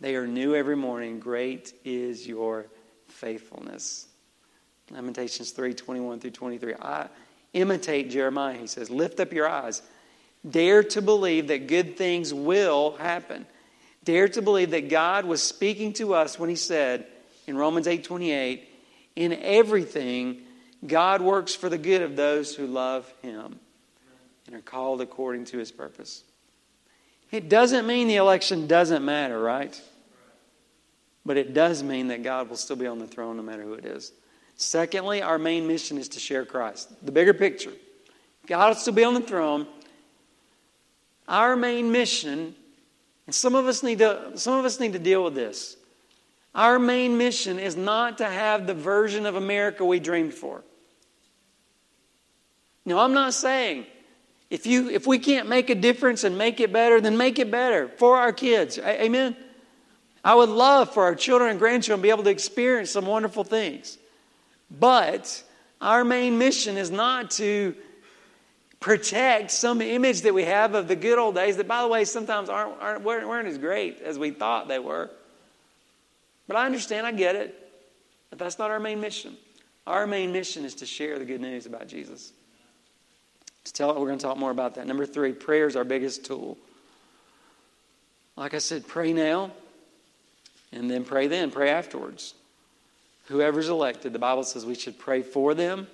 They 0.00 0.16
are 0.16 0.26
new 0.26 0.54
every 0.54 0.76
morning. 0.76 1.20
Great 1.20 1.74
is 1.84 2.26
your 2.26 2.66
faithfulness. 3.06 4.08
Lamentations 4.90 5.52
3 5.52 5.74
21 5.74 6.18
through 6.18 6.32
23. 6.32 6.74
I 6.74 7.08
imitate 7.52 8.10
Jeremiah, 8.10 8.56
he 8.58 8.66
says. 8.66 8.90
Lift 8.90 9.20
up 9.20 9.32
your 9.32 9.48
eyes. 9.48 9.82
Dare 10.48 10.82
to 10.82 11.02
believe 11.02 11.48
that 11.48 11.68
good 11.68 11.96
things 11.96 12.34
will 12.34 12.92
happen. 12.96 13.46
Dare 14.02 14.28
to 14.28 14.42
believe 14.42 14.70
that 14.70 14.88
God 14.88 15.24
was 15.24 15.42
speaking 15.42 15.92
to 15.94 16.14
us 16.14 16.38
when 16.38 16.48
he 16.48 16.56
said 16.56 17.06
in 17.46 17.56
Romans 17.56 17.86
8 17.86 18.02
28, 18.02 18.68
in 19.14 19.32
everything, 19.34 20.40
God 20.84 21.20
works 21.20 21.54
for 21.54 21.68
the 21.68 21.78
good 21.78 22.02
of 22.02 22.16
those 22.16 22.56
who 22.56 22.66
love 22.66 23.12
him 23.22 23.59
and 24.50 24.58
are 24.58 24.62
called 24.62 25.00
according 25.00 25.44
to 25.46 25.58
his 25.58 25.70
purpose. 25.70 26.24
It 27.30 27.48
doesn't 27.48 27.86
mean 27.86 28.08
the 28.08 28.16
election 28.16 28.66
doesn't 28.66 29.04
matter, 29.04 29.40
right? 29.40 29.80
But 31.24 31.36
it 31.36 31.54
does 31.54 31.84
mean 31.84 32.08
that 32.08 32.24
God 32.24 32.48
will 32.48 32.56
still 32.56 32.74
be 32.74 32.88
on 32.88 32.98
the 32.98 33.06
throne 33.06 33.36
no 33.36 33.44
matter 33.44 33.62
who 33.62 33.74
it 33.74 33.84
is. 33.84 34.10
Secondly, 34.56 35.22
our 35.22 35.38
main 35.38 35.68
mission 35.68 35.98
is 35.98 36.08
to 36.08 36.20
share 36.20 36.44
Christ. 36.44 36.90
The 37.06 37.12
bigger 37.12 37.32
picture. 37.32 37.72
God 38.46 38.70
will 38.70 38.74
still 38.74 38.94
be 38.94 39.04
on 39.04 39.14
the 39.14 39.20
throne. 39.20 39.68
Our 41.28 41.54
main 41.54 41.92
mission, 41.92 42.56
and 43.26 43.34
some 43.34 43.54
of 43.54 43.66
us 43.66 43.84
need 43.84 44.00
to, 44.00 44.32
some 44.34 44.58
of 44.58 44.64
us 44.64 44.80
need 44.80 44.94
to 44.94 44.98
deal 44.98 45.22
with 45.22 45.36
this. 45.36 45.76
Our 46.56 46.80
main 46.80 47.16
mission 47.16 47.60
is 47.60 47.76
not 47.76 48.18
to 48.18 48.24
have 48.26 48.66
the 48.66 48.74
version 48.74 49.26
of 49.26 49.36
America 49.36 49.84
we 49.84 50.00
dreamed 50.00 50.34
for. 50.34 50.64
Now, 52.84 52.98
I'm 52.98 53.14
not 53.14 53.34
saying 53.34 53.86
if, 54.50 54.66
you, 54.66 54.90
if 54.90 55.06
we 55.06 55.18
can't 55.18 55.48
make 55.48 55.70
a 55.70 55.74
difference 55.76 56.24
and 56.24 56.36
make 56.36 56.58
it 56.58 56.72
better, 56.72 57.00
then 57.00 57.16
make 57.16 57.38
it 57.38 57.50
better 57.50 57.88
for 57.88 58.16
our 58.16 58.32
kids. 58.32 58.78
Amen? 58.78 59.36
I 60.24 60.34
would 60.34 60.48
love 60.48 60.92
for 60.92 61.04
our 61.04 61.14
children 61.14 61.50
and 61.50 61.58
grandchildren 61.58 62.00
to 62.00 62.02
be 62.02 62.10
able 62.10 62.24
to 62.24 62.30
experience 62.30 62.90
some 62.90 63.06
wonderful 63.06 63.44
things. 63.44 63.96
But 64.70 65.42
our 65.80 66.04
main 66.04 66.36
mission 66.36 66.76
is 66.76 66.90
not 66.90 67.30
to 67.32 67.74
protect 68.80 69.50
some 69.50 69.80
image 69.80 70.22
that 70.22 70.34
we 70.34 70.44
have 70.44 70.74
of 70.74 70.88
the 70.88 70.96
good 70.96 71.18
old 71.18 71.36
days 71.36 71.56
that, 71.58 71.68
by 71.68 71.82
the 71.82 71.88
way, 71.88 72.04
sometimes 72.04 72.48
aren't, 72.48 72.80
aren't, 72.80 73.02
weren't, 73.02 73.28
weren't 73.28 73.48
as 73.48 73.58
great 73.58 74.00
as 74.00 74.18
we 74.18 74.30
thought 74.30 74.68
they 74.68 74.78
were. 74.78 75.10
But 76.48 76.56
I 76.56 76.66
understand, 76.66 77.06
I 77.06 77.12
get 77.12 77.36
it. 77.36 77.56
But 78.30 78.38
that's 78.38 78.58
not 78.58 78.70
our 78.70 78.80
main 78.80 79.00
mission. 79.00 79.36
Our 79.86 80.06
main 80.06 80.32
mission 80.32 80.64
is 80.64 80.76
to 80.76 80.86
share 80.86 81.18
the 81.18 81.24
good 81.24 81.40
news 81.40 81.66
about 81.66 81.86
Jesus. 81.88 82.32
Tell, 83.72 83.88
we're 83.98 84.06
going 84.06 84.18
to 84.18 84.24
talk 84.24 84.36
more 84.36 84.50
about 84.50 84.74
that. 84.74 84.86
Number 84.86 85.06
three, 85.06 85.32
prayer 85.32 85.66
is 85.66 85.76
our 85.76 85.84
biggest 85.84 86.24
tool. 86.24 86.58
Like 88.36 88.54
I 88.54 88.58
said, 88.58 88.86
pray 88.86 89.12
now 89.12 89.50
and 90.72 90.90
then 90.90 91.04
pray 91.04 91.26
then, 91.26 91.50
pray 91.50 91.70
afterwards. 91.70 92.34
Whoever's 93.26 93.68
elected, 93.68 94.12
the 94.12 94.18
Bible 94.18 94.44
says 94.44 94.66
we 94.66 94.74
should 94.74 94.98
pray 94.98 95.22
for 95.22 95.54
them. 95.54 95.86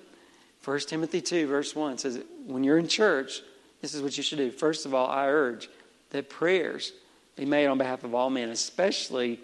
1 0.63 0.79
Timothy 0.81 1.21
2, 1.21 1.47
verse 1.47 1.75
1 1.75 1.99
says, 1.99 2.21
when 2.45 2.63
you're 2.63 2.77
in 2.77 2.87
church, 2.87 3.41
this 3.81 3.93
is 3.93 4.01
what 4.01 4.17
you 4.17 4.23
should 4.23 4.39
do. 4.39 4.49
First 4.51 4.85
of 4.85 4.93
all, 4.93 5.07
I 5.07 5.27
urge 5.27 5.69
that 6.09 6.29
prayers 6.29 6.93
be 7.35 7.45
made 7.45 7.67
on 7.67 7.77
behalf 7.77 8.03
of 8.03 8.15
all 8.15 8.29
men, 8.29 8.49
especially 8.49 9.39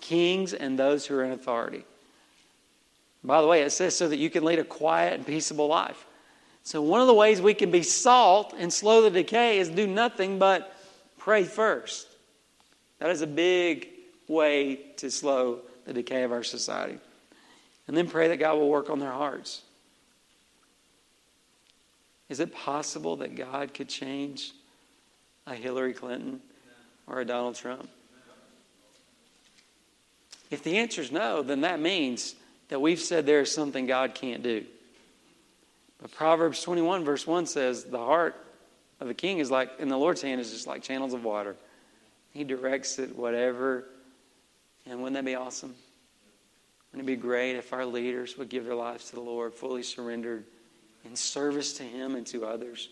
kings 0.00 0.52
and 0.52 0.78
those 0.78 1.06
who 1.06 1.16
are 1.16 1.24
in 1.24 1.32
authority. 1.32 1.84
By 3.24 3.40
the 3.40 3.46
way, 3.46 3.62
it 3.62 3.70
says 3.70 3.96
so 3.96 4.08
that 4.08 4.18
you 4.18 4.30
can 4.30 4.44
lead 4.44 4.58
a 4.58 4.64
quiet 4.64 5.14
and 5.14 5.26
peaceable 5.26 5.68
life. 5.68 6.04
So, 6.68 6.82
one 6.82 7.00
of 7.00 7.06
the 7.06 7.14
ways 7.14 7.40
we 7.40 7.54
can 7.54 7.70
be 7.70 7.82
salt 7.82 8.52
and 8.58 8.70
slow 8.70 9.00
the 9.00 9.10
decay 9.10 9.58
is 9.58 9.70
do 9.70 9.86
nothing 9.86 10.38
but 10.38 10.76
pray 11.16 11.44
first. 11.44 12.06
That 12.98 13.08
is 13.08 13.22
a 13.22 13.26
big 13.26 13.88
way 14.26 14.76
to 14.98 15.10
slow 15.10 15.60
the 15.86 15.94
decay 15.94 16.24
of 16.24 16.30
our 16.30 16.42
society. 16.42 16.98
And 17.86 17.96
then 17.96 18.06
pray 18.06 18.28
that 18.28 18.36
God 18.36 18.58
will 18.58 18.68
work 18.68 18.90
on 18.90 18.98
their 18.98 19.12
hearts. 19.12 19.62
Is 22.28 22.38
it 22.38 22.54
possible 22.54 23.16
that 23.16 23.34
God 23.34 23.72
could 23.72 23.88
change 23.88 24.52
a 25.46 25.54
Hillary 25.54 25.94
Clinton 25.94 26.38
or 27.06 27.20
a 27.20 27.24
Donald 27.24 27.54
Trump? 27.54 27.88
If 30.50 30.62
the 30.62 30.76
answer 30.76 31.00
is 31.00 31.10
no, 31.10 31.40
then 31.42 31.62
that 31.62 31.80
means 31.80 32.34
that 32.68 32.82
we've 32.82 33.00
said 33.00 33.24
there 33.24 33.40
is 33.40 33.50
something 33.50 33.86
God 33.86 34.14
can't 34.14 34.42
do. 34.42 34.66
But 36.00 36.12
Proverbs 36.12 36.62
21, 36.62 37.04
verse 37.04 37.26
1 37.26 37.46
says, 37.46 37.84
The 37.84 37.98
heart 37.98 38.36
of 39.00 39.08
the 39.08 39.14
king 39.14 39.38
is 39.38 39.50
like, 39.50 39.70
in 39.78 39.88
the 39.88 39.96
Lord's 39.96 40.22
hand, 40.22 40.40
is 40.40 40.52
just 40.52 40.66
like 40.66 40.82
channels 40.82 41.12
of 41.12 41.24
water. 41.24 41.56
He 42.32 42.44
directs 42.44 42.98
it 42.98 43.16
whatever 43.16 43.84
and 44.88 45.00
wouldn't 45.00 45.14
that 45.14 45.24
be 45.24 45.34
awesome? 45.34 45.74
Wouldn't 46.92 47.08
it 47.08 47.12
be 47.12 47.20
great 47.20 47.56
if 47.56 47.72
our 47.72 47.84
leaders 47.84 48.38
would 48.38 48.48
give 48.48 48.64
their 48.64 48.74
lives 48.74 49.10
to 49.10 49.16
the 49.16 49.20
Lord, 49.20 49.54
fully 49.54 49.82
surrendered 49.82 50.44
in 51.04 51.14
service 51.14 51.74
to 51.74 51.82
Him 51.82 52.14
and 52.14 52.26
to 52.28 52.46
others? 52.46 52.88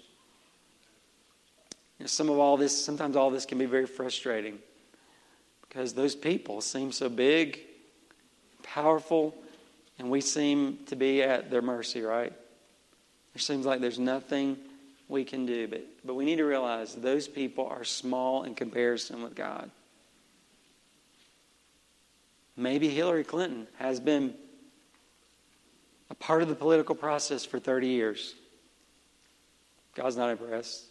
You 1.98 2.04
know, 2.04 2.06
some 2.06 2.28
of 2.28 2.38
all 2.38 2.58
this, 2.58 2.84
sometimes 2.84 3.16
all 3.16 3.30
this 3.30 3.46
can 3.46 3.56
be 3.56 3.64
very 3.64 3.86
frustrating 3.86 4.58
because 5.62 5.94
those 5.94 6.14
people 6.14 6.60
seem 6.60 6.92
so 6.92 7.08
big, 7.08 7.60
powerful, 8.62 9.34
and 9.98 10.10
we 10.10 10.20
seem 10.20 10.78
to 10.86 10.96
be 10.96 11.22
at 11.22 11.50
their 11.50 11.62
mercy, 11.62 12.02
right? 12.02 12.34
It 13.36 13.42
seems 13.42 13.66
like 13.66 13.82
there's 13.82 13.98
nothing 13.98 14.56
we 15.08 15.22
can 15.22 15.44
do, 15.44 15.68
but, 15.68 15.84
but 16.06 16.14
we 16.14 16.24
need 16.24 16.36
to 16.36 16.46
realize 16.46 16.94
those 16.94 17.28
people 17.28 17.66
are 17.66 17.84
small 17.84 18.44
in 18.44 18.54
comparison 18.54 19.22
with 19.22 19.34
God. 19.34 19.70
Maybe 22.56 22.88
Hillary 22.88 23.24
Clinton 23.24 23.66
has 23.76 24.00
been 24.00 24.32
a 26.08 26.14
part 26.14 26.40
of 26.40 26.48
the 26.48 26.54
political 26.54 26.94
process 26.94 27.44
for 27.44 27.58
30 27.58 27.88
years. 27.88 28.34
God's 29.94 30.16
not 30.16 30.30
impressed. 30.30 30.84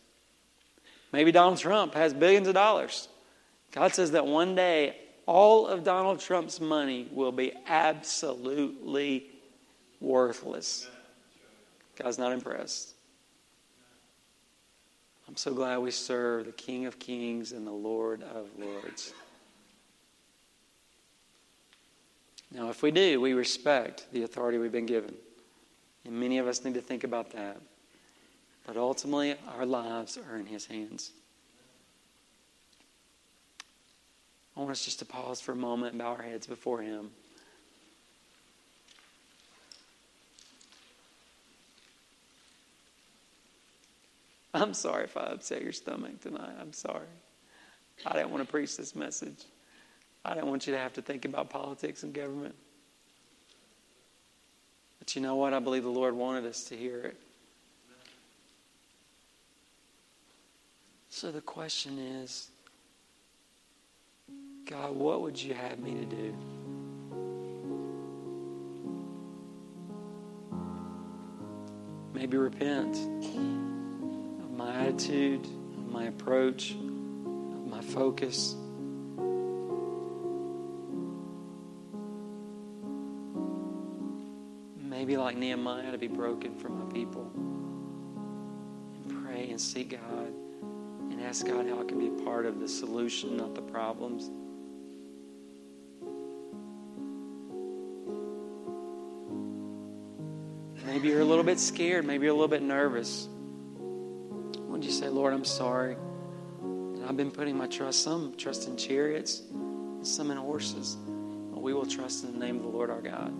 Maybe 1.12 1.32
Donald 1.32 1.58
Trump 1.58 1.96
has 1.96 2.14
billions 2.14 2.48
of 2.48 2.54
dollars. 2.54 3.08
God 3.72 3.96
says 3.96 4.12
that 4.12 4.28
one 4.28 4.54
day 4.54 4.96
all 5.26 5.66
of 5.66 5.84
Donald 5.84 6.20
Trump's 6.20 6.62
money 6.62 7.08
will 7.12 7.32
be 7.32 7.54
absolutely 7.66 9.32
worthless. 10.00 10.88
God's 11.96 12.18
not 12.18 12.32
impressed. 12.32 12.94
I'm 15.28 15.38
so 15.38 15.54
glad 15.54 15.80
we 15.80 15.92
serve 15.92 16.46
the 16.46 16.52
King 16.52 16.86
of 16.86 17.00
Kings 17.00 17.52
and 17.52 17.66
the 17.66 17.72
Lord 17.72 18.22
of 18.22 18.48
Lords. 18.58 19.14
Now, 22.52 22.70
if 22.70 22.84
we 22.84 22.92
do, 22.92 23.20
we 23.20 23.34
respect 23.34 24.06
the 24.14 24.24
authority 24.24 24.58
we've 24.58 24.72
been 24.72 24.86
given. 24.86 25.16
And 26.06 26.20
many 26.20 26.38
of 26.38 26.48
us 26.48 26.64
need 26.64 26.76
to 26.76 26.82
think 26.82 27.04
about 27.04 27.32
that. 27.32 27.58
But 28.68 28.78
ultimately, 28.78 29.36
our 29.58 29.66
lives 29.66 30.18
are 30.18 30.38
in 30.38 30.46
His 30.46 30.66
hands. 30.66 31.12
I 34.56 34.60
want 34.60 34.72
us 34.72 34.86
just 34.86 35.00
to 35.00 35.06
pause 35.06 35.42
for 35.42 35.52
a 35.52 35.56
moment 35.56 35.94
and 35.94 36.00
bow 36.00 36.14
our 36.14 36.22
heads 36.22 36.48
before 36.48 36.82
Him. 36.82 37.12
I'm 44.56 44.74
sorry 44.74 45.04
if 45.04 45.18
I 45.18 45.24
upset 45.24 45.62
your 45.62 45.74
stomach 45.74 46.22
tonight. 46.22 46.56
I'm 46.60 46.72
sorry. 46.72 47.08
I 48.06 48.14
didn't 48.14 48.30
want 48.30 48.46
to 48.46 48.50
preach 48.50 48.78
this 48.78 48.96
message. 48.96 49.44
I 50.24 50.34
didn't 50.34 50.48
want 50.48 50.66
you 50.66 50.74
to 50.74 50.80
have 50.80 50.94
to 50.94 51.02
think 51.02 51.26
about 51.26 51.50
politics 51.50 52.04
and 52.04 52.14
government. 52.14 52.56
But 55.00 55.14
you 55.14 55.22
know 55.22 55.36
what? 55.36 55.54
I 55.54 55.60
believe 55.60 55.84
the 55.84 55.90
Lord 55.90 56.16
wanted 56.16 56.46
us 56.46 56.64
to 56.66 56.78
hear 56.78 57.02
it. 57.02 57.20
So 61.10 61.32
the 61.32 61.42
question 61.42 62.00
is 62.00 62.50
God, 64.66 64.96
what 64.96 65.22
would 65.22 65.42
you 65.42 65.54
have 65.54 65.80
me 65.80 65.94
to 65.94 66.06
do? 66.06 66.36
Maybe 72.14 72.38
repent 72.38 72.96
my 74.56 74.74
attitude, 74.74 75.46
my 75.92 76.06
approach, 76.06 76.76
my 76.76 77.82
focus. 77.82 78.56
Maybe 84.78 85.18
like 85.18 85.36
Nehemiah 85.36 85.92
to 85.92 85.98
be 85.98 86.08
broken 86.08 86.56
for 86.56 86.70
my 86.70 86.92
people. 86.94 87.30
And 87.34 89.26
pray 89.26 89.50
and 89.50 89.60
seek 89.60 89.92
God 89.92 90.34
and 91.12 91.22
ask 91.22 91.46
God 91.46 91.68
how 91.68 91.82
I 91.82 91.84
can 91.84 92.00
be 92.00 92.24
part 92.24 92.46
of 92.46 92.60
the 92.60 92.68
solution, 92.68 93.38
not 93.38 93.56
the 93.56 93.62
problems. 93.62 94.30
Maybe 100.86 101.10
you're 101.10 101.22
a 101.22 101.26
little 101.26 101.44
bit 101.44 101.60
scared. 101.60 102.06
Maybe 102.06 102.26
you're 102.26 102.34
a 102.34 102.38
little 102.38 102.48
bit 102.48 102.62
nervous. 102.62 103.28
You 104.96 105.02
say, 105.02 105.10
Lord, 105.10 105.34
I'm 105.34 105.44
sorry. 105.44 105.98
I've 107.06 107.18
been 107.18 107.30
putting 107.30 107.58
my 107.58 107.68
trust, 107.68 108.02
some 108.02 108.34
trust 108.38 108.70
in 108.70 108.78
chariots, 108.78 109.42
some 110.04 110.32
in 110.32 110.38
horses. 110.38 110.96
But 111.52 111.62
we 111.62 111.74
will 111.74 111.86
trust 111.86 112.24
in 112.24 112.32
the 112.32 112.46
name 112.46 112.56
of 112.56 112.62
the 112.62 112.70
Lord 112.70 112.90
our 112.90 113.02
God. 113.02 113.34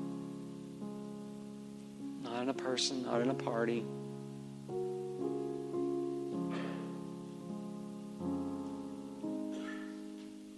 Not 2.24 2.42
in 2.42 2.50
a 2.50 2.54
person, 2.54 3.04
not 3.04 3.22
in 3.22 3.30
a 3.30 3.34
party. 3.34 3.86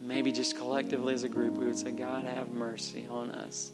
Maybe 0.01 0.31
just 0.31 0.57
collectively 0.57 1.13
as 1.13 1.23
a 1.23 1.29
group, 1.29 1.57
we 1.57 1.67
would 1.67 1.77
say, 1.77 1.91
God, 1.91 2.23
have 2.23 2.49
mercy 2.49 3.05
on 3.07 3.29
us. 3.29 3.71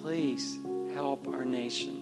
Please 0.00 0.58
help 0.94 1.28
our 1.28 1.44
nation. 1.44 1.97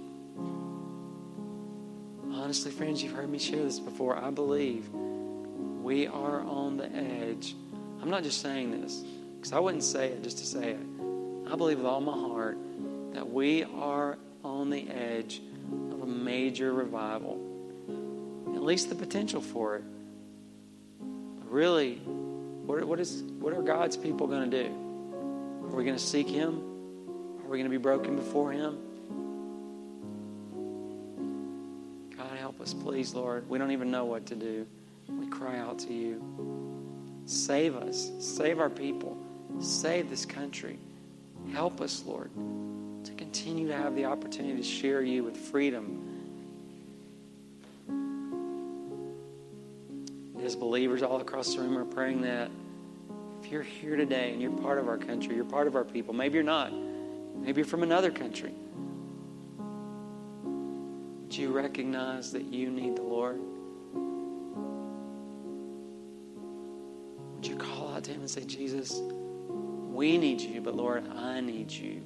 Honestly, 2.46 2.70
friends, 2.70 3.02
you've 3.02 3.12
heard 3.12 3.28
me 3.28 3.40
share 3.40 3.64
this 3.64 3.80
before. 3.80 4.16
I 4.16 4.30
believe 4.30 4.88
we 5.82 6.06
are 6.06 6.42
on 6.42 6.76
the 6.76 6.88
edge. 6.94 7.56
I'm 8.00 8.08
not 8.08 8.22
just 8.22 8.40
saying 8.40 8.70
this 8.70 9.02
because 9.36 9.52
I 9.52 9.58
wouldn't 9.58 9.82
say 9.82 10.10
it 10.10 10.22
just 10.22 10.38
to 10.38 10.46
say 10.46 10.70
it. 10.70 10.80
I 11.50 11.56
believe 11.56 11.78
with 11.78 11.86
all 11.88 12.00
my 12.00 12.12
heart 12.12 12.56
that 13.14 13.28
we 13.28 13.64
are 13.64 14.16
on 14.44 14.70
the 14.70 14.88
edge 14.88 15.42
of 15.90 16.02
a 16.02 16.06
major 16.06 16.72
revival. 16.72 17.32
At 18.54 18.62
least 18.62 18.90
the 18.90 18.94
potential 18.94 19.40
for 19.40 19.74
it. 19.74 19.84
But 21.00 21.50
really, 21.50 21.96
what, 21.96 22.84
what, 22.84 23.00
is, 23.00 23.24
what 23.40 23.54
are 23.54 23.62
God's 23.62 23.96
people 23.96 24.28
going 24.28 24.48
to 24.48 24.62
do? 24.62 24.68
Are 25.64 25.74
we 25.74 25.82
going 25.82 25.96
to 25.96 25.98
seek 25.98 26.28
Him? 26.28 26.60
Are 27.44 27.48
we 27.48 27.58
going 27.58 27.64
to 27.64 27.76
be 27.76 27.76
broken 27.76 28.14
before 28.14 28.52
Him? 28.52 28.85
Us, 32.66 32.74
please, 32.74 33.14
Lord. 33.14 33.48
We 33.48 33.58
don't 33.58 33.70
even 33.70 33.92
know 33.92 34.06
what 34.06 34.26
to 34.26 34.34
do. 34.34 34.66
We 35.08 35.28
cry 35.28 35.58
out 35.58 35.78
to 35.80 35.92
you. 35.92 36.20
Save 37.24 37.76
us. 37.76 38.10
Save 38.18 38.58
our 38.58 38.68
people. 38.68 39.16
Save 39.60 40.10
this 40.10 40.26
country. 40.26 40.76
Help 41.52 41.80
us, 41.80 42.02
Lord, 42.04 42.28
to 43.04 43.12
continue 43.12 43.68
to 43.68 43.76
have 43.76 43.94
the 43.94 44.06
opportunity 44.06 44.56
to 44.56 44.64
share 44.64 45.00
you 45.02 45.22
with 45.22 45.36
freedom. 45.36 46.02
As 50.44 50.56
believers 50.56 51.04
all 51.04 51.20
across 51.20 51.54
the 51.54 51.60
room 51.60 51.78
are 51.78 51.84
praying 51.84 52.22
that 52.22 52.50
if 53.42 53.52
you're 53.52 53.62
here 53.62 53.94
today 53.94 54.32
and 54.32 54.42
you're 54.42 54.50
part 54.50 54.78
of 54.78 54.88
our 54.88 54.98
country, 54.98 55.36
you're 55.36 55.44
part 55.44 55.68
of 55.68 55.76
our 55.76 55.84
people, 55.84 56.14
maybe 56.14 56.34
you're 56.34 56.42
not, 56.42 56.72
maybe 56.72 57.60
you're 57.60 57.64
from 57.64 57.84
another 57.84 58.10
country, 58.10 58.52
do 61.36 61.42
you 61.42 61.52
recognize 61.52 62.32
that 62.32 62.44
you 62.44 62.70
need 62.70 62.96
the 62.96 63.02
Lord? 63.02 63.38
Would 67.34 67.46
you 67.46 67.56
call 67.56 67.92
out 67.92 68.04
to 68.04 68.10
Him 68.10 68.20
and 68.20 68.30
say, 68.30 68.42
Jesus, 68.44 69.02
we 69.90 70.16
need 70.16 70.40
you, 70.40 70.62
but 70.62 70.74
Lord, 70.74 71.06
I 71.14 71.42
need 71.42 71.70
you. 71.70 72.00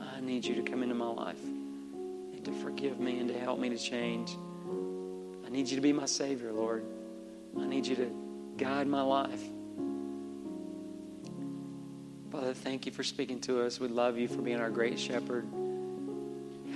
I 0.00 0.20
need 0.22 0.46
you 0.46 0.54
to 0.54 0.62
come 0.62 0.82
into 0.82 0.94
my 0.94 1.08
life 1.08 1.42
and 1.44 2.42
to 2.42 2.52
forgive 2.52 2.98
me 2.98 3.18
and 3.18 3.28
to 3.28 3.38
help 3.38 3.58
me 3.58 3.68
to 3.68 3.76
change. 3.76 4.34
I 5.44 5.50
need 5.50 5.68
you 5.68 5.76
to 5.76 5.82
be 5.82 5.92
my 5.92 6.06
Savior, 6.06 6.52
Lord. 6.52 6.86
I 7.60 7.66
need 7.66 7.86
you 7.86 7.96
to 7.96 8.10
guide 8.56 8.86
my 8.86 9.02
life. 9.02 9.42
Father, 12.32 12.54
thank 12.54 12.86
you 12.86 12.92
for 12.92 13.02
speaking 13.02 13.40
to 13.42 13.60
us. 13.60 13.78
We 13.78 13.88
love 13.88 14.16
you 14.16 14.26
for 14.26 14.40
being 14.40 14.60
our 14.60 14.70
great 14.70 14.98
shepherd. 14.98 15.46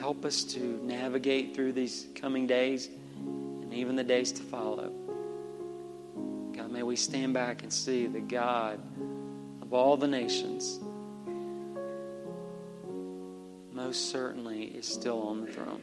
Help 0.01 0.25
us 0.25 0.43
to 0.45 0.59
navigate 0.83 1.55
through 1.55 1.73
these 1.73 2.09
coming 2.15 2.47
days 2.47 2.89
and 3.19 3.73
even 3.73 3.95
the 3.95 4.03
days 4.03 4.33
to 4.33 4.43
follow. 4.43 4.91
God, 6.57 6.73
may 6.73 6.83
we 6.83 6.97
stand 6.97 7.35
back 7.35 7.63
and 7.63 7.73
see 7.73 8.07
the 8.07 8.21
God 8.21 8.81
of 9.63 9.73
all 9.73 9.97
the 9.97 10.09
nations 10.09 10.81
most 13.91 14.11
certainly 14.11 14.65
is 14.65 14.87
still 14.87 15.23
on 15.23 15.41
the 15.41 15.51
throne. 15.51 15.83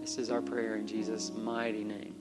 This 0.00 0.18
is 0.18 0.30
our 0.30 0.42
prayer 0.42 0.76
in 0.76 0.86
Jesus' 0.86 1.30
mighty 1.30 1.84
name. 1.84 2.17